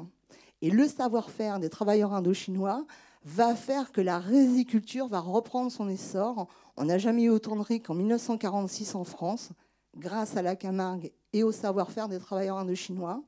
Et 0.60 0.70
le 0.70 0.86
savoir-faire 0.86 1.58
des 1.58 1.70
travailleurs 1.70 2.12
indo-chinois 2.12 2.86
va 3.24 3.54
faire 3.54 3.92
que 3.92 4.00
la 4.00 4.18
riziculture 4.18 5.08
va 5.08 5.20
reprendre 5.20 5.72
son 5.72 5.88
essor. 5.88 6.48
On 6.76 6.84
n'a 6.84 6.98
jamais 6.98 7.24
eu 7.24 7.30
autant 7.30 7.56
de 7.56 7.62
riz 7.62 7.80
qu'en 7.80 7.94
1946 7.94 8.94
en 8.94 9.04
France, 9.04 9.50
grâce 9.96 10.36
à 10.36 10.42
la 10.42 10.54
Camargue 10.54 11.12
et 11.32 11.42
au 11.42 11.52
savoir-faire 11.52 12.08
des 12.08 12.18
travailleurs 12.18 12.58
indo-chinois. 12.58 13.22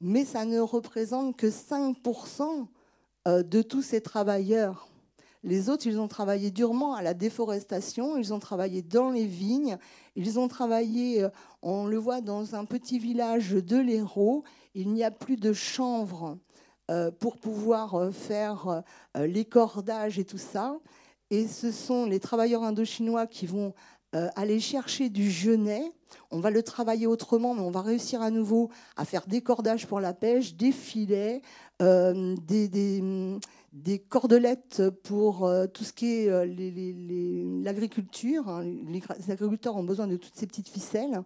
Mais 0.00 0.24
ça 0.24 0.44
ne 0.44 0.60
représente 0.60 1.36
que 1.36 1.46
5% 1.46 2.66
euh, 3.28 3.42
de 3.42 3.62
tous 3.62 3.82
ces 3.82 4.00
travailleurs 4.00 4.91
les 5.44 5.68
autres, 5.68 5.86
ils 5.86 5.98
ont 5.98 6.08
travaillé 6.08 6.50
durement 6.50 6.94
à 6.94 7.02
la 7.02 7.14
déforestation, 7.14 8.16
ils 8.16 8.32
ont 8.32 8.38
travaillé 8.38 8.80
dans 8.80 9.10
les 9.10 9.26
vignes, 9.26 9.76
ils 10.14 10.38
ont 10.38 10.46
travaillé, 10.46 11.24
euh, 11.24 11.28
on 11.62 11.86
le 11.86 11.96
voit 11.96 12.20
dans 12.20 12.54
un 12.54 12.64
petit 12.64 12.98
village 12.98 13.50
de 13.50 13.76
l'Hérault, 13.76 14.44
il 14.74 14.92
n'y 14.92 15.02
a 15.02 15.10
plus 15.10 15.36
de 15.36 15.52
chanvre 15.52 16.38
euh, 16.90 17.10
pour 17.10 17.38
pouvoir 17.38 17.96
euh, 17.96 18.10
faire 18.12 18.82
les 19.16 19.44
cordages 19.44 20.18
et 20.18 20.24
tout 20.24 20.38
ça. 20.38 20.78
Et 21.30 21.48
ce 21.48 21.72
sont 21.72 22.06
les 22.06 22.20
travailleurs 22.20 22.62
indochinois 22.62 23.26
qui 23.26 23.46
vont 23.46 23.74
aller 24.12 24.60
chercher 24.60 25.08
du 25.08 25.30
genêt. 25.30 25.90
On 26.30 26.40
va 26.40 26.50
le 26.50 26.62
travailler 26.62 27.06
autrement, 27.06 27.54
mais 27.54 27.62
on 27.62 27.70
va 27.70 27.80
réussir 27.80 28.20
à 28.20 28.30
nouveau 28.30 28.68
à 28.98 29.06
faire 29.06 29.26
des 29.26 29.40
cordages 29.40 29.86
pour 29.86 30.00
la 30.00 30.12
pêche, 30.12 30.54
des 30.54 30.72
filets, 30.72 31.40
des, 31.80 32.68
des 33.72 33.98
cordelettes 33.98 34.82
pour 35.02 35.46
euh, 35.46 35.66
tout 35.66 35.84
ce 35.84 35.92
qui 35.92 36.06
est 36.12 36.28
euh, 36.28 36.44
l'agriculture. 37.64 38.48
hein. 38.48 38.64
Les, 38.64 39.02
agriculteurs 39.30 39.76
ont 39.76 39.84
besoin 39.84 40.06
de 40.06 40.16
toutes 40.16 40.36
ces 40.36 40.46
petites 40.46 40.68
ficelles. 40.68 41.22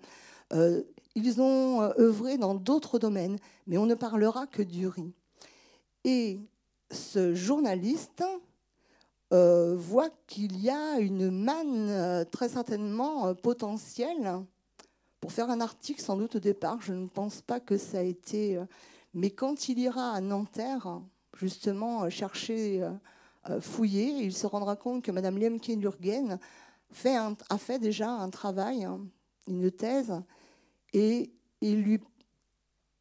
Euh, 0.53 0.83
ils 1.17 1.41
ont 1.41 1.83
œuvré 1.99 2.39
dans 2.39 2.55
d'autres 2.55 2.99
domaines, 2.99 3.39
mais 3.67 3.79
on 3.79 3.87
ne 3.87 3.95
parlera 3.95 4.47
que 4.47 4.63
du 4.63 4.87
riz. 4.87 5.13
Et 6.05 6.41
ce 6.91 7.35
journaliste 7.35 8.23
voit 9.31 10.11
qu'il 10.27 10.61
y 10.63 10.71
a 10.71 11.01
une 11.01 11.31
manne 11.31 12.27
très 12.31 12.51
certainement 12.51 13.35
potentielle 13.35 14.45
pour 15.21 15.33
faire 15.33 15.51
un 15.51 15.63
article, 15.63 16.03
sans 16.03 16.17
doute 16.17 16.37
au 16.37 16.39
départ. 16.39 16.83
Je 16.83 16.93
ne 16.93 17.09
pense 17.09 17.41
pas 17.41 17.61
que 17.61 17.79
ça 17.79 17.99
a 17.99 18.03
été. 18.03 18.61
mais 19.15 19.31
quand 19.31 19.71
il 19.71 19.79
ira 19.79 20.11
à 20.11 20.21
Nanterre, 20.21 21.01
justement, 21.37 22.05
euh, 22.05 22.11
chercher, 22.11 22.83
euh, 22.83 22.91
euh, 23.51 23.61
fouiller, 23.61 24.09
il 24.25 24.35
se 24.35 24.47
rendra 24.47 24.77
compte 24.77 25.05
que 25.05 25.11
Mme 25.11 25.39
Lemke 25.39 25.69
Lurgen 25.69 26.39
fait 26.91 27.17
un- 27.17 27.37
a 27.49 27.59
fait 27.59 27.79
déjà 27.79 28.11
un 28.11 28.31
travail, 28.31 28.85
hein, 28.85 29.01
une 29.47 29.71
thèse, 29.71 30.23
et 30.93 31.31
il 31.61 31.83
lui, 31.83 32.01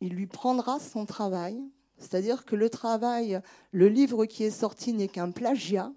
il 0.01 0.13
lui 0.13 0.27
prendra 0.27 0.79
son 0.79 1.05
travail. 1.05 1.61
C'est-à-dire 1.97 2.43
que 2.45 2.55
le 2.55 2.69
travail, 2.69 3.41
le 3.71 3.88
livre 3.88 4.25
qui 4.25 4.43
est 4.43 4.51
sorti 4.51 4.91
n'est 4.93 5.07
qu'un 5.07 5.31
plagiat 5.31 5.91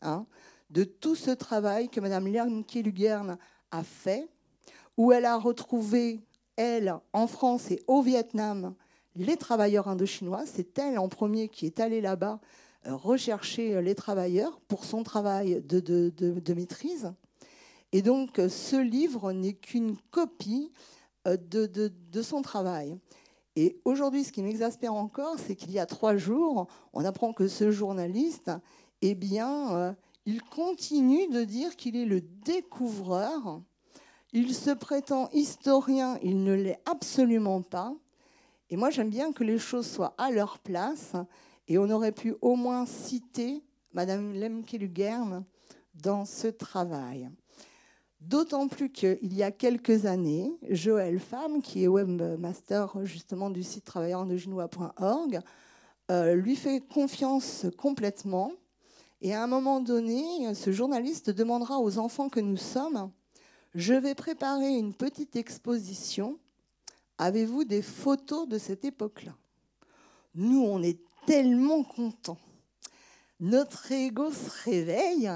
hein, 0.00 0.26
de 0.70 0.84
tout 0.84 1.16
ce 1.16 1.30
travail 1.30 1.88
que 1.88 2.00
Mme 2.00 2.28
Lemke 2.28 2.74
Lugern 2.74 3.36
a 3.70 3.82
fait, 3.82 4.28
où 4.96 5.12
elle 5.12 5.24
a 5.24 5.36
retrouvé, 5.36 6.20
elle, 6.56 6.94
en 7.12 7.26
France 7.26 7.70
et 7.70 7.82
au 7.86 8.02
Vietnam, 8.02 8.74
les 9.16 9.36
travailleurs 9.36 9.88
indochinois. 9.88 10.44
C'est 10.46 10.78
elle 10.78 10.98
en 10.98 11.08
premier 11.08 11.48
qui 11.48 11.66
est 11.66 11.80
allée 11.80 12.00
là-bas 12.00 12.40
euh, 12.86 12.96
rechercher 12.96 13.76
euh, 13.76 13.80
les 13.80 13.94
travailleurs 13.94 14.60
pour 14.66 14.84
son 14.84 15.04
travail 15.04 15.62
de, 15.62 16.54
maîtrise. 16.54 17.12
Et 17.92 18.02
donc, 18.02 18.40
euh, 18.40 18.48
ce 18.48 18.74
livre 18.74 19.32
n'est 19.32 19.52
qu'une 19.52 19.96
copie 20.10 20.72
de, 21.24 22.22
son 22.22 22.42
travail. 22.42 22.98
Et 23.54 23.80
aujourd'hui, 23.84 24.24
ce 24.24 24.32
qui 24.32 24.42
m'exaspère 24.42 24.94
encore, 24.94 25.36
c'est 25.38 25.54
qu'il 25.54 25.70
y 25.70 25.78
a 25.78 25.86
trois 25.86 26.16
jours, 26.16 26.66
on 26.92 27.04
apprend 27.04 27.32
que 27.32 27.46
ce 27.46 27.70
journaliste, 27.70 28.50
eh 29.02 29.14
bien, 29.14 29.94
il 30.26 30.42
continue 30.42 31.28
de 31.28 31.44
dire 31.44 31.76
qu'il 31.76 31.94
est 31.94 32.06
le 32.06 32.20
découvreur. 32.20 33.60
Il 34.32 34.52
se 34.52 34.70
prétend 34.70 35.28
historien, 35.30 36.18
il 36.24 36.42
ne 36.42 36.54
l'est 36.54 36.80
absolument 36.90 37.62
pas. 37.62 37.94
Et 38.72 38.76
moi, 38.76 38.88
j'aime 38.88 39.10
bien 39.10 39.32
que 39.32 39.44
les 39.44 39.58
choses 39.58 39.86
soient 39.86 40.14
à 40.16 40.30
leur 40.30 40.58
place. 40.58 41.12
Et 41.68 41.76
on 41.76 41.90
aurait 41.90 42.10
pu 42.10 42.34
au 42.40 42.56
moins 42.56 42.86
citer 42.86 43.62
Madame 43.92 44.32
Lemke 44.32 44.72
Lugern 44.72 45.44
dans 45.94 46.24
ce 46.24 46.48
travail. 46.48 47.28
D'autant 48.22 48.68
plus 48.68 48.88
qu'il 48.90 49.34
y 49.34 49.42
a 49.42 49.50
quelques 49.50 50.06
années, 50.06 50.50
Joël 50.70 51.20
Femme, 51.20 51.60
qui 51.60 51.84
est 51.84 51.86
webmaster 51.86 53.04
justement 53.04 53.50
du 53.50 53.62
site 53.62 53.84
travailleurandeginois.org, 53.84 55.40
euh, 56.10 56.34
lui 56.34 56.56
fait 56.56 56.80
confiance 56.80 57.66
complètement. 57.76 58.52
Et 59.20 59.34
à 59.34 59.42
un 59.42 59.48
moment 59.48 59.80
donné, 59.80 60.54
ce 60.54 60.72
journaliste 60.72 61.28
demandera 61.28 61.78
aux 61.78 61.98
enfants 61.98 62.30
que 62.30 62.40
nous 62.40 62.56
sommes, 62.56 63.10
je 63.74 63.92
vais 63.92 64.14
préparer 64.14 64.78
une 64.78 64.94
petite 64.94 65.36
exposition. 65.36 66.38
Avez-vous 67.22 67.64
des 67.64 67.82
photos 67.82 68.48
de 68.48 68.58
cette 68.58 68.84
époque-là? 68.84 69.36
Nous, 70.34 70.62
on 70.62 70.82
est 70.82 70.98
tellement 71.26 71.84
contents. 71.84 72.38
Notre 73.38 73.90
ego 73.92 74.30
se 74.30 74.64
réveille 74.64 75.30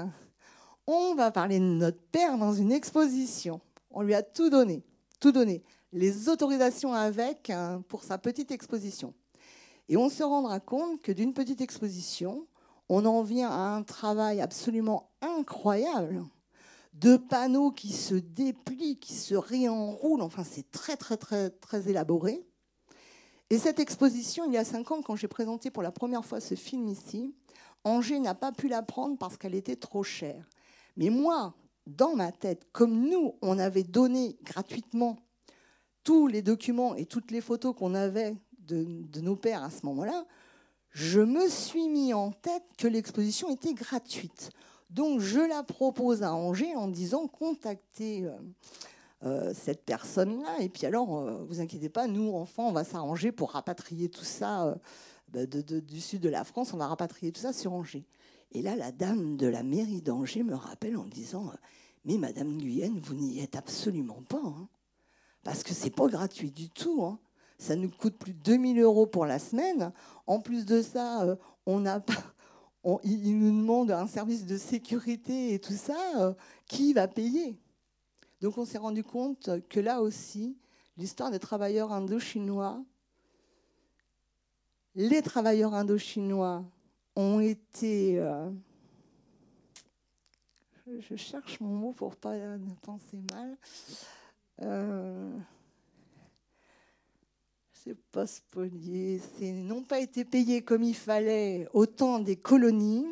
on 0.87 1.15
va 1.15 1.31
parler 1.31 1.59
de 1.59 1.65
notre 1.65 2.01
père 2.01 2.37
dans 2.37 2.53
une 2.53 2.71
exposition. 2.71 3.59
On 3.91 4.01
lui 4.01 4.13
a 4.13 4.23
tout 4.23 4.49
donné, 4.49 4.83
tout 5.19 5.33
donné, 5.33 5.61
les 5.91 6.29
autorisations 6.29 6.93
avec 6.93 7.49
hein, 7.49 7.83
pour 7.89 8.03
sa 8.03 8.17
petite 8.17 8.51
exposition. 8.51 9.13
Et 9.89 9.97
on 9.97 10.09
se 10.09 10.23
rendra 10.23 10.61
compte 10.61 11.01
que 11.01 11.11
d'une 11.11 11.33
petite 11.33 11.59
exposition, 11.59 12.47
on 12.87 13.05
en 13.05 13.21
vient 13.21 13.49
à 13.49 13.75
un 13.75 13.83
travail 13.83 14.39
absolument 14.39 15.11
incroyable 15.21 16.23
de 16.99 17.17
panneaux 17.17 17.71
qui 17.71 17.93
se 17.93 18.15
déplient, 18.15 18.97
qui 18.97 19.13
se 19.13 19.35
réenroulent. 19.35 20.21
Enfin, 20.21 20.43
c'est 20.43 20.69
très, 20.71 20.97
très, 20.97 21.17
très, 21.17 21.49
très 21.49 21.89
élaboré. 21.89 22.45
Et 23.49 23.57
cette 23.57 23.79
exposition, 23.79 24.45
il 24.45 24.53
y 24.53 24.57
a 24.57 24.65
cinq 24.65 24.91
ans, 24.91 25.01
quand 25.01 25.15
j'ai 25.15 25.27
présenté 25.27 25.71
pour 25.71 25.83
la 25.83 25.91
première 25.91 26.25
fois 26.25 26.39
ce 26.39 26.55
film 26.55 26.87
ici, 26.87 27.33
Angers 27.83 28.19
n'a 28.19 28.35
pas 28.35 28.51
pu 28.51 28.67
la 28.67 28.81
prendre 28.81 29.17
parce 29.17 29.37
qu'elle 29.37 29.55
était 29.55 29.75
trop 29.75 30.03
chère. 30.03 30.49
Mais 30.97 31.09
moi, 31.09 31.55
dans 31.85 32.15
ma 32.15 32.31
tête, 32.31 32.67
comme 32.73 33.07
nous, 33.07 33.35
on 33.41 33.59
avait 33.59 33.83
donné 33.83 34.37
gratuitement 34.43 35.17
tous 36.03 36.27
les 36.27 36.41
documents 36.41 36.95
et 36.95 37.05
toutes 37.05 37.31
les 37.31 37.41
photos 37.41 37.75
qu'on 37.75 37.93
avait 37.93 38.35
de, 38.59 39.21
nos 39.21 39.35
pères 39.35 39.63
à 39.63 39.69
ce 39.69 39.85
moment-là, 39.85 40.25
je 40.91 41.21
me 41.21 41.47
suis 41.47 41.87
mis 41.89 42.13
en 42.13 42.31
tête 42.31 42.63
que 42.77 42.87
l'exposition 42.87 43.49
était 43.49 43.73
gratuite. 43.73 44.49
Donc 44.89 45.19
je 45.19 45.39
la 45.39 45.63
propose 45.63 46.23
à 46.23 46.33
Angers 46.33 46.75
en 46.75 46.87
disant 46.87 47.27
contactez 47.27 48.25
euh, 48.25 48.37
euh, 49.23 49.53
cette 49.53 49.83
personne-là. 49.83 50.61
Et 50.61 50.69
puis 50.69 50.85
alors, 50.85 51.17
euh, 51.17 51.43
vous 51.47 51.59
inquiétez 51.59 51.89
pas, 51.89 52.07
nous, 52.07 52.33
enfants, 52.33 52.69
on 52.69 52.71
va 52.71 52.83
s'arranger 52.83 53.31
pour 53.31 53.51
rapatrier 53.51 54.09
tout 54.09 54.23
ça 54.23 54.77
bah, 55.29 55.45
du 55.45 55.99
sud 55.99 56.21
de 56.21 56.29
la 56.29 56.45
France, 56.45 56.73
on 56.73 56.77
va 56.77 56.87
rapatrier 56.87 57.31
tout 57.31 57.41
ça 57.41 57.51
sur 57.51 57.73
Angers. 57.73 58.05
Et 58.53 58.61
là, 58.61 58.77
la 58.77 58.93
dame 58.93 59.35
de 59.35 59.47
la 59.47 59.61
mairie 59.61 60.01
d'Angers 60.01 60.43
me 60.43 60.55
rappelle 60.55 60.95
en 60.95 61.05
disant 61.05 61.51
Mais 62.05 62.17
Madame 62.17 62.57
Guyenne, 62.57 62.99
vous 63.03 63.13
n'y 63.13 63.39
êtes 63.39 63.57
absolument 63.57 64.23
pas. 64.29 64.41
Hein. 64.43 64.69
parce 65.43 65.63
que 65.63 65.73
c'est 65.73 65.89
pas 65.89 66.07
gratuit 66.07 66.51
du 66.51 66.69
tout. 66.69 67.03
Hein. 67.03 67.19
Ça 67.57 67.75
nous 67.75 67.89
coûte 67.89 68.17
plus 68.17 68.33
de 68.33 68.39
2000 68.39 68.79
euros 68.79 69.05
pour 69.05 69.25
la 69.25 69.39
semaine. 69.39 69.91
En 70.27 70.39
plus 70.39 70.65
de 70.65 70.81
ça, 70.81 71.37
on 71.65 71.81
n'a 71.81 71.99
pas. 71.99 72.13
Il 73.03 73.37
nous 73.37 73.61
demande 73.61 73.91
un 73.91 74.07
service 74.07 74.45
de 74.45 74.57
sécurité 74.57 75.53
et 75.53 75.59
tout 75.59 75.73
ça. 75.73 75.97
Euh, 76.17 76.33
qui 76.65 76.93
va 76.93 77.07
payer? 77.07 77.59
Donc 78.41 78.57
on 78.57 78.65
s'est 78.65 78.77
rendu 78.77 79.03
compte 79.03 79.49
que 79.69 79.79
là 79.79 80.01
aussi, 80.01 80.57
l'histoire 80.95 81.31
des 81.31 81.39
travailleurs 81.39 81.91
indo-chinois, 81.91 82.83
les 84.95 85.21
travailleurs 85.21 85.73
indo-chinois 85.73 86.63
ont 87.15 87.39
été... 87.39 88.19
Euh, 88.19 88.49
je 90.87 91.15
cherche 91.15 91.59
mon 91.59 91.75
mot 91.75 91.93
pour 91.93 92.15
pas 92.15 92.35
penser 92.81 93.19
mal. 93.33 93.57
Euh, 94.61 95.37
c'est 97.83 97.97
pas 98.11 98.25
spolié, 98.25 99.21
c'est 99.37 99.51
n'ont 99.51 99.83
pas 99.83 99.99
été 99.99 100.25
payés 100.25 100.61
comme 100.61 100.83
il 100.83 100.95
fallait 100.95 101.67
au 101.73 101.85
temps 101.85 102.19
des 102.19 102.35
colonies 102.35 103.05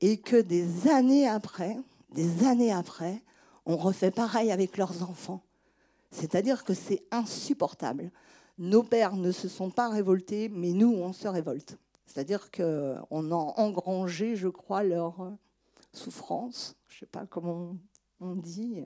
et 0.00 0.18
que 0.18 0.40
des 0.40 0.88
années 0.88 1.28
après, 1.28 1.78
des 2.12 2.44
années 2.46 2.72
après, 2.72 3.22
on 3.66 3.76
refait 3.76 4.10
pareil 4.10 4.52
avec 4.52 4.76
leurs 4.76 5.02
enfants. 5.08 5.42
C'est-à-dire 6.10 6.64
que 6.64 6.74
c'est 6.74 7.02
insupportable. 7.10 8.10
Nos 8.58 8.82
pères 8.82 9.16
ne 9.16 9.32
se 9.32 9.48
sont 9.48 9.70
pas 9.70 9.88
révoltés, 9.88 10.48
mais 10.48 10.72
nous, 10.72 10.92
on 10.92 11.12
se 11.12 11.26
révolte. 11.26 11.76
C'est-à-dire 12.06 12.50
qu'on 12.50 13.30
a 13.32 13.54
engrangé, 13.56 14.36
je 14.36 14.48
crois, 14.48 14.84
leur 14.84 15.32
souffrance. 15.92 16.76
Je 16.88 16.96
ne 16.96 16.98
sais 17.00 17.06
pas 17.06 17.26
comment 17.26 17.76
on 18.20 18.34
dit. 18.36 18.82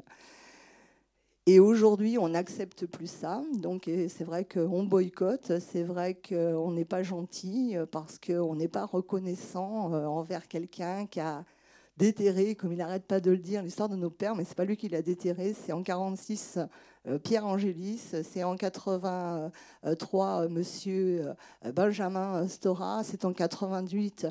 Et 1.51 1.61
aujourd'hui, 1.61 2.19
on 2.19 2.29
n'accepte 2.29 2.85
plus 2.85 3.11
ça. 3.11 3.43
Donc, 3.55 3.85
c'est 3.87 4.25
vrai 4.25 4.45
qu'on 4.45 4.85
boycotte, 4.85 5.59
c'est 5.61 5.83
vrai 5.83 6.13
qu'on 6.13 6.73
n'est 6.73 6.85
pas 6.85 7.03
gentil 7.03 7.75
parce 7.91 8.19
qu'on 8.19 8.55
n'est 8.55 8.69
pas 8.69 8.85
reconnaissant 8.85 9.95
euh, 9.95 10.05
envers 10.05 10.47
quelqu'un 10.47 11.07
qui 11.07 11.21
a 11.21 11.47
déterré, 11.97 12.55
comme 12.55 12.73
il 12.73 12.77
n'arrête 12.77 13.07
pas 13.07 13.21
de 13.21 13.31
le 13.31 13.39
dire, 13.39 13.63
l'histoire 13.63 13.89
de 13.89 13.97
nos 13.97 14.11
pères, 14.11 14.35
mais 14.35 14.45
c'est 14.45 14.59
pas 14.59 14.67
lui 14.67 14.77
qui 14.77 14.91
l'a 14.91 15.01
déterré. 15.01 15.55
C'est 15.55 15.73
en 15.73 15.83
46 15.83 16.59
euh, 16.59 16.67
Pierre 17.23 17.47
Angélis, 17.47 18.13
c'est 18.23 18.45
en 18.45 18.57
83 18.57 19.53
euh, 19.85 20.49
Monsieur 20.49 21.35
euh, 21.65 21.73
Benjamin 21.73 22.47
Stora, 22.49 23.03
c'est 23.05 23.25
en 23.25 23.33
88 23.33 24.27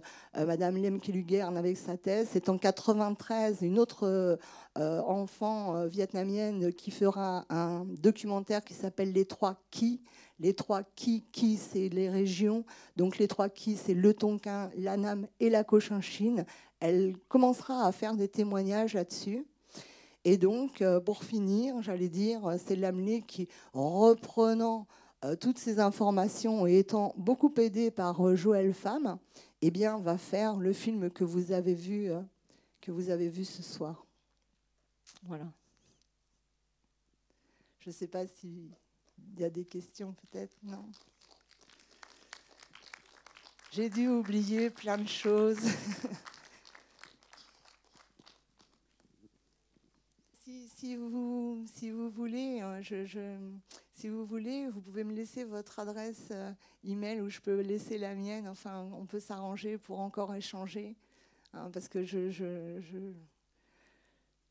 Madame 0.45 0.77
Lemke 0.77 1.07
Lugern 1.07 1.57
avec 1.57 1.77
sa 1.77 1.97
thèse, 1.97 2.29
c'est 2.31 2.49
en 2.49 2.57
93 2.57 3.61
une 3.61 3.79
autre 3.79 4.37
enfant 4.75 5.85
vietnamienne 5.87 6.71
qui 6.71 6.91
fera 6.91 7.45
un 7.49 7.85
documentaire 7.99 8.63
qui 8.63 8.73
s'appelle 8.73 9.11
Les 9.11 9.25
Trois 9.25 9.55
Qui. 9.71 10.01
Les 10.39 10.53
trois 10.53 10.83
qui, 10.83 11.23
qui, 11.31 11.57
c'est 11.57 11.89
les 11.89 12.09
régions. 12.09 12.63
Donc 12.95 13.17
les 13.17 13.27
trois 13.27 13.49
qui, 13.49 13.75
c'est 13.75 13.95
le 13.95 14.13
Tonkin, 14.13 14.69
l'Anam 14.77 15.25
et 15.39 15.49
la 15.49 15.63
Cochinchine. 15.63 16.45
Elle 16.79 17.15
commencera 17.27 17.87
à 17.87 17.91
faire 17.91 18.13
des 18.13 18.27
témoignages 18.27 18.93
là-dessus. 18.93 19.47
Et 20.23 20.37
donc, 20.37 20.81
euh, 20.81 20.99
pour 20.99 21.23
finir, 21.23 21.81
j'allais 21.81 22.09
dire, 22.09 22.55
c'est 22.57 22.75
l'AMLE 22.75 23.23
qui, 23.25 23.47
reprenant 23.73 24.87
euh, 25.23 25.35
toutes 25.35 25.57
ces 25.57 25.79
informations 25.79 26.67
et 26.67 26.79
étant 26.79 27.13
beaucoup 27.17 27.53
aidé 27.57 27.91
par 27.91 28.27
euh, 28.27 28.35
Joël 28.35 28.73
Femme, 28.73 29.17
eh 29.61 29.71
bien, 29.71 29.97
va 29.99 30.17
faire 30.17 30.57
le 30.57 30.73
film 30.73 31.09
que 31.09 31.23
vous 31.23 31.51
avez 31.51 31.73
vu, 31.73 32.11
que 32.81 32.91
vous 32.91 33.09
avez 33.09 33.29
vu 33.29 33.45
ce 33.45 33.63
soir. 33.63 34.05
Voilà. 35.23 35.51
Je 37.79 37.89
ne 37.89 37.93
sais 37.93 38.07
pas 38.07 38.27
s'il 38.27 38.69
y 39.39 39.43
a 39.43 39.49
des 39.49 39.65
questions, 39.65 40.13
peut-être. 40.13 40.55
Non. 40.61 40.85
J'ai 43.71 43.89
dû 43.89 44.07
oublier 44.07 44.69
plein 44.69 44.97
de 44.97 45.07
choses. 45.07 45.57
si, 50.77 50.95
vous, 50.95 51.65
si 51.73 51.89
vous 51.89 52.09
voulez, 52.09 52.61
euh, 52.61 52.81
je, 52.81 53.35
si 53.93 54.09
vous 54.09 54.25
voulez, 54.25 54.67
vous 54.69 54.79
pouvez 54.79 55.03
me 55.03 55.13
laisser 55.13 55.43
votre 55.43 55.79
adresse 55.79 56.27
euh, 56.31 56.51
email 56.83 57.19
ou 57.21 57.29
je 57.29 57.39
peux 57.39 57.61
laisser 57.61 57.97
la 57.97 58.13
mienne. 58.13 58.47
Enfin, 58.47 58.87
on 58.93 59.07
peut 59.07 59.19
s'arranger 59.19 59.79
pour 59.79 59.99
encore 59.99 60.35
échanger, 60.35 60.95
hein, 61.53 61.71
parce 61.71 61.87
que 61.87 62.03
je, 62.03 62.29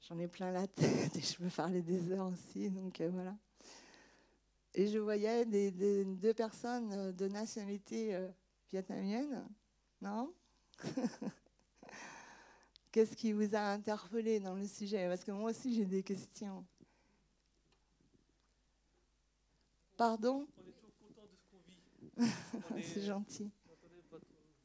j'en 0.01 0.19
ai 0.19 0.27
plein 0.27 0.51
la 0.51 0.67
tête 0.67 1.15
et 1.17 1.21
je 1.21 1.37
peux 1.37 1.49
parler 1.49 1.81
des 1.81 2.11
heures 2.11 2.27
aussi. 2.27 2.71
Donc 2.71 3.01
euh, 3.01 3.09
voilà. 3.13 3.37
Et 4.75 4.89
je 4.89 4.99
voyais 4.99 5.47
des, 5.47 5.71
deux 6.05 6.35
personnes 6.35 7.13
de 7.13 7.29
nationalité 7.29 8.19
vietnamienne, 8.71 9.49
non? 10.03 10.35
Qu'est-ce 12.97 13.15
qui 13.15 13.31
vous 13.35 13.55
a 13.55 13.61
interpellé 13.61 14.41
dans 14.41 14.55
le 14.55 14.67
sujet? 14.67 15.07
Parce 15.07 15.23
que 15.23 15.31
moi 15.31 15.51
aussi, 15.51 15.75
j'ai 15.75 15.85
des 15.85 16.03
questions. 16.03 16.65
Pardon? 19.99 20.49
On 20.57 20.63
est 20.63 20.73
toujours 20.73 20.97
content 20.97 21.27
de 21.27 21.37
ce 21.37 21.45
qu'on 21.51 22.79
vit. 22.79 22.83
C'est 22.95 23.03
gentil. 23.03 23.51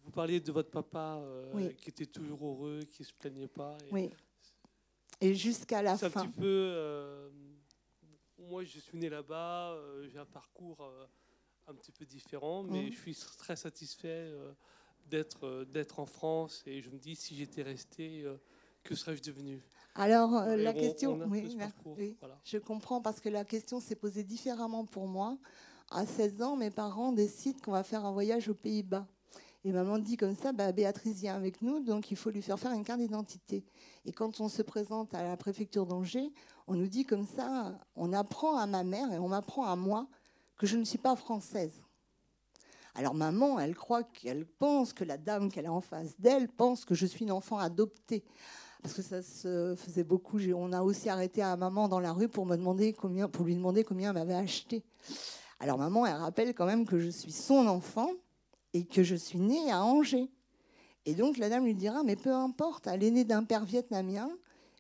Vous 0.06 0.12
parliez 0.12 0.40
de 0.40 0.50
votre 0.54 0.72
papa 0.72 1.18
euh, 1.22 1.74
qui 1.74 1.90
était 1.90 2.06
toujours 2.06 2.48
heureux, 2.48 2.80
qui 2.94 3.02
ne 3.02 3.08
se 3.08 3.14
plaignait 3.16 3.50
pas. 3.50 3.76
Et 3.82 3.92
oui. 3.92 4.10
Et 5.20 5.36
jusqu'à 5.36 5.82
la 5.82 5.98
fin. 5.98 6.10
C'est 6.10 6.18
un 6.18 6.28
petit 6.28 6.40
peu. 6.40 6.46
Euh, 6.46 7.30
moi, 8.38 8.64
je 8.64 8.80
suis 8.80 8.98
né 8.98 9.10
là-bas, 9.10 9.74
euh, 9.74 10.08
j'ai 10.08 10.20
un 10.20 10.26
parcours 10.26 10.90
un 11.68 11.74
petit 11.74 11.92
peu 11.92 12.06
différent, 12.06 12.64
mais 12.64 12.84
mmh. 12.84 12.92
je 12.94 12.98
suis 12.98 13.16
très 13.38 13.58
satisfait 13.58 14.34
d'être 15.10 15.46
euh, 15.46 15.66
d'être 15.66 16.00
en 16.00 16.06
France 16.06 16.64
et 16.66 16.82
je 16.82 16.90
me 16.90 16.98
dis 16.98 17.16
si 17.16 17.36
j'étais 17.36 17.62
resté 17.62 18.24
euh, 18.24 18.38
que 18.84 18.96
serais-je 18.96 19.22
devenu? 19.22 19.62
Alors 19.96 20.36
euh, 20.36 20.56
la 20.56 20.74
question, 20.74 21.20
oui, 21.30 21.56
je 22.44 22.58
comprends 22.58 23.02
parce 23.02 23.20
que 23.20 23.30
la 23.30 23.44
question 23.44 23.80
s'est 23.80 23.96
posée 23.96 24.24
différemment 24.24 24.86
pour 24.86 25.08
moi. 25.08 25.38
À 25.90 26.06
16 26.06 26.42
ans, 26.42 26.56
mes 26.56 26.72
parents 26.72 27.12
décident 27.12 27.60
qu'on 27.60 27.72
va 27.72 27.84
faire 27.84 28.06
un 28.06 28.14
voyage 28.14 28.48
aux 28.48 28.54
Pays-Bas. 28.54 29.06
Et 29.64 29.72
maman 29.72 30.00
dit 30.00 30.18
comme 30.18 30.36
ça, 30.36 30.54
bah, 30.54 30.72
Béatrice 30.72 31.20
vient 31.20 31.36
avec 31.36 31.62
nous, 31.62 31.82
donc 31.82 32.10
il 32.10 32.18
faut 32.18 32.32
lui 32.32 32.42
faire 32.42 32.58
faire 32.58 32.72
une 32.72 32.84
carte 32.84 33.00
d'identité. 33.00 33.64
Et 34.06 34.12
quand 34.12 34.40
on 34.40 34.50
se 34.50 34.62
présente 34.64 35.14
à 35.14 35.24
la 35.24 35.38
préfecture 35.38 35.86
d'Angers, 35.86 36.32
on 36.68 36.74
nous 36.76 36.88
dit 36.88 37.06
comme 37.06 37.28
ça, 37.28 37.78
on 37.96 38.14
apprend 38.14 38.58
à 38.58 38.66
ma 38.66 38.84
mère 38.84 39.12
et 39.14 39.20
on 39.20 39.28
m'apprend 39.28 39.66
à 39.66 39.76
moi 39.76 40.08
que 40.58 40.66
je 40.66 40.78
ne 40.78 40.86
suis 40.86 40.98
pas 40.98 41.16
française. 41.16 41.74
Alors 42.96 43.14
maman, 43.14 43.60
elle 43.60 43.76
croit 43.76 44.04
qu'elle 44.04 44.46
pense 44.46 44.94
que 44.94 45.04
la 45.04 45.18
dame 45.18 45.52
qu'elle 45.52 45.66
a 45.66 45.74
en 45.74 45.82
face 45.82 46.20
d'elle 46.20 46.50
pense 46.50 46.86
que 46.86 46.96
je 46.96 47.06
suis 47.06 47.26
une 47.26 47.32
enfant 47.32 47.58
adoptée. 47.58 48.24
Parce 48.82 48.96
que 48.96 49.02
ça 49.02 49.22
se 49.22 49.76
faisait 49.76 50.04
beaucoup. 50.04 50.40
On 50.56 50.74
a 50.74 50.82
aussi 50.82 51.10
arrêté 51.10 51.42
à 51.42 51.56
maman 51.56 51.88
dans 51.88 52.00
la 52.00 52.14
rue 52.14 52.28
pour, 52.28 52.46
lui 52.46 52.58
demander 52.58 52.94
combien 52.94 53.30
elle 54.10 54.14
m'avait 54.14 54.34
acheté. 54.34 54.84
Alors 55.60 55.78
maman, 55.78 56.06
elle 56.06 56.16
rappelle 56.16 56.56
quand 56.56 56.66
même 56.66 56.86
que 56.86 56.98
je 57.00 57.10
suis 57.10 57.32
son 57.32 57.68
enfant 57.68 58.10
et 58.74 58.84
que 58.84 59.04
je 59.04 59.16
suis 59.16 59.40
née 59.40 59.72
à 59.72 59.84
Angers. 59.84 60.30
Et 61.06 61.14
donc 61.14 61.38
la 61.38 61.50
dame 61.50 61.66
lui 61.66 61.76
dira, 61.76 62.04
mais 62.04 62.16
peu 62.16 62.34
importe, 62.34 62.88
elle 62.88 63.04
est 63.04 63.12
née 63.12 63.24
d'un 63.24 63.44
père 63.44 63.66
vietnamien 63.66 64.30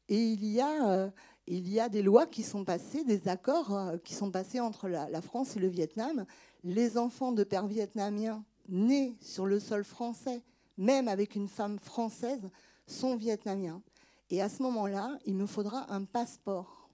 et 0.10 0.18
il 0.18 0.46
y 0.46 0.60
a, 0.60 0.90
euh, 0.90 1.90
des 1.90 2.02
lois 2.02 2.26
qui 2.26 2.44
sont 2.44 2.64
passées, 2.64 3.04
des 3.04 3.28
accords 3.28 3.76
euh, 3.76 3.98
qui 3.98 4.14
sont 4.14 4.32
passés 4.32 4.60
entre 4.60 4.88
la, 4.88 5.22
France 5.22 5.56
et 5.56 5.60
le 5.60 5.68
Vietnam. 5.68 6.26
Les 6.64 6.98
enfants 6.98 7.32
de 7.32 7.44
pères 7.44 7.68
vietnamiens 7.68 8.44
nés 8.70 9.16
sur 9.22 9.46
le 9.46 9.60
sol 9.60 9.84
français, 9.84 10.44
même 10.78 11.08
avec 11.08 11.36
une 11.36 11.48
femme 11.48 11.80
française, 11.80 12.50
sont 12.88 13.16
vietnamiens. 13.16 13.82
Et 14.30 14.42
à 14.42 14.50
ce 14.50 14.64
moment-là, 14.64 15.18
il 15.26 15.36
me 15.36 15.46
faudra 15.46 15.92
un 15.92 16.06
passeport 16.06 16.90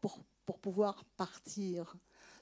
pour, 0.00 0.20
pouvoir 0.60 1.04
partir. 1.16 1.96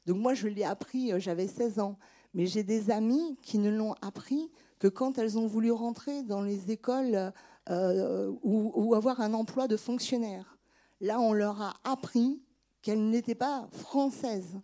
Donc 0.06 0.18
moi, 0.18 0.34
je 0.34 0.48
l'ai 0.48 0.64
appris, 0.64 1.12
euh, 1.12 1.18
j'avais 1.18 1.46
16 1.46 1.78
ans. 1.78 1.98
Mais 2.34 2.46
j'ai 2.46 2.62
des 2.62 2.90
amis 2.90 3.38
qui 3.42 3.58
ne 3.58 3.70
l'ont 3.70 3.94
appris 4.02 4.50
que 4.78 4.88
quand 4.88 5.18
elles 5.18 5.38
ont 5.38 5.46
voulu 5.46 5.70
rentrer 5.70 6.22
dans 6.22 6.42
les 6.42 6.70
écoles 6.70 7.32
euh, 7.70 8.32
ou, 8.42 8.94
avoir 8.94 9.20
un 9.20 9.32
emploi 9.32 9.68
de 9.68 9.76
fonctionnaire. 9.76 10.58
Là, 11.00 11.20
on 11.20 11.32
leur 11.32 11.62
a 11.62 11.74
appris 11.84 12.42
qu'elles 12.82 13.08
n'étaient 13.08 13.34
pas 13.34 13.68
françaises, 13.72 14.58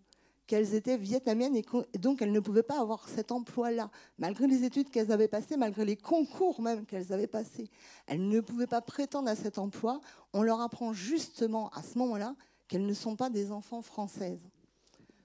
qu'elles 0.50 0.74
étaient 0.74 0.96
vietnamiennes 0.96 1.54
et, 1.54 1.64
donc 1.96 2.22
elles 2.22 2.32
ne 2.32 2.40
pouvaient 2.40 2.64
pas 2.64 2.80
avoir 2.80 3.08
cet 3.08 3.30
emploi-là, 3.30 3.88
malgré 4.18 4.48
les 4.48 4.64
études 4.64 4.90
qu'elles 4.90 5.12
avaient 5.12 5.28
passées, 5.28 5.56
malgré 5.56 5.84
les 5.84 5.96
concours 5.96 6.60
même 6.60 6.86
qu'elles 6.86 7.12
avaient 7.12 7.28
passés. 7.28 7.70
Elles 8.08 8.26
ne 8.26 8.40
pouvaient 8.40 8.66
pas 8.66 8.80
prétendre 8.80 9.28
à 9.28 9.36
cet 9.36 9.58
emploi. 9.58 10.00
On 10.32 10.42
leur 10.42 10.60
apprend 10.60 10.92
justement 10.92 11.70
à 11.70 11.84
ce 11.84 11.96
moment-là 11.98 12.34
qu'elles 12.66 12.84
ne 12.84 12.94
sont 12.94 13.14
pas 13.14 13.30
des 13.30 13.52
enfants 13.52 13.80
françaises. 13.80 14.42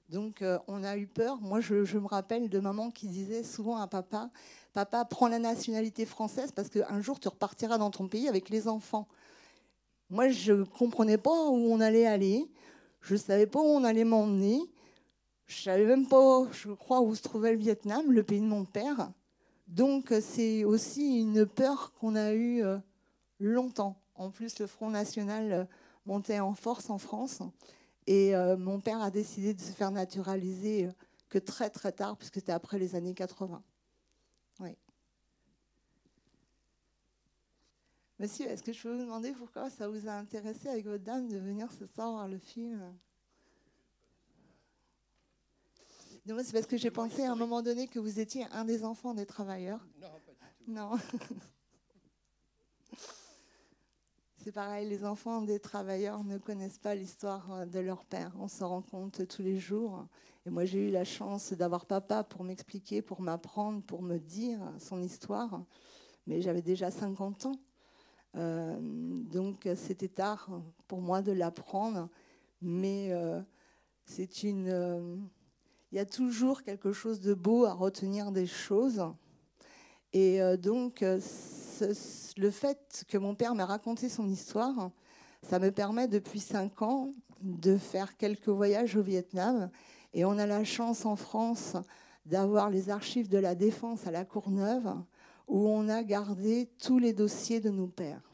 Donc 0.09 0.43
euh, 0.43 0.59
on 0.67 0.83
a 0.83 0.95
eu 0.95 1.07
peur. 1.07 1.41
Moi, 1.41 1.59
je, 1.59 1.97
me 1.97 2.05
rappelle 2.05 2.47
de 2.47 2.59
maman 2.59 2.91
qui 2.91 3.07
disait 3.07 3.41
souvent 3.41 3.77
à 3.77 3.87
papa, 3.87 4.29
papa, 4.73 5.05
prends 5.05 5.27
la 5.27 5.39
nationalité 5.39 6.05
française 6.05 6.51
parce 6.51 6.69
qu'un 6.69 7.01
jour, 7.01 7.19
tu 7.19 7.29
repartiras 7.29 7.79
dans 7.79 7.89
ton 7.89 8.07
pays 8.07 8.27
avec 8.27 8.49
les 8.49 8.67
enfants. 8.67 9.07
Moi, 10.11 10.29
je 10.29 10.53
ne 10.53 10.63
comprenais 10.65 11.17
pas 11.17 11.49
où 11.49 11.73
on 11.73 11.79
allait 11.79 12.05
aller. 12.05 12.47
Je 13.01 13.15
ne 13.15 13.19
savais 13.19 13.47
pas 13.47 13.59
où 13.59 13.65
on 13.65 13.83
allait 13.83 14.03
m'emmener. 14.03 14.61
Je 15.47 15.61
savais 15.61 15.85
même 15.85 16.07
pas, 16.07 16.47
je 16.51 16.71
crois, 16.71 17.01
où 17.01 17.13
se 17.13 17.21
trouvait 17.21 17.51
le 17.51 17.57
Vietnam, 17.57 18.11
le 18.11 18.23
pays 18.23 18.41
de 18.41 18.45
mon 18.45 18.65
père. 18.65 19.11
Donc 19.67 20.13
c'est 20.21 20.63
aussi 20.63 21.19
une 21.19 21.45
peur 21.45 21.93
qu'on 21.93 22.15
a 22.15 22.33
eue 22.33 22.63
euh, 22.63 22.77
longtemps. 23.39 23.99
En 24.15 24.29
plus, 24.29 24.59
le 24.59 24.67
Front 24.67 24.89
National 24.89 25.51
euh, 25.51 25.65
montait 26.05 26.39
en 26.39 26.53
force 26.53 26.89
en 26.89 26.97
France. 26.97 27.41
Et 28.07 28.35
euh, 28.35 28.57
mon 28.57 28.79
père 28.79 29.01
a 29.01 29.11
décidé 29.11 29.53
de 29.53 29.61
se 29.61 29.71
faire 29.71 29.91
naturaliser 29.91 30.89
que 31.29 31.39
très 31.39 31.69
très 31.69 31.91
tard, 31.91 32.17
puisque 32.17 32.35
c'était 32.35 32.51
après 32.51 32.77
les 32.77 32.95
années 32.95 33.15
80. 33.15 33.63
Oui. 34.59 34.77
Monsieur, 38.19 38.45
est-ce 38.47 38.63
que 38.63 38.71
je 38.71 38.81
peux 38.81 38.93
vous 38.93 39.01
demander 39.01 39.33
pourquoi 39.33 39.69
ça 39.69 39.89
vous 39.89 40.07
a 40.07 40.13
intéressé 40.13 40.69
avec 40.69 40.85
votre 40.85 41.03
dame 41.03 41.27
de 41.27 41.37
venir 41.37 41.71
ce 41.71 41.85
soir 41.85 42.11
voir 42.11 42.27
le 42.27 42.37
film? 42.37 42.81
Non, 46.25 46.37
c'est 46.43 46.53
parce 46.53 46.65
que 46.65 46.77
j'ai 46.77 46.89
pensé 46.91 47.23
à 47.23 47.31
un 47.31 47.35
moment 47.35 47.61
donné 47.61 47.87
que 47.87 47.99
vous 47.99 48.19
étiez 48.19 48.45
un 48.51 48.65
des 48.65 48.83
enfants 48.83 49.13
des 49.13 49.27
travailleurs. 49.27 49.85
Non, 50.01 50.07
pas 50.09 50.31
du 50.33 50.65
tout. 50.65 50.71
Non. 50.71 50.91
C'est 54.45 54.51
pareil, 54.51 54.87
les 54.87 55.03
enfants 55.05 55.41
des 55.41 55.59
travailleurs 55.59 56.23
ne 56.23 56.37
connaissent 56.37 56.77
pas 56.77 56.93
l'histoire 56.93 57.51
euh, 57.51 57.65
de 57.65 57.79
leur 57.79 58.05
père. 58.05 58.31
On 58.39 58.47
s'en 58.47 58.69
rend 58.69 58.83
compte 58.83 59.27
tous 59.27 59.41
les 59.41 59.57
jours. 59.57 60.05
Et 60.45 60.51
moi, 60.51 60.65
j'ai 60.65 60.87
eu 60.87 60.91
la 60.91 61.03
chance 61.03 61.51
d'avoir 61.53 61.87
papa 61.87 62.23
pour 62.23 62.43
m'expliquer, 62.43 63.01
pour 63.01 63.21
m'apprendre, 63.21 63.81
pour 63.81 64.03
me 64.03 64.19
dire 64.19 64.59
son 64.77 65.01
histoire. 65.01 65.63
Mais 66.27 66.41
j'avais 66.43 66.61
déjà 66.61 66.91
50 66.91 67.47
ans. 67.47 67.59
Euh, 68.35 68.77
donc, 68.79 69.67
c'était 69.75 70.09
tard 70.09 70.47
pour 70.87 71.01
moi 71.01 71.23
de 71.23 71.31
l'apprendre. 71.31 72.07
Mais 72.61 73.11
euh, 73.13 73.41
c'est 74.05 74.43
une. 74.43 75.27
Il 75.95 75.99
y 75.99 76.01
a 76.01 76.05
toujours 76.05 76.61
quelque 76.63 76.91
chose 76.91 77.21
de 77.21 77.33
beau 77.33 77.63
à 77.63 77.71
retenir 77.71 78.33
des 78.33 78.47
choses. 78.47 79.01
Et 80.11 80.41
donc, 80.57 80.99
le 80.99 82.51
fait 82.51 83.05
que 83.07 83.17
mon 83.17 83.33
père 83.33 83.55
m'ait 83.55 83.63
raconté 83.63 84.09
son 84.09 84.27
histoire, 84.27 84.91
ça 85.41 85.57
me 85.57 85.71
permet 85.71 86.09
depuis 86.09 86.41
cinq 86.41 86.81
ans 86.81 87.13
de 87.41 87.77
faire 87.77 88.17
quelques 88.17 88.49
voyages 88.49 88.97
au 88.97 89.03
Vietnam. 89.03 89.69
Et 90.13 90.25
on 90.25 90.37
a 90.37 90.45
la 90.45 90.65
chance 90.65 91.05
en 91.05 91.15
France 91.15 91.77
d'avoir 92.25 92.69
les 92.69 92.89
archives 92.89 93.29
de 93.29 93.37
la 93.37 93.55
défense 93.55 94.05
à 94.05 94.11
la 94.11 94.25
Courneuve, 94.25 94.93
où 95.47 95.65
on 95.65 95.87
a 95.87 96.03
gardé 96.03 96.69
tous 96.77 96.99
les 96.99 97.13
dossiers 97.13 97.61
de 97.61 97.69
nos 97.69 97.87
pères. 97.87 98.33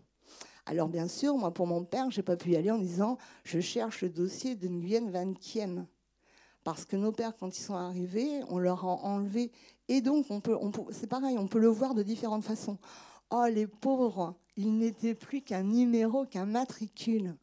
Alors 0.66 0.90
bien 0.90 1.08
sûr, 1.08 1.38
moi 1.38 1.54
pour 1.54 1.68
mon 1.68 1.84
père, 1.84 2.10
j'ai 2.10 2.24
pas 2.24 2.38
pu 2.38 2.54
y 2.54 2.56
aller 2.56 2.72
en 2.72 2.80
disant 2.80 3.20
je 3.44 3.60
cherche 3.60 4.02
le 4.02 4.10
dossier 4.10 4.56
de 4.56 4.68
Nguyen 4.68 5.12
Van 5.12 5.36
Kiem. 5.36 5.86
Parce 6.64 6.86
que 6.86 6.96
nos 6.96 7.12
pères, 7.12 7.36
quand 7.38 7.58
ils 7.58 7.62
sont 7.62 7.76
arrivés, 7.76 8.42
on 8.50 8.60
leur 8.60 8.86
a 8.86 9.04
enlevé. 9.04 9.52
Et 9.88 10.02
donc, 10.02 10.28
on 10.30 10.40
peut, 10.40 10.58
c'est 10.92 11.08
pareil, 11.08 11.38
on 11.38 11.48
peut 11.48 11.60
le 11.60 11.68
voir 11.68 11.96
de 11.96 12.04
différentes 12.04 12.44
façons. 12.44 12.78
Oh, 13.32 13.46
les 13.46 13.68
pauvres, 13.68 14.36
ils 14.58 14.78
n'étaient 14.78 15.16
plus 15.16 15.42
qu'un 15.42 15.64
numéro, 15.64 16.26
qu'un 16.26 16.46
matricule. 16.46 17.36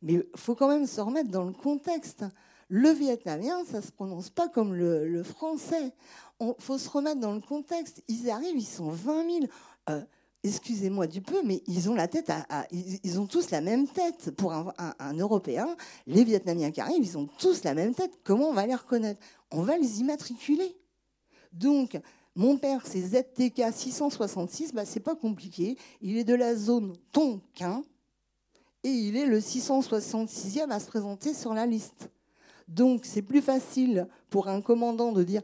Mais 0.00 0.14
il 0.14 0.24
faut 0.36 0.54
quand 0.54 0.68
même 0.68 0.86
se 0.86 1.00
remettre 1.00 1.30
dans 1.30 1.44
le 1.44 1.52
contexte. 1.52 2.24
Le 2.68 2.90
vietnamien, 2.90 3.64
ça 3.64 3.78
ne 3.78 3.82
se 3.82 3.92
prononce 3.92 4.30
pas 4.30 4.48
comme 4.48 4.74
le, 4.74 5.22
français. 5.22 5.92
Il 6.40 6.54
faut 6.58 6.78
se 6.78 6.88
remettre 6.88 7.20
dans 7.20 7.34
le 7.34 7.40
contexte. 7.40 8.02
Ils 8.08 8.30
arrivent, 8.30 8.56
ils 8.56 8.64
sont 8.64 8.88
20 8.88 9.30
000. 9.30 9.46
Euh, 9.90 10.02
excusez-moi 10.44 11.06
du 11.06 11.20
peu, 11.20 11.42
mais 11.44 11.62
ils 11.66 11.88
ont 11.90 13.26
tous 13.26 13.50
la 13.50 13.60
même 13.60 13.86
tête. 13.88 14.30
Pour 14.32 14.52
un, 14.52 14.72
un, 14.98 15.14
Européen, 15.14 15.76
les 16.06 16.24
Vietnamiens 16.24 16.70
qui 16.70 16.80
arrivent, 16.80 17.04
ils 17.04 17.18
ont 17.18 17.28
tous 17.38 17.64
la 17.64 17.74
même 17.74 17.94
tête. 17.94 18.18
Comment 18.24 18.48
on 18.48 18.52
va 18.52 18.66
les 18.66 18.74
reconnaître? 18.74 19.20
On 19.50 19.62
va 19.62 19.78
les 19.78 20.00
immatriculer. 20.00 20.76
Donc, 21.52 22.00
mon 22.34 22.56
père, 22.56 22.86
c'est 22.86 23.00
ZTK 23.00 23.72
666, 23.72 24.72
bah, 24.72 24.84
c'est 24.86 25.00
pas 25.00 25.14
compliqué. 25.14 25.76
Il 26.00 26.16
est 26.16 26.24
de 26.24 26.34
la 26.34 26.56
zone 26.56 26.94
Tonkin 27.12 27.82
et 28.82 28.90
il 28.90 29.16
est 29.16 29.26
le 29.26 29.38
666e 29.38 30.70
à 30.70 30.80
se 30.80 30.86
présenter 30.86 31.34
sur 31.34 31.52
la 31.52 31.66
liste. 31.66 32.08
Donc 32.74 33.02
c'est 33.04 33.22
plus 33.22 33.42
facile 33.42 34.08
pour 34.30 34.48
un 34.48 34.62
commandant 34.62 35.12
de 35.12 35.22
dire 35.22 35.42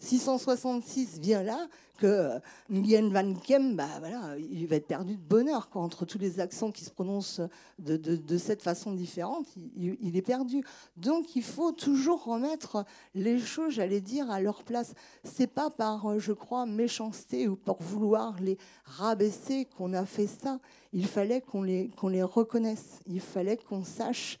666 0.00 1.16
euh, 1.16 1.20
vient 1.20 1.42
là 1.42 1.66
que 1.98 2.06
euh, 2.06 2.38
Nguyen 2.70 3.10
Van 3.10 3.34
Kem, 3.34 3.76
bah, 3.76 3.88
voilà, 3.98 4.36
il 4.38 4.66
va 4.66 4.76
être 4.76 4.86
perdu 4.86 5.16
de 5.16 5.20
bonheur 5.20 5.68
quoi, 5.68 5.82
entre 5.82 6.04
tous 6.04 6.18
les 6.18 6.38
accents 6.38 6.70
qui 6.70 6.84
se 6.84 6.90
prononcent 6.90 7.42
de, 7.78 8.38
cette 8.38 8.62
façon 8.62 8.92
différente, 8.92 9.46
il, 9.76 10.16
est 10.16 10.22
perdu. 10.22 10.64
Donc 10.96 11.34
il 11.34 11.42
faut 11.42 11.72
toujours 11.72 12.24
remettre 12.24 12.84
les 13.14 13.38
choses, 13.38 13.74
j'allais 13.74 14.00
dire, 14.00 14.30
à 14.30 14.40
leur 14.40 14.62
place. 14.62 14.94
C'est 15.24 15.48
pas 15.48 15.70
par, 15.70 16.06
euh, 16.06 16.18
je 16.18 16.32
crois, 16.32 16.66
méchanceté 16.66 17.48
ou 17.48 17.56
pour 17.56 17.82
vouloir 17.82 18.40
les 18.40 18.58
rabaisser 18.84 19.66
qu'on 19.76 19.92
a 19.92 20.06
fait 20.06 20.28
ça. 20.28 20.60
Il 20.92 21.06
fallait 21.06 21.40
qu'on 21.40 21.62
les, 21.62 21.90
qu'on 21.90 22.08
les 22.08 22.22
reconnaisse. 22.22 23.00
Il 23.06 23.20
fallait 23.20 23.56
qu'on 23.56 23.84
sache 23.84 24.38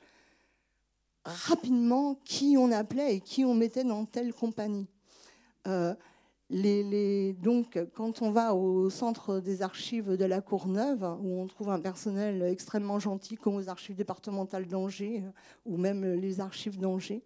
rapidement 1.24 2.18
qui 2.24 2.56
on 2.58 2.72
appelait 2.72 3.16
et 3.16 3.20
qui 3.20 3.44
on 3.44 3.54
mettait 3.54 3.84
dans 3.84 4.04
telle 4.04 4.32
compagnie. 4.32 4.86
Euh, 5.66 5.94
les, 6.50 7.32
donc, 7.34 7.78
quand 7.94 8.22
on 8.22 8.32
va 8.32 8.54
au 8.54 8.90
centre 8.90 9.38
des 9.38 9.62
archives 9.62 10.16
de 10.16 10.24
la 10.24 10.40
Courneuve, 10.40 11.04
où 11.22 11.40
on 11.40 11.46
trouve 11.46 11.70
un 11.70 11.80
personnel 11.80 12.42
extrêmement 12.42 12.98
gentil, 12.98 13.36
comme 13.36 13.54
aux 13.54 13.68
archives 13.68 13.94
départementales 13.94 14.66
d'Angers, 14.66 15.22
ou 15.64 15.76
même 15.76 16.14
les 16.14 16.40
archives 16.40 16.78
d'Angers, 16.78 17.22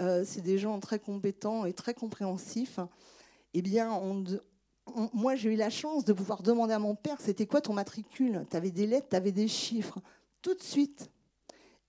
euh, 0.00 0.22
c'est 0.24 0.40
des 0.40 0.58
gens 0.58 0.78
très 0.78 1.00
compétents 1.00 1.64
et 1.64 1.72
très 1.72 1.94
compréhensifs. 1.94 2.78
Eh 3.54 3.62
bien, 3.62 4.00
moi, 5.12 5.34
j'ai 5.34 5.52
eu 5.52 5.56
la 5.56 5.70
chance 5.70 6.04
de 6.04 6.12
pouvoir 6.12 6.42
demander 6.42 6.74
à 6.74 6.78
mon 6.78 6.94
père, 6.94 7.20
c'était 7.20 7.46
quoi 7.46 7.60
ton 7.60 7.72
matricule? 7.72 8.46
Tu 8.50 8.56
avais 8.56 8.70
des 8.70 8.86
lettres, 8.86 9.08
tu 9.10 9.16
avais 9.16 9.32
des 9.32 9.48
chiffres. 9.48 9.98
Tout 10.42 10.54
de 10.54 10.62
suite, 10.62 11.10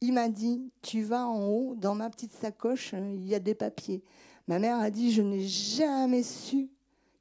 il 0.05 0.13
m'a 0.13 0.29
dit, 0.29 0.71
tu 0.81 1.01
vas 1.01 1.27
en 1.27 1.47
haut, 1.47 1.75
dans 1.75 1.95
ma 1.95 2.09
petite 2.09 2.33
sacoche, 2.33 2.93
il 2.93 3.27
y 3.27 3.33
a 3.33 3.39
des 3.39 3.55
papiers. 3.55 4.03
Ma 4.47 4.59
mère 4.59 4.79
a 4.79 4.91
dit, 4.91 5.11
je 5.11 5.21
n'ai 5.21 5.41
jamais 5.41 6.23
su 6.23 6.69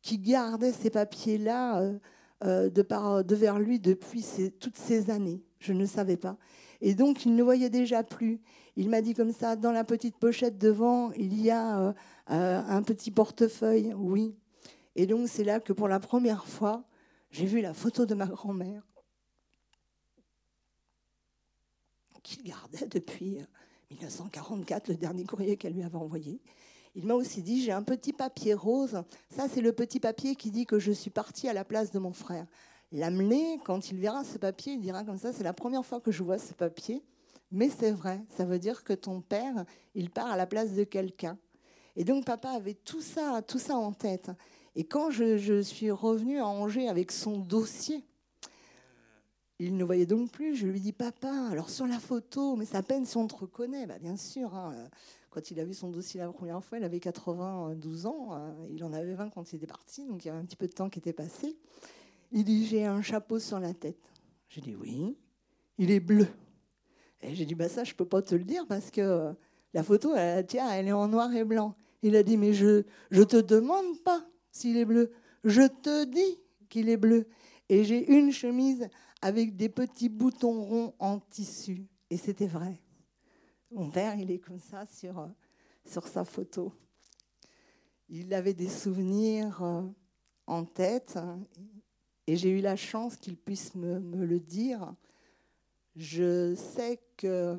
qui 0.03 0.19
gardait 0.19 0.73
ces 0.73 0.91
papiers-là 0.91 1.81
euh, 1.81 1.99
euh, 2.45 2.69
de, 2.69 2.83
par, 2.83 3.25
devers 3.25 3.59
lui 3.59 3.81
depuis 3.81 4.23
toutes 4.61 4.77
ces 4.77 5.11
années. 5.11 5.43
Je 5.61 5.73
ne 5.73 5.87
savais 5.87 6.19
pas. 6.19 6.37
Et 6.83 6.95
donc, 6.95 7.25
il 7.25 7.35
ne 7.35 7.43
voyait 7.43 7.71
déjà 7.71 8.03
plus. 8.03 8.41
Il 8.77 8.91
m'a 8.91 9.01
dit 9.01 9.15
comme 9.15 9.33
ça, 9.33 9.57
dans 9.57 9.73
la 9.73 9.85
petite 9.85 10.19
pochette 10.19 10.59
devant, 10.59 11.11
il 11.13 11.41
y 11.41 11.51
a 11.51 11.95
euh, 12.31 12.63
un 12.69 12.83
petit 12.83 13.11
portefeuille, 13.11 13.95
oui. 13.97 14.35
Et 14.95 15.07
donc, 15.07 15.29
c'est 15.29 15.45
là 15.45 15.59
que 15.59 15.73
pour 15.73 15.89
la 15.89 16.01
première 16.01 16.45
fois, 16.45 16.85
j'ai 17.31 17.47
vu 17.47 17.63
la 17.63 17.73
photo 17.73 18.05
de 18.05 18.15
ma 18.15 18.27
grand-mère 18.27 18.83
qu'il 22.25 22.43
gardait 22.43 22.87
depuis 22.87 23.39
1944, 23.93 24.89
le 24.89 24.97
dernier 24.97 25.25
courrier 25.25 25.57
qu'elle 25.57 25.75
lui 25.75 25.85
avait 25.85 25.95
envoyé. 25.97 26.41
Il 26.97 27.07
m'a 27.07 27.15
aussi 27.15 27.43
dit, 27.43 27.63
j'ai 27.63 27.73
un 27.73 27.83
petit 27.83 28.13
papier 28.13 28.55
rose. 28.55 29.03
Ça, 29.29 29.49
c'est 29.49 29.61
le 29.61 29.73
petit 29.73 30.01
papier 30.01 30.35
qui 30.35 30.51
dit 30.51 30.67
que 30.67 30.79
je 30.81 30.91
suis 30.91 31.11
partie 31.11 31.49
à 31.49 31.53
la 31.53 31.65
place 31.65 31.93
de 31.93 31.99
mon 31.99 32.13
frère. 32.13 32.47
L'Amelé, 32.93 33.59
quand 33.65 33.91
il 33.91 33.99
verra 33.99 34.25
ce 34.25 34.39
papier, 34.39 34.75
il 34.75 34.81
dira 34.81 35.05
comme 35.05 35.19
ça, 35.19 35.33
c'est 35.33 35.43
la 35.43 35.53
première 35.53 35.85
fois 35.85 36.01
que 36.01 36.13
je 36.13 36.23
vois 36.23 36.39
ce 36.39 36.55
papier. 36.55 37.03
Mais 37.51 37.69
c'est 37.69 37.91
vrai, 37.91 38.21
ça 38.37 38.45
veut 38.45 38.59
dire 38.59 38.85
que 38.85 38.93
ton 38.93 39.21
père, 39.21 39.65
il 39.95 40.11
part 40.11 40.31
à 40.31 40.37
la 40.37 40.47
place 40.47 40.73
de 40.75 40.85
quelqu'un. 40.85 41.37
Et 41.97 42.05
donc 42.05 42.25
papa 42.25 42.51
avait 42.51 42.75
tout 42.75 43.01
ça, 43.01 43.43
tout 43.43 43.59
ça 43.59 43.77
en 43.77 43.93
tête. 43.93 44.31
Et 44.77 44.85
quand 44.85 45.11
je, 45.11 45.37
je 45.37 45.61
suis 45.61 45.91
revenue 45.91 46.39
à 46.39 46.47
Angers 46.47 46.89
avec 46.89 47.13
son 47.13 47.39
dossier, 47.39 48.05
il 49.65 49.77
ne 49.77 49.85
voyait 49.85 50.07
donc 50.07 50.31
plus. 50.31 50.55
Je 50.55 50.67
lui 50.67 50.81
dis, 50.81 50.93
papa, 50.93 51.33
alors 51.51 51.71
sur 51.71 51.87
la 51.87 51.99
photo, 51.99 52.57
mais 52.57 52.65
c'est 52.65 52.83
peine 52.83 53.07
si 53.07 53.17
on 53.17 53.27
te 53.27 53.35
reconnaît. 53.35 53.87
Bah, 53.87 53.99
bien 53.99 54.17
sûr, 54.17 54.55
hein. 54.55 54.75
quand 55.31 55.51
il 55.51 55.61
a 55.61 55.65
vu 55.65 55.75
son 55.75 55.91
dossier 55.91 56.21
la 56.21 56.29
première 56.29 56.63
fois, 56.63 56.79
il 56.79 56.85
avait 56.85 57.01
92 57.01 58.07
ans. 58.07 58.31
Euh, 58.33 58.53
il 58.71 58.85
en 58.85 58.93
avait 58.93 59.15
20 59.15 59.31
quand 59.31 59.53
il 59.53 59.57
était 59.57 59.67
parti, 59.67 60.07
donc 60.07 60.25
il 60.25 60.29
y 60.29 60.31
avait 60.31 60.41
un 60.41 60.45
petit 60.45 60.57
peu 60.57 60.67
de 60.67 60.73
temps 60.73 60.91
qui 60.91 60.99
était 60.99 61.13
passé. 61.13 61.57
Il 62.33 62.45
dit, 62.45 62.67
j'ai 62.67 62.85
un 62.85 63.03
chapeau 63.03 63.39
sur 63.39 63.59
la 63.59 63.75
tête. 63.75 64.13
J'ai 64.49 64.61
dit, 64.61 64.77
oui. 64.77 65.17
Il 65.79 65.91
est 65.91 66.01
bleu. 66.01 66.27
Et 67.21 67.35
j'ai 67.35 67.47
dit, 67.47 67.55
bah 67.55 67.69
ça, 67.69 67.85
je 67.85 67.95
peux 67.95 68.05
pas 68.05 68.23
te 68.23 68.35
le 68.35 68.45
dire 68.45 68.67
parce 68.69 68.91
que 68.91 69.33
la 69.73 69.83
photo, 69.83 70.13
tiens, 70.47 70.71
elle 70.71 70.89
est 70.89 70.93
en 70.93 71.09
noir 71.09 71.35
et 71.35 71.45
blanc. 71.45 71.75
Il 72.03 72.17
a 72.17 72.23
dit, 72.23 72.37
mais 72.37 72.53
je 72.53 72.85
ne 73.11 73.25
te 73.25 73.37
demande 73.39 73.99
pas 74.05 74.25
s'il 74.51 74.77
est 74.77 74.85
bleu. 74.85 75.11
Je 75.43 75.63
te 75.63 76.05
dis 76.05 76.39
qu'il 76.69 76.89
est 76.89 76.97
bleu. 76.97 77.27
Et 77.75 77.83
j'ai 77.83 78.09
une 78.09 78.31
chemise 78.31 78.89
avec 79.21 79.57
des 79.57 79.69
petits 79.69 80.09
boutons 80.09 80.63
ronds 80.63 80.95
en 81.01 81.19
tissu. 81.19 81.89
Et 82.09 82.17
c'était 82.17 82.47
vrai. 82.47 82.81
Mon 83.73 83.91
père, 83.91 84.15
il 84.15 84.31
est 84.31 84.39
comme 84.39 84.61
ça 84.61 84.87
sur, 84.87 85.19
euh, 85.19 85.27
sur 85.85 86.07
sa 86.07 86.25
photo. 86.25 86.73
Il 88.09 88.33
avait 88.33 88.55
des 88.55 88.69
souvenirs 88.69 89.61
euh, 89.65 89.83
en 90.47 90.65
tête 90.65 91.19
et 92.29 92.37
j'ai 92.37 92.51
eu 92.51 92.61
la 92.61 92.77
chance 92.77 93.17
qu'il 93.17 93.37
puisse 93.37 93.75
me, 93.75 93.99
me, 93.99 94.25
le 94.25 94.39
dire. 94.39 94.95
Je 95.97 96.55
sais 96.55 97.03
que... 97.17 97.59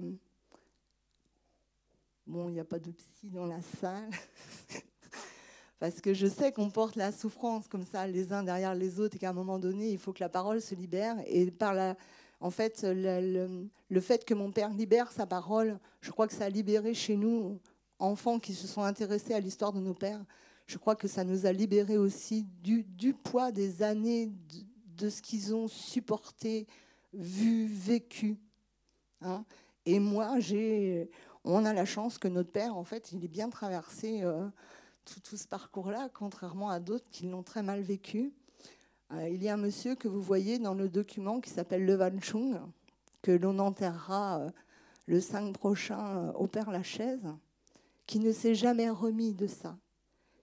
Bon, 2.26 2.48
il 2.48 2.54
n'y 2.54 2.62
a 2.62 2.64
pas 2.66 2.80
de 2.80 2.92
psy 2.92 3.30
dans 3.32 3.48
la 3.48 3.62
salle. 3.62 4.12
parce 5.80 6.02
que 6.02 6.14
je 6.14 6.28
sais 6.28 6.52
qu'on 6.52 6.70
porte 6.70 6.96
la 6.96 7.12
souffrance 7.12 7.68
comme 7.68 7.86
ça, 7.86 8.08
les 8.08 8.32
uns 8.32 8.44
derrière 8.44 8.76
les 8.76 9.00
autres, 9.00 9.16
et 9.16 9.20
qu'à 9.20 9.30
un 9.30 9.34
moment 9.34 9.60
donné, 9.60 9.90
il 9.90 9.98
faut 9.98 10.14
que 10.14 10.22
la 10.22 10.30
parole 10.30 10.62
se 10.62 10.74
libère. 10.74 11.18
Et 11.28 11.52
par 11.52 11.74
la, 11.74 11.96
en 12.40 12.50
fait, 12.50 12.86
le, 12.88 14.00
fait 14.00 14.26
que 14.26 14.34
mon 14.34 14.52
père 14.52 14.70
libère 14.70 15.12
sa 15.12 15.26
parole, 15.26 15.80
je 16.02 16.12
crois 16.12 16.28
que 16.28 16.34
ça 16.34 16.46
a 16.46 16.50
libéré 16.50 16.94
chez 16.94 17.16
nous, 17.16 17.60
enfants 18.00 18.40
qui 18.40 18.54
se 18.54 18.68
sont 18.68 18.84
intéressés 18.84 19.34
à 19.34 19.40
l'histoire 19.40 19.74
de 19.74 19.80
nos 19.80 19.94
pères, 19.94 20.24
je 20.68 20.78
crois 20.78 20.96
que 20.96 21.08
ça 21.08 21.24
nous 21.24 21.46
a 21.46 21.52
libérés 21.52 21.98
aussi 21.98 22.46
du, 22.64 22.84
du 22.84 23.14
poids 23.14 23.52
des 23.52 23.84
années, 23.84 24.32
de, 24.98 25.10
ce 25.10 25.22
qu'ils 25.22 25.54
ont 25.54 25.68
supporté, 25.68 26.68
vu, 27.14 27.68
vécu. 27.68 28.38
Hein. 29.22 29.46
et 29.86 30.00
moi, 30.00 30.40
j'ai, 30.40 31.10
on 31.44 31.66
a 31.66 31.74
la 31.74 31.86
chance 31.86 32.18
que 32.18 32.28
notre 32.28 32.52
père, 32.52 32.76
en 32.76 32.84
fait, 32.84 33.12
il 33.12 33.24
est 33.24 33.30
bien 33.30 33.50
traversé. 33.50 34.22
Euh, 34.24 34.48
tout, 35.06 35.38
ce 35.38 35.48
parcours-là, 35.48 36.10
contrairement 36.14 36.70
à 36.70 36.80
d'autres 36.80 37.06
qui 37.12 37.28
l'ont 37.28 37.44
très 37.44 37.64
mal 37.64 37.82
vécu. 37.82 38.34
Euh, 39.14 39.30
il 39.30 39.44
y 39.44 39.50
a 39.50 39.54
un 39.54 39.58
monsieur 39.58 39.96
que 39.96 40.08
vous 40.08 40.22
voyez 40.22 40.60
dans 40.60 40.74
le 40.74 40.90
document 40.90 41.40
qui 41.40 41.50
s'appelle 41.50 41.86
Le 41.86 41.96
Van 41.96 42.20
Chung, 42.20 42.60
que 43.22 43.32
l'on 43.32 43.60
enterrera 43.60 44.40
euh, 44.40 44.50
le 45.06 45.22
5 45.22 45.54
prochain 45.54 46.18
euh, 46.18 46.32
au 46.34 46.48
Père 46.48 46.72
Lachaise, 46.72 47.26
qui 48.08 48.20
ne 48.20 48.32
s'est 48.32 48.56
jamais 48.56 48.90
remis 48.90 49.34
de 49.34 49.48
ça, 49.48 49.78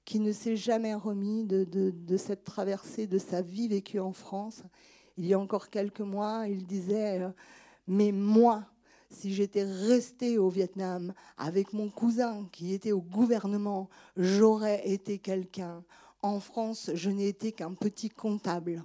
qui 0.04 0.20
ne 0.20 0.32
s'est 0.32 0.56
jamais 0.56 0.94
remis 0.94 1.44
de, 1.44 2.16
cette 2.16 2.44
traversée 2.44 3.06
de 3.06 3.18
sa 3.18 3.42
vie 3.42 3.68
vécue 3.68 4.00
en 4.00 4.12
France. 4.12 4.62
Il 5.16 5.26
y 5.26 5.34
a 5.34 5.38
encore 5.38 5.70
quelques 5.70 6.00
mois, 6.00 6.46
il 6.48 6.64
disait, 6.66 7.20
mais 7.86 8.10
moi, 8.10 8.64
si 9.12 9.32
j'étais 9.34 9.64
resté 9.64 10.38
au 10.38 10.48
Vietnam 10.48 11.12
avec 11.36 11.72
mon 11.72 11.88
cousin 11.88 12.48
qui 12.52 12.72
était 12.72 12.92
au 12.92 13.00
gouvernement, 13.00 13.88
j'aurais 14.16 14.88
été 14.88 15.18
quelqu'un. 15.18 15.84
En 16.22 16.40
France, 16.40 16.90
je 16.94 17.10
n'ai 17.10 17.28
été 17.28 17.52
qu'un 17.52 17.74
petit 17.74 18.08
comptable. 18.08 18.84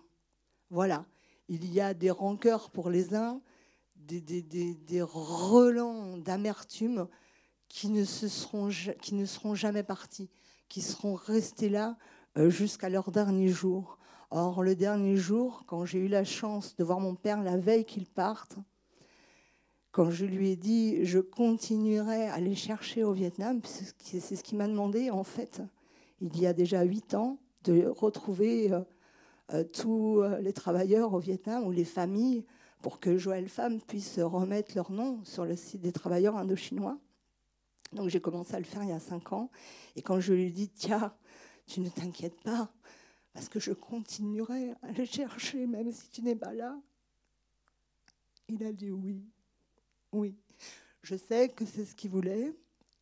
Voilà. 0.70 1.06
Il 1.50 1.72
y 1.72 1.80
a 1.80 1.94
des 1.94 2.12
rancœurs 2.12 2.70
pour 2.72 2.90
les 2.90 3.16
uns, 3.16 3.42
des, 3.96 4.22
des, 4.22 5.02
relents 5.02 6.18
d'amertume 6.18 7.08
qui, 7.68 7.90
ne 7.90 8.04
seront, 8.04 8.70
qui 9.02 9.16
ne 9.16 9.26
seront 9.26 9.56
jamais 9.56 9.84
partis, 9.84 10.30
qui 10.70 10.82
seront 10.82 11.16
restés 11.16 11.70
là 11.70 11.98
euh, 12.38 12.50
jusqu'à 12.50 12.90
leur 12.90 13.12
dernier 13.12 13.50
jour. 13.50 13.98
Or, 14.30 14.62
le 14.62 14.76
dernier 14.76 15.16
jour, 15.16 15.64
quand 15.68 15.86
j'ai 15.86 16.00
eu 16.00 16.08
la 16.08 16.24
chance 16.24 16.76
de 16.76 16.84
voir 16.84 17.00
mon 17.00 17.16
père 17.16 17.42
la 17.42 17.58
veille 17.58 17.86
qu'il 17.86 18.06
parte, 18.06 18.58
quand 19.98 20.12
je 20.12 20.28
lui 20.28 20.52
ai 20.52 20.56
dit 20.56 21.04
je 21.06 21.18
continuerai 21.18 22.28
à 22.28 22.40
les 22.40 22.54
chercher 22.54 23.04
au 23.04 23.14
Vietnam, 23.14 23.62
c'est 23.64 24.20
ce 24.20 24.44
qu'il 24.44 24.60
m'a 24.60 24.68
demandé 24.68 25.10
en 25.10 25.24
fait, 25.24 25.64
il 26.22 26.40
y 26.40 26.46
a 26.46 26.54
déjà 26.54 26.84
huit 26.84 27.16
ans, 27.16 27.40
de 27.64 27.88
retrouver 27.88 28.72
euh, 28.72 28.82
euh, 29.54 29.64
tous 29.64 30.22
euh, 30.22 30.38
les 30.38 30.54
travailleurs 30.54 31.16
au 31.16 31.18
Vietnam 31.18 31.66
ou 31.66 31.72
les 31.72 31.84
familles 31.84 32.46
pour 32.84 33.00
que 33.00 33.18
Joël 33.18 33.50
Femme 33.50 33.82
puisse 33.82 34.20
remettre 34.20 34.76
leur 34.76 34.92
nom 34.92 35.20
sur 35.24 35.46
le 35.46 35.56
site 35.56 35.82
des 35.82 35.92
travailleurs 35.92 36.38
indochinois. 36.38 37.00
Donc 37.92 38.10
j'ai 38.10 38.22
commencé 38.22 38.54
à 38.54 38.60
le 38.60 38.66
faire 38.66 38.84
il 38.84 38.90
y 38.90 38.94
a 38.94 39.00
cinq 39.00 39.34
ans. 39.34 39.50
Et 39.96 40.04
quand 40.04 40.20
je 40.20 40.32
lui 40.32 40.44
ai 40.44 40.52
dit, 40.52 40.70
tiens, 40.70 41.12
tu 41.66 41.80
ne 41.80 41.90
t'inquiètes 41.90 42.40
pas, 42.44 42.72
parce 43.34 43.50
que 43.50 43.60
je 43.60 43.74
continuerai 43.74 44.74
à 44.84 44.92
les 44.92 45.08
chercher 45.08 45.66
même 45.66 45.92
si 45.92 46.08
tu 46.12 46.22
n'es 46.22 46.36
pas 46.36 46.54
là, 46.54 46.80
il 48.48 48.64
a 48.64 48.72
dit 48.72 48.92
oui. 48.92 49.26
Oui, 50.12 50.36
je 51.02 51.16
sais 51.16 51.50
que 51.50 51.66
c'est 51.66 51.86
ce 51.86 51.96
qu'il 51.96 52.12
voulait 52.12 52.54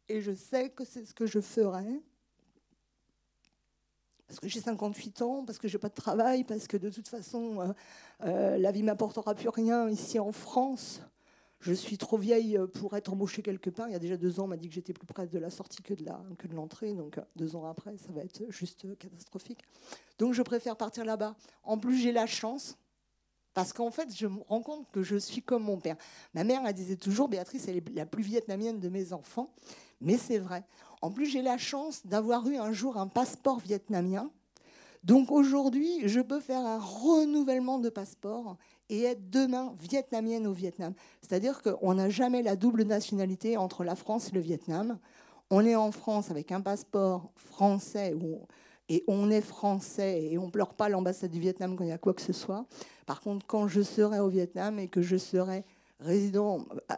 et 0.09 0.21
je 0.21 0.33
sais 0.33 0.69
que 0.69 0.85
c'est 0.85 1.05
ce 1.05 1.13
que 1.13 1.25
je 1.25 1.39
ferai. 1.39 2.01
Parce 4.27 4.39
que 4.39 4.47
j'ai 4.47 4.59
58 4.59 5.21
ans, 5.21 5.45
parce 5.45 5.59
que 5.59 5.67
j'ai 5.67 5.77
pas 5.77 5.89
de 5.89 5.93
travail, 5.93 6.43
parce 6.43 6.67
que 6.67 6.77
de 6.77 6.89
toute 6.89 7.07
façon, 7.07 7.61
euh, 7.61 7.73
euh, 8.23 8.57
la 8.57 8.71
vie 8.71 8.81
m'apportera 8.81 9.35
plus 9.35 9.49
rien 9.49 9.87
ici 9.89 10.17
en 10.19 10.31
France. 10.31 11.01
Je 11.59 11.73
suis 11.73 11.97
trop 11.97 12.17
vieille 12.17 12.59
pour 12.73 12.95
être 12.95 13.13
embauchée 13.13 13.41
quelque 13.41 13.69
part. 13.69 13.87
Il 13.87 13.93
y 13.93 13.95
a 13.95 13.99
déjà 13.99 14.17
deux 14.17 14.39
ans, 14.39 14.43
on 14.43 14.47
m'a 14.47 14.57
dit 14.57 14.67
que 14.67 14.73
j'étais 14.73 14.93
plus 14.93 15.07
près 15.07 15.27
de 15.27 15.39
la 15.39 15.49
sortie 15.49 15.81
que 15.81 15.93
de 15.93 16.55
l'entrée. 16.55 16.93
Donc 16.93 17.19
deux 17.35 17.55
ans 17.55 17.65
après, 17.65 17.97
ça 17.97 18.11
va 18.11 18.21
être 18.21 18.43
juste 18.49 18.97
catastrophique. 18.97 19.61
Donc 20.17 20.33
je 20.33 20.41
préfère 20.41 20.75
partir 20.75 21.05
là-bas. 21.05 21.35
En 21.63 21.77
plus, 21.77 21.97
j'ai 21.97 22.11
la 22.11 22.27
chance 22.27 22.77
parce 23.55 23.71
qu'en 23.71 23.89
fait, 23.89 24.13
je 24.13 24.27
me 24.27 24.41
rends 24.49 24.61
compte 24.61 24.85
que 24.91 25.01
je 25.01 25.15
suis 25.15 25.41
comme 25.41 25.63
mon 25.63 25.77
père. 25.77 25.95
Ma 26.33 26.43
mère, 26.43 26.61
elle 26.67 26.73
disait 26.73 26.97
toujours, 26.97 27.29
Béatrice, 27.29 27.67
elle 27.69 27.77
est 27.77 27.95
la 27.95 28.05
plus 28.05 28.21
vietnamienne 28.21 28.81
de 28.81 28.89
mes 28.89 29.13
enfants. 29.13 29.49
Mais 30.01 30.17
c'est 30.17 30.39
vrai. 30.39 30.65
En 31.01 31.09
plus, 31.09 31.25
j'ai 31.25 31.41
la 31.41 31.57
chance 31.57 32.05
d'avoir 32.05 32.47
eu 32.49 32.57
un 32.57 32.73
jour 32.73 32.97
un 32.97 33.07
passeport 33.07 33.59
vietnamien. 33.59 34.29
Donc 35.05 35.31
aujourd'hui, 35.31 36.05
je 36.05 36.19
peux 36.19 36.41
faire 36.41 36.65
un 36.65 36.79
renouvellement 36.79 37.79
de 37.79 37.89
passeport 37.89 38.57
et 38.89 39.03
être 39.03 39.29
demain 39.29 39.73
vietnamienne 39.79 40.47
au 40.47 40.53
Vietnam. 40.53 40.93
C'est-à-dire 41.21 41.61
qu'on 41.61 41.93
n'a 41.93 42.09
jamais 42.09 42.43
la 42.43 42.57
double 42.57 42.83
nationalité 42.83 43.55
entre 43.55 43.85
la 43.85 43.95
France 43.95 44.29
et 44.29 44.35
le 44.35 44.41
Vietnam. 44.41 44.99
On 45.49 45.65
est 45.65 45.75
en 45.75 45.93
France 45.93 46.29
avec 46.29 46.51
un 46.51 46.59
passeport 46.59 47.31
français 47.35 48.13
et 48.89 49.03
on 49.07 49.29
est 49.29 49.41
français 49.41 50.23
et 50.23 50.37
on 50.37 50.49
pleure 50.49 50.73
pas 50.73 50.89
l'ambassade 50.89 51.31
du 51.31 51.39
Vietnam 51.39 51.75
quand 51.75 51.83
il 51.83 51.89
y 51.89 51.93
a 51.93 51.97
quoi 51.97 52.13
que 52.13 52.21
ce 52.21 52.33
soit. 52.33 52.65
Par 53.05 53.21
contre, 53.21 53.45
quand 53.45 53.67
je 53.67 53.81
serai 53.81 54.19
au 54.19 54.29
Vietnam 54.29 54.79
et 54.79 54.87
que 54.87 55.01
je 55.01 55.17
serai 55.17 55.65
résident, 55.99 56.65
euh, 56.91 56.95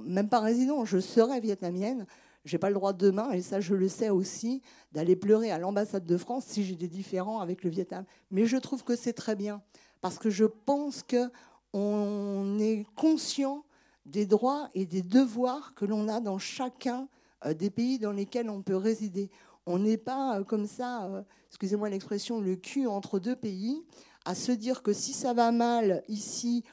même 0.00 0.28
pas 0.28 0.40
résident, 0.40 0.84
je 0.84 0.98
serai 0.98 1.40
vietnamienne, 1.40 2.06
j'ai 2.44 2.58
pas 2.58 2.68
le 2.68 2.74
droit 2.74 2.92
demain, 2.92 3.30
et 3.32 3.42
ça 3.42 3.60
je 3.60 3.74
le 3.74 3.88
sais 3.88 4.08
aussi, 4.08 4.62
d'aller 4.92 5.16
pleurer 5.16 5.50
à 5.50 5.58
l'ambassade 5.58 6.06
de 6.06 6.16
France 6.16 6.44
si 6.46 6.64
j'ai 6.64 6.76
des 6.76 6.88
différends 6.88 7.40
avec 7.40 7.62
le 7.64 7.70
Vietnam. 7.70 8.04
Mais 8.30 8.46
je 8.46 8.56
trouve 8.56 8.82
que 8.82 8.96
c'est 8.96 9.12
très 9.12 9.36
bien, 9.36 9.62
parce 10.00 10.18
que 10.18 10.30
je 10.30 10.44
pense 10.44 11.02
qu'on 11.02 12.58
est 12.58 12.86
conscient 12.96 13.64
des 14.06 14.26
droits 14.26 14.68
et 14.74 14.86
des 14.86 15.02
devoirs 15.02 15.74
que 15.74 15.84
l'on 15.84 16.08
a 16.08 16.20
dans 16.20 16.38
chacun 16.38 17.08
euh, 17.44 17.54
des 17.54 17.70
pays 17.70 17.98
dans 17.98 18.12
lesquels 18.12 18.50
on 18.50 18.62
peut 18.62 18.76
résider. 18.76 19.30
On 19.66 19.78
n'est 19.78 19.98
pas 19.98 20.42
comme 20.44 20.66
ça, 20.66 21.24
excusez-moi 21.48 21.88
l'expression, 21.88 22.40
le 22.40 22.56
cul 22.56 22.86
entre 22.86 23.18
deux 23.18 23.36
pays, 23.36 23.84
à 24.24 24.34
se 24.34 24.52
dire 24.52 24.82
que 24.82 24.92
si 24.92 25.12
ça 25.12 25.32
va 25.32 25.52
mal 25.52 26.02
ici, 26.08 26.64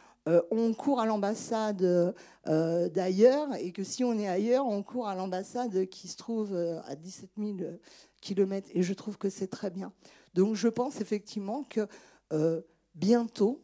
on 0.51 0.73
court 0.73 0.99
à 0.99 1.05
l'ambassade 1.05 2.15
d'ailleurs, 2.45 3.53
et 3.55 3.71
que 3.71 3.83
si 3.83 4.03
on 4.03 4.17
est 4.17 4.27
ailleurs, 4.27 4.65
on 4.65 4.83
court 4.83 5.07
à 5.07 5.15
l'ambassade 5.15 5.87
qui 5.87 6.07
se 6.07 6.17
trouve 6.17 6.53
à 6.55 6.95
17 6.95 7.29
000 7.37 7.57
kilomètres. 8.19 8.69
Et 8.73 8.83
je 8.83 8.93
trouve 8.93 9.17
que 9.17 9.29
c'est 9.29 9.47
très 9.47 9.69
bien. 9.69 9.93
Donc 10.33 10.55
je 10.55 10.67
pense 10.67 10.99
effectivement 11.01 11.63
que 11.63 11.87
bientôt, 12.95 13.61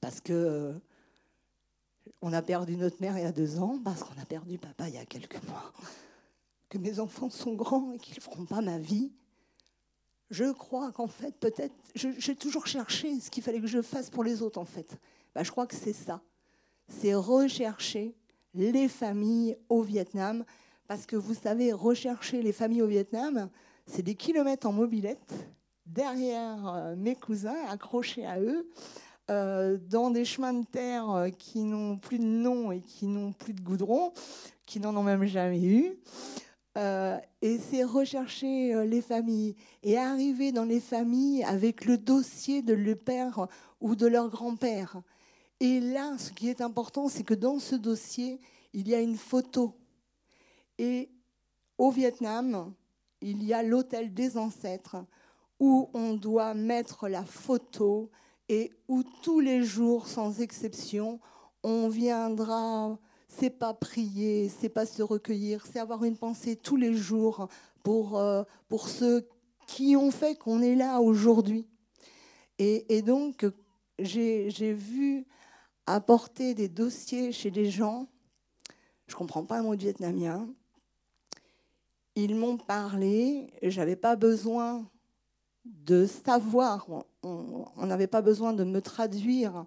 parce 0.00 0.20
que 0.20 0.74
on 2.22 2.32
a 2.32 2.42
perdu 2.42 2.76
notre 2.76 3.00
mère 3.00 3.18
il 3.18 3.24
y 3.24 3.26
a 3.26 3.32
deux 3.32 3.58
ans, 3.58 3.78
parce 3.84 4.02
qu'on 4.02 4.20
a 4.20 4.24
perdu 4.24 4.58
papa 4.58 4.88
il 4.88 4.94
y 4.94 4.98
a 4.98 5.04
quelques 5.04 5.42
mois, 5.48 5.72
que 6.68 6.78
mes 6.78 7.00
enfants 7.00 7.30
sont 7.30 7.54
grands 7.54 7.92
et 7.92 7.98
qu'ils 7.98 8.16
ne 8.16 8.20
feront 8.20 8.44
pas 8.44 8.60
ma 8.60 8.78
vie. 8.78 9.12
Je 10.30 10.52
crois 10.52 10.90
qu'en 10.92 11.06
fait, 11.06 11.34
peut-être, 11.38 11.74
j'ai 11.94 12.34
toujours 12.34 12.66
cherché 12.66 13.20
ce 13.20 13.30
qu'il 13.30 13.42
fallait 13.42 13.60
que 13.60 13.66
je 13.66 13.80
fasse 13.80 14.10
pour 14.10 14.24
les 14.24 14.42
autres, 14.42 14.58
en 14.58 14.64
fait. 14.64 14.98
Bah, 15.34 15.42
je 15.44 15.50
crois 15.50 15.66
que 15.66 15.76
c'est 15.76 15.92
ça. 15.92 16.20
C'est 16.88 17.14
rechercher 17.14 18.16
les 18.54 18.88
familles 18.88 19.56
au 19.68 19.82
Vietnam. 19.82 20.44
Parce 20.88 21.06
que 21.06 21.16
vous 21.16 21.34
savez, 21.34 21.72
rechercher 21.72 22.42
les 22.42 22.52
familles 22.52 22.82
au 22.82 22.86
Vietnam, 22.86 23.50
c'est 23.86 24.02
des 24.02 24.14
kilomètres 24.14 24.66
en 24.66 24.72
mobilette 24.72 25.32
derrière 25.84 26.66
euh, 26.68 26.96
mes 26.96 27.14
cousins, 27.14 27.56
accrochés 27.68 28.26
à 28.26 28.40
eux. 28.40 28.68
Euh, 29.28 29.76
dans 29.88 30.12
des 30.12 30.24
chemins 30.24 30.52
de 30.52 30.64
terre 30.64 31.10
euh, 31.10 31.30
qui 31.30 31.64
n'ont 31.64 31.98
plus 31.98 32.20
de 32.20 32.24
nom 32.24 32.70
et 32.70 32.80
qui 32.80 33.08
n'ont 33.08 33.32
plus 33.32 33.54
de 33.54 33.60
goudron, 33.60 34.12
qui 34.66 34.78
n'en 34.78 34.96
ont 34.96 35.02
même 35.02 35.24
jamais 35.24 35.64
eu. 35.64 35.98
Euh, 36.76 37.18
et 37.40 37.58
c'est 37.58 37.84
rechercher 37.84 38.86
les 38.86 39.00
familles 39.00 39.56
et 39.82 39.96
arriver 39.96 40.52
dans 40.52 40.64
les 40.64 40.80
familles 40.80 41.42
avec 41.44 41.84
le 41.86 41.96
dossier 41.96 42.60
de 42.60 42.74
leur 42.74 42.98
père 42.98 43.48
ou 43.80 43.96
de 43.96 44.06
leur 44.06 44.28
grand-père. 44.28 45.00
Et 45.60 45.80
là, 45.80 46.18
ce 46.18 46.32
qui 46.32 46.48
est 46.50 46.60
important, 46.60 47.08
c'est 47.08 47.24
que 47.24 47.34
dans 47.34 47.58
ce 47.58 47.76
dossier, 47.76 48.40
il 48.74 48.88
y 48.88 48.94
a 48.94 49.00
une 49.00 49.16
photo. 49.16 49.74
Et 50.78 51.08
au 51.78 51.90
Vietnam, 51.90 52.74
il 53.22 53.42
y 53.42 53.54
a 53.54 53.62
l'hôtel 53.62 54.12
des 54.12 54.36
ancêtres 54.36 54.96
où 55.58 55.88
on 55.94 56.14
doit 56.14 56.52
mettre 56.52 57.08
la 57.08 57.24
photo 57.24 58.10
et 58.48 58.70
où 58.88 59.02
tous 59.22 59.40
les 59.40 59.64
jours, 59.64 60.06
sans 60.06 60.40
exception, 60.40 61.18
on 61.62 61.88
viendra, 61.88 62.98
c'est 63.38 63.50
pas 63.50 63.74
prier, 63.74 64.48
c'est 64.48 64.68
pas 64.68 64.86
se 64.86 65.02
recueillir, 65.02 65.66
c'est 65.66 65.78
avoir 65.78 66.04
une 66.04 66.16
pensée 66.16 66.56
tous 66.56 66.76
les 66.76 66.94
jours 66.94 67.48
pour, 67.82 68.18
euh, 68.18 68.42
pour 68.68 68.88
ceux 68.88 69.28
qui 69.66 69.96
ont 69.96 70.10
fait 70.10 70.36
qu'on 70.36 70.62
est 70.62 70.74
là 70.74 71.00
aujourd'hui. 71.00 71.68
Et, 72.58 73.02
donc, 73.02 73.44
j'ai 73.98 74.72
vu 74.72 75.26
apporter 75.84 76.54
des 76.54 76.68
dossiers 76.68 77.30
chez 77.32 77.50
les 77.50 77.70
gens. 77.70 78.08
Je 79.06 79.14
ne 79.14 79.18
comprends 79.18 79.44
pas 79.44 79.58
un 79.58 79.62
mot 79.62 79.76
vietnamien. 79.76 80.48
Ils 82.14 82.34
m'ont 82.34 82.56
parlé, 82.56 83.52
je 83.62 83.78
n'avais 83.78 83.96
pas 83.96 84.16
besoin 84.16 84.88
de 85.66 86.06
savoir, 86.06 86.86
on 87.22 87.86
n'avait 87.86 88.06
pas 88.06 88.22
besoin 88.22 88.54
de 88.54 88.64
me 88.64 88.80
traduire, 88.80 89.66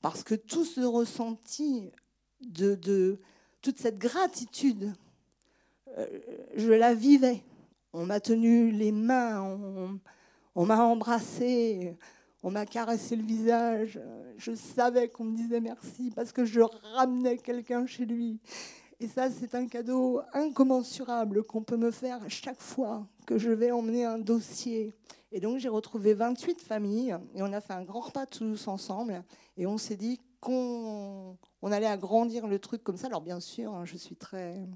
parce 0.00 0.22
que 0.22 0.36
tout 0.36 0.64
ce 0.64 0.82
ressenti 0.82 1.90
de, 2.40 3.18
toute 3.62 3.78
cette 3.78 3.98
gratitude, 3.98 4.92
euh, 5.98 6.06
je 6.56 6.72
la 6.72 6.94
vivais. 6.94 7.42
On 7.92 8.06
m'a 8.06 8.20
tenu 8.20 8.70
les 8.70 8.92
mains, 8.92 9.42
on, 10.54 10.64
m'a 10.64 10.84
embrassé, 10.84 11.96
on 12.42 12.50
m'a 12.50 12.64
caressé 12.66 13.16
le 13.16 13.24
visage. 13.24 14.00
Je 14.36 14.54
savais 14.54 15.08
qu'on 15.08 15.24
me 15.24 15.36
disait 15.36 15.60
merci 15.60 16.12
parce 16.14 16.32
que 16.32 16.44
je 16.44 16.60
ramenais 16.94 17.36
quelqu'un 17.36 17.86
chez 17.86 18.06
lui. 18.06 18.38
Et 19.00 19.08
ça, 19.08 19.30
c'est 19.30 19.54
un 19.54 19.66
cadeau 19.66 20.20
incommensurable 20.32 21.42
qu'on 21.42 21.62
peut 21.62 21.76
me 21.76 21.90
faire 21.90 22.20
chaque 22.28 22.60
fois 22.60 23.06
que 23.26 23.38
je 23.38 23.50
vais 23.50 23.72
emmener 23.72 24.04
un 24.04 24.18
dossier 24.18 24.94
et 25.32 25.40
donc 25.40 25.58
j'ai 25.58 25.68
retrouvé 25.68 26.14
28 26.14 26.60
familles 26.60 27.16
et 27.34 27.42
on 27.42 27.52
a 27.52 27.60
fait 27.60 27.72
un 27.72 27.84
grand 27.84 28.00
repas 28.00 28.26
tous 28.26 28.66
ensemble 28.66 29.22
et 29.56 29.66
on 29.66 29.78
s'est 29.78 29.96
dit 29.96 30.20
qu'on 30.40 31.36
on 31.62 31.72
allait 31.72 31.86
agrandir 31.86 32.46
le 32.46 32.58
truc 32.58 32.82
comme 32.82 32.96
ça. 32.96 33.06
Alors 33.06 33.20
bien 33.20 33.40
sûr, 33.40 33.74
hein, 33.74 33.84
je 33.84 33.96
suis 33.96 34.16
très 34.16 34.66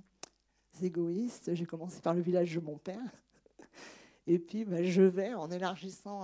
égoïste. 0.82 1.54
J'ai 1.54 1.66
commencé 1.66 2.00
par 2.00 2.14
le 2.14 2.20
village 2.20 2.54
de 2.54 2.60
mon 2.60 2.78
père. 2.78 3.24
Et 4.26 4.38
puis 4.38 4.64
bah, 4.64 4.82
je 4.82 5.02
vais 5.02 5.34
en 5.34 5.50
élargissant 5.50 6.22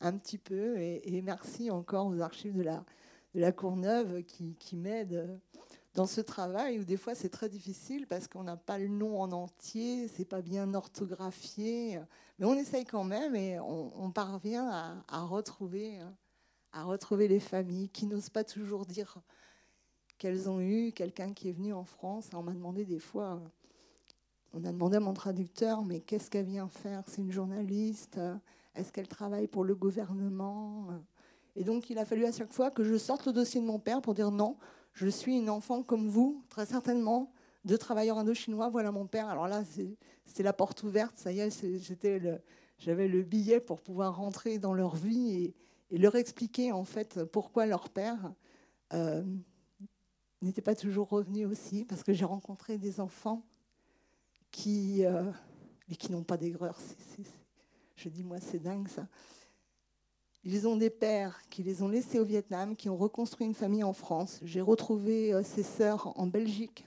un, 0.00 0.18
petit 0.18 0.38
peu. 0.38 0.78
Et, 0.78 1.22
merci 1.22 1.70
encore 1.70 2.06
aux 2.06 2.20
archives 2.20 2.54
de 2.54 2.62
la, 3.34 3.52
Courneuve 3.52 4.22
qui, 4.22 4.76
m'aident 4.76 5.38
dans 5.94 6.06
ce 6.06 6.22
travail 6.22 6.78
où 6.78 6.84
des 6.84 6.96
fois 6.96 7.14
c'est 7.14 7.28
très 7.28 7.50
difficile 7.50 8.06
parce 8.06 8.28
qu'on 8.28 8.44
n'a 8.44 8.56
pas 8.56 8.78
le 8.78 8.88
nom 8.88 9.20
en 9.20 9.30
entier, 9.32 10.08
c'est 10.08 10.24
pas 10.24 10.40
bien 10.40 10.72
orthographié, 10.72 12.00
mais 12.38 12.46
on 12.46 12.54
essaye 12.54 12.86
quand 12.86 13.04
même 13.04 13.34
et 13.36 13.58
on, 13.60 14.10
parvient 14.10 15.02
à, 15.06 15.22
retrouver, 15.24 15.98
à 16.72 16.84
retrouver 16.84 17.28
les 17.28 17.40
familles 17.40 17.88
qui 17.88 18.06
n'osent 18.06 18.30
pas 18.30 18.44
toujours 18.44 18.86
dire 18.86 19.18
qu'elles 20.18 20.48
ont 20.48 20.60
eu 20.60 20.92
quelqu'un 20.92 21.32
qui 21.32 21.48
est 21.48 21.52
venu 21.52 21.72
en 21.72 21.84
France. 21.84 22.30
On 22.32 22.42
m'a 22.42 22.52
demandé 22.52 22.84
des 22.84 22.98
fois, 22.98 23.40
on 24.52 24.64
a 24.64 24.72
demandé 24.72 24.96
à 24.96 25.00
mon 25.00 25.14
traducteur, 25.14 25.84
mais 25.84 26.00
qu'est-ce 26.00 26.30
qu'elle 26.30 26.46
vient 26.46 26.68
faire? 26.68 27.02
C'est 27.06 27.22
une 27.22 27.32
journaliste 27.32 28.18
Est-ce 28.74 28.92
qu'elle 28.92 29.08
travaille 29.08 29.46
pour 29.46 29.64
le 29.64 29.74
gouvernement? 29.74 30.88
Et 31.54 31.64
donc 31.64 31.90
il 31.90 31.98
a 31.98 32.04
fallu 32.04 32.24
à 32.24 32.32
chaque 32.32 32.52
fois 32.52 32.70
que 32.70 32.84
je 32.84 32.96
sorte 32.96 33.26
le 33.26 33.32
dossier 33.32 33.60
de 33.60 33.66
mon 33.66 33.78
père 33.78 34.02
pour 34.02 34.14
dire 34.14 34.30
non 34.30 34.56
je 34.96 35.08
suis 35.08 35.36
une 35.36 35.50
enfant 35.50 35.82
comme 35.82 36.08
vous, 36.08 36.42
très 36.48 36.64
certainement, 36.64 37.30
de 37.66 37.76
travailleurs 37.76 38.16
indochinois. 38.16 38.70
Voilà 38.70 38.90
mon 38.92 39.06
père. 39.06 39.28
Alors 39.28 39.46
là, 39.46 39.62
c'est 40.24 40.42
la 40.42 40.54
porte 40.54 40.82
ouverte. 40.84 41.18
Ça 41.18 41.32
y 41.32 41.40
est, 41.40 42.42
j'avais 42.78 43.06
le 43.06 43.22
billet 43.22 43.60
pour 43.60 43.82
pouvoir 43.82 44.16
rentrer 44.16 44.58
dans 44.58 44.72
leur 44.72 44.96
vie 44.96 45.52
leur 45.90 46.16
expliquer 46.16 46.72
en 46.72 46.84
fait 46.84 47.24
pourquoi 47.24 47.66
leur 47.66 47.88
père 47.90 48.32
euh, 48.92 49.24
n'était 50.42 50.62
pas 50.62 50.74
toujours 50.74 51.08
revenu 51.08 51.46
aussi. 51.46 51.84
Parce 51.84 52.02
que 52.02 52.12
j'ai 52.12 52.24
rencontré 52.24 52.78
des 52.78 53.00
enfants 53.00 53.44
qui, 54.50 55.04
euh, 55.04 55.30
qui 55.98 56.12
n'ont 56.12 56.24
pas 56.24 56.36
d'aigreur. 56.36 56.78
Je 57.96 58.08
dis, 58.08 58.24
moi, 58.24 58.38
c'est 58.40 58.58
dingue 58.58 58.88
ça. 58.88 59.08
Ils 60.44 60.68
ont 60.68 60.76
des 60.76 60.90
pères 60.90 61.42
qui 61.50 61.64
les 61.64 61.82
ont 61.82 61.88
laissés 61.88 62.20
au 62.20 62.24
Vietnam, 62.24 62.76
qui 62.76 62.88
ont 62.88 62.96
reconstruit 62.96 63.46
une 63.46 63.54
famille 63.54 63.82
en 63.82 63.92
France. 63.92 64.38
J'ai 64.42 64.60
retrouvé 64.60 65.34
euh, 65.34 65.42
ses 65.42 65.64
sœurs 65.64 66.12
en 66.18 66.26
Belgique. 66.26 66.86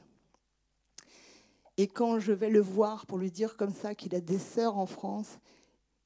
Et 1.76 1.88
quand 1.88 2.20
je 2.20 2.32
vais 2.32 2.50
le 2.50 2.62
voir 2.62 3.06
pour 3.06 3.18
lui 3.18 3.32
dire 3.32 3.58
comme 3.58 3.74
ça 3.74 3.96
qu'il 3.96 4.16
a 4.16 4.22
des 4.22 4.40
sœurs 4.40 4.78
en 4.78 4.86
France, 4.86 5.40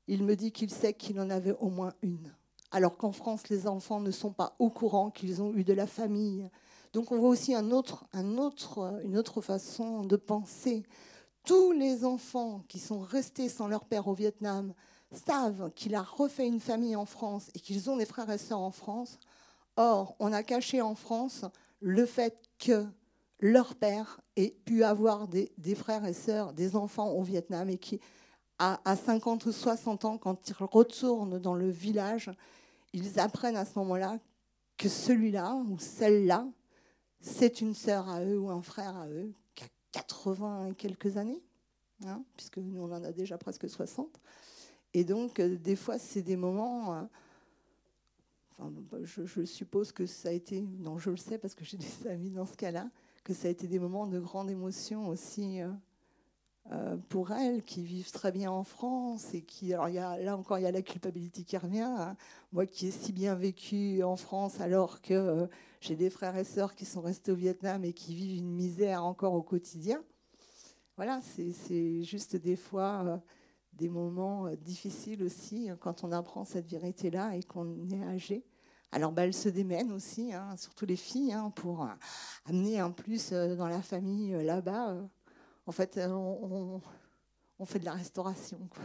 il 0.07 0.23
me 0.23 0.35
dit 0.35 0.51
qu'il 0.51 0.69
sait 0.69 0.93
qu'il 0.93 1.19
en 1.19 1.29
avait 1.29 1.55
au 1.59 1.69
moins 1.69 1.93
une. 2.01 2.33
Alors 2.73 2.97
qu'en 2.97 3.11
France, 3.11 3.49
les 3.49 3.67
enfants 3.67 3.99
ne 3.99 4.09
sont 4.09 4.33
pas 4.33 4.55
au 4.57 4.69
courant 4.69 5.11
qu'ils 5.11 5.41
ont 5.43 5.53
eu 5.53 5.63
de 5.63 5.73
la 5.73 5.87
famille. 5.87 6.49
Donc 6.91 7.11
on 7.11 7.19
voit 7.19 7.29
aussi 7.29 7.53
une 7.53 7.71
autre 7.71 9.41
façon 9.41 10.03
de 10.03 10.15
penser. 10.15 10.83
Tous 11.45 11.71
les 11.71 12.03
enfants 12.03 12.63
qui 12.67 12.79
sont 12.79 12.99
restés 12.99 13.47
sans 13.47 13.67
leur 13.67 13.85
père 13.85 14.07
au 14.07 14.13
Vietnam 14.13 14.73
savent 15.11 15.71
qu'il 15.75 15.93
a 15.93 16.01
refait 16.01 16.47
une 16.47 16.59
famille 16.59 16.95
en 16.95 17.05
France 17.05 17.49
et 17.53 17.59
qu'ils 17.59 17.91
ont 17.91 17.97
des 17.97 18.07
frères 18.07 18.31
et 18.31 18.39
sœurs 18.39 18.59
en 18.59 18.71
France. 18.71 19.19
Or, 19.77 20.15
on 20.19 20.33
a 20.33 20.41
caché 20.41 20.81
en 20.81 20.95
France 20.95 21.45
le 21.79 22.07
fait 22.07 22.41
que 22.57 22.87
leur 23.39 23.75
père 23.75 24.19
ait 24.35 24.55
pu 24.65 24.83
avoir 24.83 25.27
des, 25.27 25.51
frères 25.75 26.05
et 26.05 26.13
sœurs, 26.13 26.53
des 26.53 26.75
enfants 26.75 27.11
au 27.11 27.21
Vietnam 27.21 27.69
et 27.69 27.77
qui, 27.77 27.99
à, 28.57 28.79
50 28.95 29.45
ou 29.45 29.51
60 29.51 30.05
ans, 30.05 30.17
quand 30.17 30.47
ils 30.47 30.55
retournent 30.59 31.37
dans 31.37 31.53
le 31.53 31.69
village, 31.69 32.31
ils 32.93 33.19
apprennent 33.19 33.57
à 33.57 33.65
ce 33.65 33.77
moment-là 33.79 34.19
que 34.77 34.89
celui-là 34.89 35.55
ou 35.55 35.77
celle-là, 35.77 36.47
c'est 37.19 37.61
une 37.61 37.73
sœur 37.73 38.09
à 38.09 38.23
eux 38.23 38.39
ou 38.39 38.49
un 38.49 38.61
frère 38.61 38.95
à 38.97 39.07
eux 39.07 39.33
qui 39.55 39.63
a 39.63 39.67
80 39.91 40.67
et 40.67 40.75
quelques 40.75 41.17
années, 41.17 41.41
hein, 42.05 42.23
puisque 42.35 42.57
nous 42.57 42.81
on 42.81 42.91
en 42.91 43.03
a 43.03 43.11
déjà 43.11 43.37
presque 43.37 43.69
60. 43.69 44.19
Et 44.93 45.03
donc, 45.03 45.39
euh, 45.39 45.57
des 45.57 45.75
fois, 45.75 45.97
c'est 45.97 46.21
des 46.21 46.35
moments. 46.35 46.95
Euh, 46.95 47.01
enfin, 48.51 48.71
bah, 48.91 48.99
je, 49.03 49.43
suppose 49.45 49.91
que 49.91 50.05
ça 50.05 50.29
a 50.29 50.31
été. 50.31 50.61
Non, 50.61 50.99
je 50.99 51.09
le 51.09 51.17
sais 51.17 51.37
parce 51.37 51.55
que 51.55 51.65
j'ai 51.65 51.77
des 51.77 52.07
amis 52.09 52.29
dans 52.29 52.45
ce 52.45 52.55
cas-là, 52.55 52.89
que 53.23 53.33
ça 53.33 53.47
a 53.47 53.51
été 53.51 53.67
des 53.67 53.79
moments 53.79 54.05
de 54.05 54.19
grande 54.19 54.51
émotion 54.51 55.07
aussi. 55.07 55.61
Euh, 55.61 55.69
pour 57.09 57.31
elles 57.31 57.63
qui 57.63 57.83
vivent 57.83 58.11
très 58.11 58.31
bien 58.31 58.49
en 58.49 58.63
France 58.63 59.33
et 59.33 59.41
qui 59.41 59.73
alors 59.73 59.89
y 59.89 59.99
a, 59.99 60.17
là 60.17 60.37
encore 60.37 60.57
il 60.57 60.63
y 60.63 60.65
a 60.65 60.71
la 60.71 60.81
culpabilité 60.81 61.43
qui 61.43 61.57
revient 61.57 61.81
hein. 61.81 62.15
moi 62.53 62.65
qui 62.65 62.87
ai 62.87 62.91
si 62.91 63.11
bien 63.11 63.35
vécu 63.35 64.01
en 64.01 64.15
France 64.15 64.61
alors 64.61 65.01
que 65.01 65.47
j'ai 65.81 65.95
des 65.97 66.09
frères 66.09 66.37
et 66.37 66.45
sœurs 66.45 66.73
qui 66.73 66.85
sont 66.85 67.01
restés 67.01 67.33
au 67.33 67.35
Vietnam 67.35 67.83
et 67.83 67.91
qui 67.91 68.15
vivent 68.15 68.37
une 68.37 68.53
misère 68.53 69.03
encore 69.03 69.33
au 69.33 69.41
quotidien 69.41 70.01
voilà, 70.95 71.21
c'est 71.23 72.03
juste 72.03 72.35
des 72.35 72.55
fois 72.55 73.19
des 73.73 73.89
moments 73.89 74.47
difficiles 74.55 75.23
aussi 75.23 75.69
quand 75.79 76.03
on 76.03 76.11
apprend 76.11 76.45
cette 76.45 76.69
vérité-là 76.69 77.35
et 77.35 77.41
qu'on 77.41 77.89
est 77.89 78.03
âgé. 78.03 78.45
Alors, 78.91 79.11
bah, 79.11 79.25
elles 79.25 79.33
se 79.33 79.49
démènent 79.49 79.91
aussi, 79.91 80.33
hein, 80.33 80.55
surtout 80.55 80.85
les 80.85 80.95
filles, 80.95 81.33
hein, 81.33 81.51
pour 81.55 81.87
amener 82.45 82.79
un 82.79 82.91
plus 82.91 83.31
dans 83.31 83.67
la 83.67 83.81
famille 83.81 84.33
là-bas. 84.43 84.97
En 85.65 85.71
fait, 85.71 85.97
on, 85.97 86.81
on, 87.59 87.65
fait 87.65 87.79
de 87.79 87.85
la 87.85 87.93
restauration. 87.93 88.67
Quoi. 88.67 88.83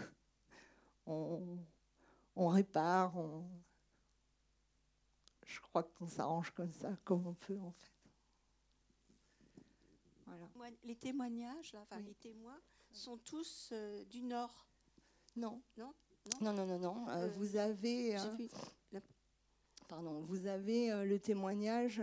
On, 1.07 1.59
on 2.37 2.49
répare, 2.49 3.17
on, 3.17 3.45
je 5.45 5.61
crois 5.61 5.83
qu'on 5.83 6.07
s'arrange 6.07 6.51
comme 6.51 6.73
ça, 6.73 6.91
comme 7.05 7.27
on 7.27 7.35
peut 7.35 7.59
en 7.61 7.73
fait. 7.73 7.93
Les 10.85 10.97
témoignages, 10.97 11.77
les 12.05 12.15
témoins, 12.15 12.61
sont 12.93 13.17
tous 13.19 13.71
euh, 13.73 14.05
du 14.05 14.23
Nord 14.23 14.67
Non. 15.37 15.63
Non? 15.77 15.95
Non, 16.41 16.53
non, 16.53 16.67
non, 16.67 16.79
non. 16.79 17.09
Euh, 17.09 17.27
euh, 17.27 17.29
vous 17.37 17.57
avez. 17.57 18.17
Pardon, 19.89 20.21
vous 20.29 20.47
avez 20.47 20.91
le 21.05 21.19
témoignage 21.19 22.03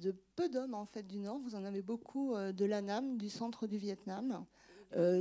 de 0.00 0.14
peu 0.36 0.48
d'hommes 0.48 0.74
en 0.74 0.86
fait 0.86 1.02
du 1.02 1.18
Nord. 1.18 1.40
Vous 1.40 1.56
en 1.56 1.64
avez 1.64 1.82
beaucoup 1.82 2.34
de 2.36 2.64
l'Anam, 2.64 3.18
du 3.18 3.28
centre 3.28 3.66
du 3.66 3.76
Vietnam. 3.76 4.46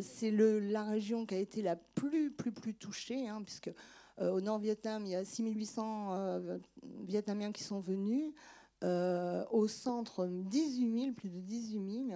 c'est 0.01 0.31
la 0.31 0.83
région 0.83 1.25
qui 1.25 1.33
a 1.33 1.39
été 1.39 1.61
la 1.63 1.75
plus, 1.75 2.31
plus, 2.31 2.51
plus 2.51 2.75
touchée, 2.75 3.27
hein, 3.27 3.41
puisque 3.43 3.71
euh, 4.19 4.31
au 4.31 4.41
Nord-Vietnam, 4.41 5.05
il 5.05 5.11
y 5.11 5.15
a 5.15 5.25
6800 5.25 6.13
euh, 6.13 6.57
Vietnamiens 7.07 7.51
qui 7.51 7.63
sont 7.63 7.79
venus. 7.79 8.33
Euh, 8.83 9.45
au 9.51 9.67
centre, 9.67 10.27
18 10.27 10.99
000, 10.99 11.13
plus 11.13 11.29
de 11.29 11.39
18 11.39 12.09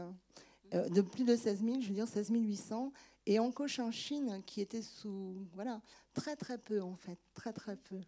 000. 0.73 0.89
de 0.89 1.01
plus 1.01 1.23
de 1.23 1.33
16 1.33 1.63
000, 1.63 1.79
je 1.79 1.87
veux 1.87 1.93
dire 1.93 2.09
16 2.09 2.29
800, 2.29 2.91
et 3.25 3.39
en 3.39 3.51
Cochinchine, 3.51 4.43
qui 4.45 4.59
était 4.59 4.81
sous, 4.81 5.47
voilà, 5.53 5.81
très 6.13 6.35
très 6.35 6.57
peu 6.57 6.81
en 6.81 6.97
fait, 6.97 7.17
très 7.33 7.53
très 7.53 7.77
peu, 7.77 8.01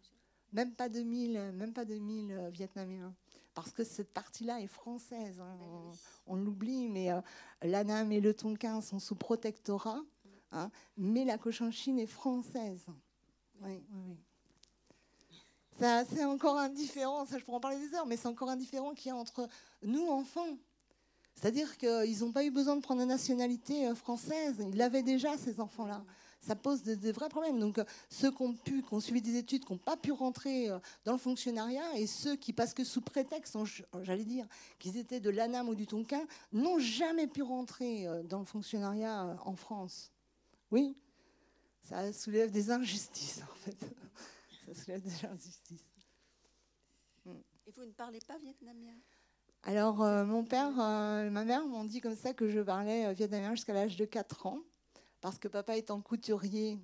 même 0.53 0.73
pas 0.73 0.89
2000, 0.89 1.51
même 1.53 1.73
pas 1.73 1.85
2000 1.85 2.49
Vietnamiens, 2.51 3.13
parce 3.53 3.71
que 3.71 3.83
cette 3.83 4.13
partie-là 4.13 4.61
est 4.61 4.67
française, 4.67 5.39
hein. 5.39 5.57
on, 6.27 6.35
l'oublie, 6.35 6.87
mais 6.87 7.09
l'Anam 7.61 8.11
et 8.11 8.21
le 8.21 8.33
Tonkin 8.33 8.81
sont 8.81 8.99
sous 8.99 9.15
protectorat, 9.15 10.01
hein, 10.51 10.71
mais 10.97 11.25
la 11.25 11.37
Cochinchine 11.37 11.99
est 11.99 12.07
française. 12.07 12.85
Oui, 13.61 13.83
oui, 13.91 14.17
C'est 16.09 16.23
encore 16.25 16.57
indifférent, 16.57 17.25
ça 17.25 17.37
je 17.37 17.43
pourrais 17.43 17.57
en 17.57 17.61
parler 17.61 17.79
des 17.79 17.95
heures, 17.95 18.05
mais 18.05 18.17
c'est 18.17 18.27
encore 18.27 18.49
indifférent 18.49 18.93
qu'il 18.93 19.09
y 19.09 19.11
a 19.11 19.15
entre 19.15 19.47
nous, 19.81 20.07
enfants. 20.07 20.57
C'est-à-dire 21.39 21.77
qu'ils 21.77 22.19
n'ont 22.19 22.31
pas 22.31 22.43
eu 22.43 22.51
besoin 22.51 22.75
de 22.75 22.81
prendre 22.81 23.01
une 23.01 23.07
nationalité 23.07 23.87
euh, 23.87 23.95
française, 23.95 24.57
ils 24.59 24.75
l'avaient 24.75 25.03
déjà, 25.03 25.37
ces 25.37 25.59
enfants-là. 25.59 26.03
Ça 26.41 26.55
pose 26.55 26.83
de, 26.83 27.11
vrais 27.11 27.29
problèmes. 27.29 27.59
Donc, 27.59 27.77
euh, 27.77 27.83
ceux 28.09 28.31
qui 28.31 28.41
ont 28.41 28.53
pu, 28.53 28.81
qui 28.81 28.93
ont 28.93 28.99
suivi 28.99 29.21
des 29.21 29.37
études, 29.37 29.65
qui 29.65 29.73
n'ont 29.73 29.79
pas 29.79 29.97
pu 29.97 30.11
rentrer 30.11 30.69
euh, 30.69 30.79
dans 31.05 31.11
le 31.11 31.17
fonctionnariat, 31.17 31.97
et 31.97 32.07
ceux 32.07 32.35
qui, 32.35 32.53
parce 32.53 32.73
que 32.73 32.83
sous 32.83 33.01
prétexte, 33.01 33.57
j'allais 34.01 34.25
dire, 34.25 34.47
qu'ils 34.79 34.97
étaient 34.97 35.19
de 35.19 35.29
l'ANAM 35.29 35.67
ou 35.69 35.75
du 35.75 35.85
Tonkin, 35.85 36.25
n'ont 36.53 36.79
jamais 36.79 37.27
pu 37.27 37.43
rentrer 37.43 38.07
dans 38.25 38.39
le 38.39 38.45
fonctionnariat 38.45 39.37
en 39.43 39.55
France. 39.55 40.11
Oui, 40.71 40.95
ça 41.83 42.13
soulève 42.13 42.51
des 42.51 42.71
injustices, 42.71 43.41
en 43.41 43.55
fait. 43.55 43.77
Ça 44.67 44.83
soulève 44.83 45.01
des 45.01 45.25
injustices. 45.25 45.89
Hmm. 47.25 47.39
Et 47.65 47.71
vous 47.71 47.85
ne 47.85 47.91
parlez 47.91 48.19
pas 48.19 48.37
vietnamien? 48.37 48.93
Alors, 49.63 50.03
euh, 50.03 50.25
mon 50.25 50.43
père 50.43 50.79
euh, 50.79 51.27
et 51.27 51.29
ma 51.29 51.43
mère 51.43 51.65
m'ont 51.65 51.83
dit 51.83 51.99
comme 51.99 52.15
ça 52.15 52.33
que 52.33 52.49
je 52.49 52.59
parlais 52.59 53.07
euh, 53.07 53.13
vietnamien 53.13 53.55
jusqu'à 53.55 53.73
l'âge 53.73 53.97
de 53.97 54.05
4 54.05 54.45
ans, 54.45 54.59
parce 55.21 55.37
que 55.37 55.47
papa 55.47 55.75
étant 55.75 56.01
couturier, 56.01 56.79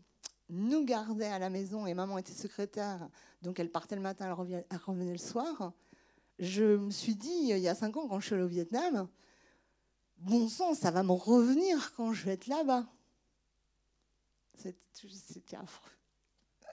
nous 0.49 0.85
gardait 0.85 1.25
à 1.25 1.39
la 1.39 1.49
maison 1.49 1.87
et 1.87 1.93
maman 1.93 2.17
était 2.17 2.33
secrétaire, 2.33 3.09
donc 3.41 3.59
elle 3.59 3.71
partait 3.71 3.95
le 3.95 4.01
matin, 4.01 4.25
elle 4.69 4.77
revenait 4.77 5.11
le 5.11 5.17
soir. 5.17 5.73
Je 6.37 6.77
me 6.77 6.91
suis 6.91 7.15
dit, 7.15 7.47
il 7.49 7.57
y 7.57 7.67
a 7.67 7.75
5 7.75 7.95
ans, 7.97 8.07
quand 8.07 8.19
je 8.19 8.25
suis 8.27 8.35
allée 8.35 8.43
au 8.43 8.47
Vietnam, 8.47 9.07
bon 10.17 10.47
sang, 10.49 10.73
ça 10.73 10.91
va 10.91 11.03
me 11.03 11.13
revenir 11.13 11.93
quand 11.95 12.13
je 12.13 12.25
vais 12.25 12.33
être 12.33 12.47
là-bas. 12.47 12.85
C'était 14.93 15.57
affreux. 15.57 15.91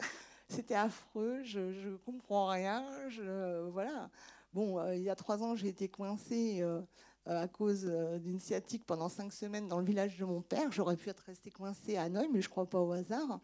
C'était 0.49 0.75
affreux, 0.75 1.43
je 1.43 1.61
ne 1.61 1.97
comprends 1.97 2.49
rien. 2.49 2.85
Je, 3.09 3.69
voilà. 3.71 4.11
Bon, 4.53 4.79
euh, 4.79 4.95
il 4.95 5.03
y 5.03 5.11
a 5.11 5.17
trois 5.17 5.43
ans, 5.43 5.57
j'ai 5.57 5.69
été 5.69 5.89
coincée 5.89 6.59
euh, 6.61 6.83
à 7.27 7.49
cause 7.49 7.87
euh, 7.89 8.19
d'une 8.19 8.39
sciatique 8.39 8.85
pendant 8.87 9.09
cinq 9.09 9.33
semaines 9.33 9.69
dans 9.69 9.79
le 9.79 9.85
village 9.85 10.19
de 10.19 10.25
mon 10.25 10.43
père. 10.43 10.71
J'aurais 10.73 10.97
pu 10.97 11.09
être 11.09 11.23
restée 11.25 11.51
coincée 11.51 11.97
à 11.97 12.03
Hanoï, 12.03 12.29
mais 12.33 12.41
je 12.41 12.49
ne 12.49 12.51
crois 12.51 12.67
pas 12.67 12.81
au 12.81 12.93
hasard. 12.93 13.41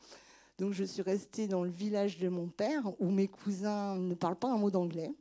Donc 0.59 0.73
je 0.73 0.85
suis 0.85 1.03
restée 1.03 1.47
dans 1.47 1.63
le 1.63 1.71
village 1.71 2.19
de 2.19 2.29
mon 2.29 2.49
père, 2.49 2.83
où 3.01 3.11
mes 3.11 3.29
cousins 3.29 3.97
ne 3.97 4.15
parlent 4.15 4.39
pas 4.39 4.49
un 4.49 4.59
mot 4.59 4.71
d'anglais. 4.71 5.13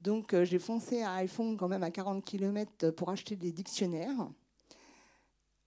Donc 0.00 0.34
j'ai 0.42 0.58
foncé 0.58 1.02
à 1.02 1.14
iPhone 1.14 1.56
quand 1.56 1.68
même 1.68 1.84
à 1.84 1.90
40 1.90 2.24
km 2.24 2.90
pour 2.90 3.10
acheter 3.10 3.36
des 3.36 3.52
dictionnaires. 3.52 4.28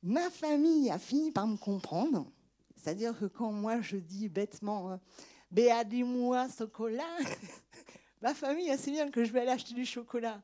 Ma 0.03 0.30
famille 0.30 0.91
a 0.91 0.99
fini 0.99 1.32
par 1.32 1.47
me 1.47 1.55
comprendre. 1.55 2.30
C'est-à-dire 2.75 3.17
que 3.17 3.25
quand 3.25 3.51
moi 3.51 3.80
je 3.82 3.97
dis 3.97 4.28
bêtement, 4.28 4.99
Béa, 5.49 5.86
dis-moi 5.86 6.47
chocolat, 6.49 7.03
ma 8.21 8.34
famille 8.34 8.78
sait 8.78 8.91
bien 8.91 9.09
que 9.09 9.23
je 9.23 9.32
vais 9.32 9.39
aller 9.39 9.51
acheter 9.51 9.73
du 9.73 9.86
chocolat. 9.86 10.41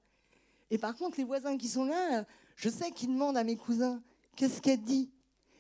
Et 0.74 0.80
par 0.80 0.96
contre, 0.96 1.20
les 1.20 1.24
voisins 1.24 1.56
qui 1.56 1.68
sont 1.68 1.86
là, 1.86 2.26
je 2.56 2.68
sais 2.68 2.90
qu'ils 2.90 3.10
demandent 3.10 3.38
à 3.38 3.44
mes 3.44 3.56
cousins, 3.56 4.02
qu'est-ce 4.36 4.60
qu'elle 4.60 4.82
dit? 4.82 5.12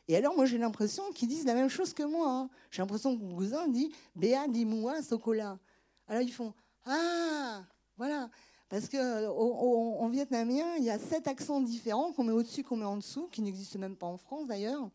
Et 0.07 0.17
alors, 0.17 0.35
moi, 0.35 0.47
j'ai 0.47 0.57
l'impression 0.57 1.03
qu'ils 1.11 1.27
disent 1.27 1.45
la 1.45 1.53
même 1.53 1.69
chose 1.69 1.93
que 1.93 2.01
moi. 2.01 2.31
Hein. 2.31 2.49
J'ai 2.71 2.81
l'impression 2.81 3.15
que 3.15 3.21
mon 3.21 3.35
cousin 3.35 3.67
dit, 3.67 3.93
Béa, 4.15 4.47
dis-moi 4.47 5.03
chocolat. 5.07 5.59
Alors, 6.07 6.23
ils 6.23 6.33
font, 6.33 6.55
ah, 6.87 7.61
voilà. 7.95 8.31
Parce 8.69 8.89
qu'en 8.89 10.09
vietnamien, 10.09 10.77
il 10.79 10.85
y 10.85 10.89
a 10.89 10.97
sept 10.97 11.27
accents 11.27 11.61
différents 11.61 12.11
qu'on 12.11 12.23
met 12.23 12.31
au-dessus, 12.31 12.63
qu'on 12.63 12.77
met 12.77 12.83
en 12.83 12.97
dessous, 12.97 13.27
qui 13.31 13.43
n'existent 13.43 13.77
même 13.77 13.95
pas 13.95 14.07
en 14.07 14.17
France 14.17 14.47
d'ailleurs. 14.47 14.89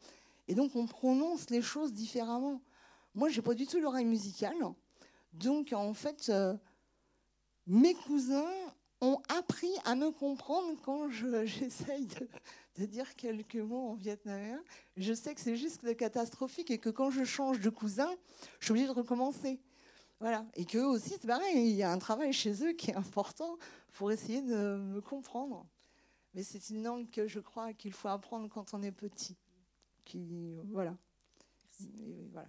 Et 0.49 0.57
donc, 0.57 0.75
on 0.75 0.89
prononce 0.89 1.49
les 1.49 1.63
choses 1.63 1.93
différemment. 1.93 2.61
Moi, 3.15 3.29
j'ai 3.29 3.41
pas 3.41 3.55
du 3.55 3.69
tout 3.69 3.79
l'oreille 3.79 4.05
musicale. 4.05 4.57
Donc, 5.33 5.73
en 5.73 5.95
fait, 5.95 6.29
euh, 6.29 6.57
mes 7.69 7.95
cousins 7.95 8.51
ont 9.01 9.21
appris 9.29 9.73
à 9.85 9.95
me 9.95 10.11
comprendre 10.11 10.77
quand 10.83 11.09
j'essaye 11.45 12.07
de, 12.77 12.87
dire 12.87 13.15
quelques 13.17 13.57
mots 13.57 13.91
en 13.91 13.95
vietnamien. 13.95 14.61
Je 14.97 15.13
sais 15.13 15.35
que 15.35 15.41
c'est 15.41 15.57
juste 15.57 15.97
catastrophique 15.97 16.71
et 16.71 16.79
que 16.79 16.91
quand 16.91 17.11
je 17.11 17.25
change 17.25 17.61
de 17.61 17.71
cousin, 17.71 18.11
je 18.61 18.67
suis 18.67 18.73
obligée 18.73 18.87
de 18.87 18.93
recommencer. 18.93 19.61
Voilà. 20.21 20.47
Et 20.55 20.65
qu'eux 20.65 20.87
aussi, 20.87 21.11
c'est 21.11 21.27
pareil, 21.27 21.71
il 21.71 21.77
y 21.77 21.83
a 21.83 21.93
un 21.93 21.99
travail 21.99 22.33
chez 22.33 22.65
eux 22.65 22.73
qui 22.73 22.91
est 22.91 22.97
important 22.97 23.57
pour 23.93 24.11
essayer 24.11 24.43
de 24.43 24.77
me 24.77 25.01
comprendre. 25.01 25.67
Mais 26.35 26.43
c'est 26.43 26.71
une 26.71 26.83
langue 26.83 27.11
que 27.11 27.27
je 27.27 27.41
crois 27.41 27.73
qu'il 27.73 27.93
faut 27.93 28.09
apprendre 28.09 28.49
quand 28.49 28.75
on 28.75 28.83
est 28.83 28.93
petit 28.93 29.37
qui 30.05 30.57
voilà. 30.71 30.97
voilà. 32.33 32.49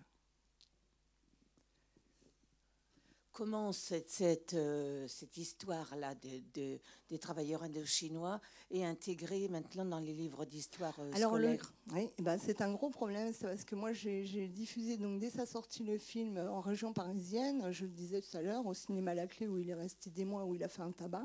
Comment 3.40 3.72
cette, 3.72 4.10
cette, 4.10 4.54
euh, 4.54 5.08
cette 5.08 5.38
histoire-là 5.38 6.14
de, 6.14 6.78
des 7.10 7.20
travailleurs 7.20 7.64
indo-chinois 7.64 8.42
est 8.70 8.84
intégrée 8.84 9.48
maintenant 9.48 9.86
dans 9.86 10.02
les 10.02 10.12
livres 10.12 10.44
d'histoire 10.44 10.94
euh, 11.00 11.10
Alors 11.14 11.32
scolaire 11.32 11.74
oui, 11.94 12.10
eh 12.18 12.22
ben 12.22 12.38
c'est 12.38 12.62
un 12.62 12.74
gros 12.74 12.90
problème, 12.90 13.32
c'est 13.32 13.48
parce 13.48 13.64
que 13.64 13.76
moi 13.76 13.94
j'ai 13.94 14.50
diffusé 14.50 14.98
donc 14.98 15.22
dès 15.22 15.30
sa 15.30 15.46
sortie 15.46 15.86
le 15.86 15.98
film 15.98 16.38
en 16.38 16.60
région 16.60 16.92
parisienne, 16.92 17.72
je 17.72 17.86
le 17.86 17.92
disais 17.92 18.20
tout 18.20 18.36
à 18.36 18.42
l'heure, 18.42 18.68
au 18.68 18.74
cinéma 18.74 19.14
La 19.14 19.26
Clé 19.26 19.48
où 19.48 19.58
il 19.58 19.70
est 19.70 19.74
resté 19.74 20.10
des 20.10 20.26
mois, 20.26 20.44
où 20.44 20.54
il 20.54 20.64
a 20.66 20.68
fait 20.68 20.82
un 20.82 20.92
tabac. 20.92 21.24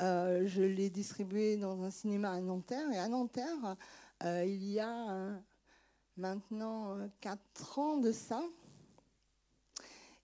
Euh, 0.00 0.46
je 0.46 0.62
l'ai 0.62 0.88
distribué 0.88 1.56
dans 1.56 1.82
un 1.82 1.90
cinéma 1.90 2.30
à 2.30 2.40
Nanterre 2.40 2.88
et 2.92 2.98
à 2.98 3.08
Nanterre, 3.08 3.76
euh, 4.22 4.44
il 4.44 4.62
y 4.70 4.78
a 4.78 5.10
euh, 5.10 5.36
maintenant 6.16 6.96
euh, 6.96 7.08
quatre 7.20 7.80
ans 7.80 7.96
de 7.96 8.12
ça, 8.12 8.40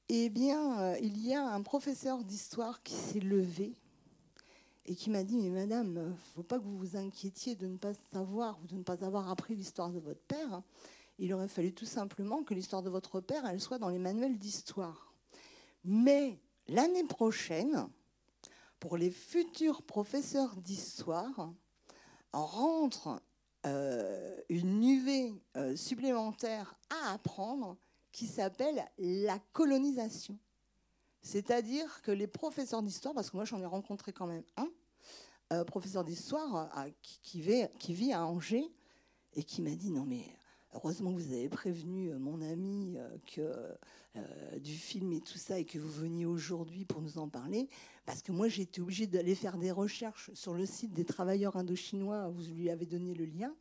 eh 0.08 0.28
bien, 0.28 0.96
il 0.96 1.24
y 1.24 1.34
a 1.34 1.46
un 1.46 1.62
professeur 1.62 2.24
d'histoire 2.24 2.82
qui 2.82 2.94
s'est 2.94 3.20
levé 3.20 3.74
et 4.86 4.94
qui 4.94 5.10
m'a 5.10 5.24
dit 5.24 5.36
Mais 5.36 5.50
madame, 5.50 5.88
il 5.88 6.10
ne 6.10 6.14
faut 6.34 6.42
pas 6.42 6.58
que 6.58 6.64
vous 6.64 6.76
vous 6.76 6.96
inquiétiez 6.96 7.54
de 7.54 7.66
ne 7.66 7.76
pas 7.76 7.92
savoir 8.12 8.58
ou 8.62 8.66
de 8.66 8.76
ne 8.76 8.82
pas 8.82 9.04
avoir 9.04 9.30
appris 9.30 9.54
l'histoire 9.54 9.90
de 9.90 9.98
votre 9.98 10.20
père. 10.20 10.62
Il 11.18 11.32
aurait 11.32 11.48
fallu 11.48 11.72
tout 11.72 11.86
simplement 11.86 12.42
que 12.42 12.54
l'histoire 12.54 12.82
de 12.82 12.90
votre 12.90 13.20
père, 13.20 13.46
elle 13.46 13.60
soit 13.60 13.78
dans 13.78 13.88
les 13.88 13.98
manuels 13.98 14.38
d'histoire. 14.38 15.14
Mais 15.84 16.38
l'année 16.66 17.04
prochaine, 17.04 17.88
pour 18.80 18.96
les 18.96 19.10
futurs 19.10 19.82
professeurs 19.82 20.56
d'histoire, 20.56 21.52
rentre 22.32 23.22
euh, 23.64 24.36
une 24.48 24.82
UV 24.82 25.34
euh, 25.56 25.76
supplémentaire 25.76 26.74
à 26.90 27.12
apprendre 27.12 27.76
qui 28.14 28.28
s'appelle 28.28 28.86
la 28.96 29.40
colonisation. 29.52 30.38
C'est-à-dire 31.20 32.00
que 32.02 32.12
les 32.12 32.28
professeurs 32.28 32.80
d'histoire, 32.80 33.12
parce 33.12 33.28
que 33.28 33.36
moi 33.36 33.44
j'en 33.44 33.60
ai 33.60 33.66
rencontré 33.66 34.12
quand 34.12 34.28
même 34.28 34.44
un, 34.56 34.68
euh, 35.52 35.64
professeur 35.64 36.04
d'histoire 36.04 36.70
qui, 37.02 37.40
vit, 37.40 37.64
qui, 37.80 37.92
vit, 37.92 38.12
à 38.12 38.24
Angers, 38.24 38.70
et 39.34 39.42
qui 39.42 39.62
m'a 39.62 39.74
dit 39.74 39.90
non 39.90 40.04
mais 40.04 40.24
heureusement 40.74 41.12
que 41.12 41.20
vous 41.20 41.32
avez 41.32 41.48
prévenu 41.48 42.12
euh, 42.12 42.18
mon 42.18 42.40
ami 42.40 42.94
euh, 42.96 43.08
que 43.34 44.58
du 44.60 44.76
film 44.76 45.12
et 45.12 45.20
tout 45.20 45.38
ça 45.38 45.58
et 45.58 45.64
que 45.64 45.76
vous 45.76 45.90
veniez 45.90 46.24
aujourd'hui 46.24 46.84
pour 46.84 47.02
nous 47.02 47.18
en 47.18 47.28
parler 47.28 47.68
parce 48.06 48.22
que 48.22 48.30
moi 48.30 48.46
été 48.46 48.80
obligée 48.80 49.08
d'aller 49.08 49.34
faire 49.34 49.58
des 49.58 49.72
recherches 49.72 50.30
sur 50.34 50.54
le 50.54 50.66
site 50.66 50.92
des 50.92 51.04
travailleurs 51.04 51.56
indochinois 51.56 52.28
vous 52.28 52.54
lui 52.54 52.70
avez 52.70 52.86
donné 52.86 53.12
le 53.12 53.24
lien 53.24 53.52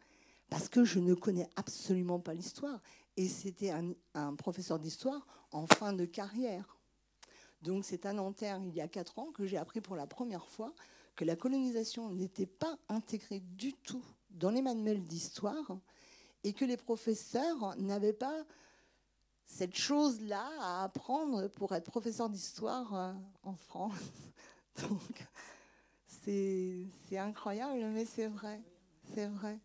parce 0.51 0.70
que 0.70 0.84
je 0.84 0.99
ne 0.99 1.16
connais 1.16 1.49
absolument 1.56 2.20
pas 2.20 2.36
l'histoire 2.36 2.80
et 3.18 3.28
c'était 3.28 3.72
un, 3.72 4.36
professeur 4.36 4.80
d'histoire 4.80 5.26
en 5.51 5.68
fin 5.68 5.93
de 5.93 6.05
carrière 6.05 6.78
donc 7.64 7.86
c'est 7.86 8.05
à 8.05 8.11
Nanterre, 8.11 8.59
il 8.66 8.76
y 8.76 8.82
a 8.82 8.89
quatre 8.89 9.18
ans, 9.20 9.32
que 9.32 9.45
j'ai 9.45 9.57
appris 9.57 9.80
pour 9.80 9.95
la 9.95 10.05
première 10.05 10.47
fois 10.47 10.74
que 11.16 11.24
la 11.24 11.38
colonisation 11.38 12.09
n'était 12.09 12.45
pas 12.45 12.78
intégrée 12.89 13.39
du 13.39 13.74
tout 13.74 14.03
dans 14.32 14.49
les 14.49 14.61
manuels 14.61 15.03
d'histoire 15.05 15.78
et 16.43 16.51
que 16.51 16.66
les 16.66 16.76
professeurs 16.76 17.76
n'avaient 17.78 18.14
pas 18.14 18.43
cette 19.45 19.76
chose-là 19.76 20.45
à 20.59 20.84
apprendre 20.84 21.47
pour 21.47 21.74
être 21.74 21.89
professeur 21.89 22.30
d'histoire 22.30 22.93
euh, 22.95 23.14
en 23.43 23.55
France. 23.55 23.93
Donc 24.82 25.26
c'est 26.07 26.88
incroyable, 27.18 27.86
mais 27.93 28.05
c'est 28.05 28.28
vrai. 28.28 28.61
C'est 29.14 29.28
vrai. 29.28 29.59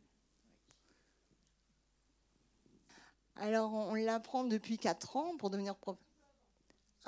Alors 3.39 3.72
on 3.72 3.95
l'apprend 3.95 4.45
depuis 4.45 4.78
quatre 4.78 5.16
ans 5.16 5.36
pour 5.36 5.51
devenir 5.51 5.74
professeur 5.76 6.09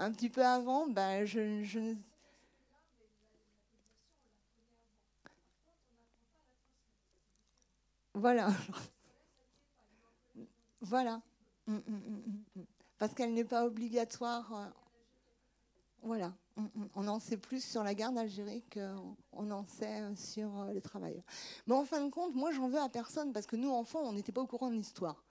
un 0.01 0.13
petit 0.13 0.31
peu 0.31 0.45
avant, 0.45 0.87
ben, 0.87 1.25
je, 1.27 1.63
je... 1.63 1.95
Voilà. 8.15 8.51
Voilà. 10.83 11.21
Mm, 11.67 11.75
mm, 11.75 12.43
mm, 12.57 12.63
Parce 12.97 13.13
qu'elle 13.13 13.35
n'est 13.35 13.45
pas 13.45 13.67
obligatoire. 13.67 14.51
Euh, 14.55 14.67
voilà. 16.03 16.33
On 16.95 17.07
en 17.07 17.21
sait 17.21 17.37
plus 17.37 17.63
sur 17.63 17.85
la 17.85 17.95
guerre 17.95 18.13
d'Algérie 18.13 18.65
qu'on 18.73 19.51
en 19.51 19.67
sait 19.67 20.17
sur 20.17 20.59
euh, 20.59 20.73
les 20.73 20.81
travailleurs. 20.81 21.23
Mais 21.67 21.75
en 21.75 21.85
fin 21.85 22.03
de 22.03 22.09
compte, 22.09 22.35
moi, 22.35 22.51
j'en 22.51 22.69
veux 22.69 22.81
à 22.81 22.89
personne 22.89 23.35
parce 23.35 23.45
que 23.45 23.57
nous, 23.57 23.71
enfants, 23.71 24.01
on 24.03 24.15
n'était 24.15 24.33
pas 24.33 24.41
au 24.41 24.47
courant 24.47 24.71
de 24.71 24.77
l'histoire. 24.77 25.23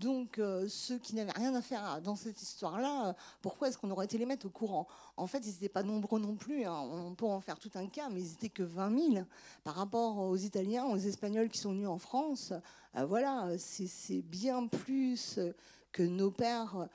Donc, 0.00 0.38
euh, 0.38 0.66
ceux 0.68 0.98
qui 0.98 1.14
n'avaient 1.14 1.32
rien 1.32 1.54
à 1.54 1.62
faire 1.62 2.00
dans 2.02 2.16
cette 2.16 2.42
histoire-là, 2.42 3.08
euh, 3.08 3.12
pourquoi 3.42 3.68
est-ce 3.68 3.78
qu'on 3.78 3.90
aurait 3.90 4.06
été 4.06 4.18
les 4.18 4.26
mettre 4.26 4.46
au 4.46 4.50
courant? 4.50 4.88
En 5.16 5.28
fait, 5.28 5.38
ils 5.46 5.52
n'étaient 5.52 5.68
pas 5.68 5.84
nombreux 5.84 6.18
non 6.18 6.34
plus. 6.34 6.64
Hein. 6.64 6.74
On 6.74 7.14
peut 7.14 7.26
en 7.26 7.40
faire 7.40 7.58
tout 7.58 7.70
un 7.74 7.86
cas, 7.86 8.08
mais 8.10 8.20
ils 8.20 8.30
n'étaient 8.30 8.48
que 8.48 8.64
20 8.64 9.12
000 9.12 9.24
par 9.62 9.76
rapport 9.76 10.18
aux 10.18 10.36
Italiens, 10.36 10.84
aux 10.86 10.96
Espagnols 10.96 11.48
qui 11.48 11.58
sont 11.58 11.70
venus 11.70 11.88
en 11.88 11.98
France. 11.98 12.52
Euh, 12.96 13.04
voilà, 13.06 13.48
c'est 13.58 14.22
bien 14.22 14.66
plus 14.66 15.38
que 15.92 16.02
nos 16.02 16.32
pères. 16.32 16.88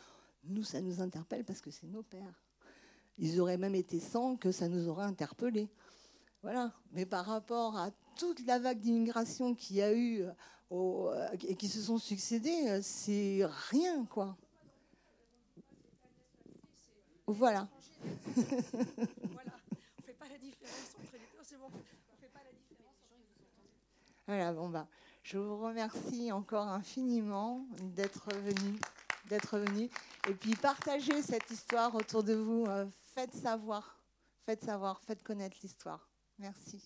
Nous, 0.44 0.64
ça 0.64 0.82
nous 0.82 1.02
interpelle 1.02 1.46
parce 1.46 1.62
que 1.62 1.72
c'est 1.72 1.88
nos 1.88 2.04
pères. 2.04 2.44
Ils 3.18 3.40
auraient 3.40 3.58
même 3.58 3.76
été 3.76 4.00
sans 4.00 4.36
que 4.36 4.52
ça 4.52 4.68
nous 4.68 4.90
aurait 4.90 5.06
interpellés. 5.06 5.70
Voilà. 6.42 6.74
Mais 6.92 7.06
par 7.06 7.26
rapport 7.26 7.78
à 7.78 7.92
toute 8.16 8.46
la 8.46 8.60
vague 8.60 8.80
d'immigration 8.80 9.56
qu'il 9.56 9.78
y 9.78 9.82
a 9.82 9.94
eu 9.94 10.26
euh, 10.72 11.28
et 11.48 11.56
qui 11.56 11.68
se 11.68 11.82
sont 11.82 11.98
succédés, 11.98 12.68
euh, 12.68 12.80
c'est 12.82 13.42
rien, 13.70 14.06
quoi. 14.06 14.38
Voilà. 17.26 17.68
voilà. 18.36 19.52
On 19.98 20.02
fait 20.04 20.14
pas 20.14 20.28
la 20.28 20.38
différence 20.38 20.96
entre 21.00 21.14
les 21.14 21.20
deux, 21.20 21.44
c'est 21.44 21.58
bon. 21.58 21.68
On 21.68 22.18
fait 22.22 22.28
pas 22.28 22.40
la 22.44 22.52
différence. 22.52 22.96
Voilà, 24.28 24.54
bon 24.54 24.70
bah, 24.70 24.88
je 25.24 25.38
vous 25.38 25.58
remercie 25.60 26.32
encore 26.32 26.68
infiniment 26.68 27.66
d'être 27.96 28.34
venu, 28.34 28.80
d'être 29.26 29.58
venu, 29.60 29.90
et 30.28 30.34
puis 30.34 30.56
partagez 30.56 31.22
cette 31.22 31.50
histoire 31.52 31.94
autour 31.96 32.24
de 32.24 32.34
vous. 32.34 32.66
Euh, 32.68 32.86
faites 33.14 33.34
savoir, 33.34 34.00
faites 34.46 34.64
savoir, 34.64 35.02
faites 35.02 35.24
connaître 35.24 35.58
l'histoire. 35.62 36.09
Merci. 36.40 36.82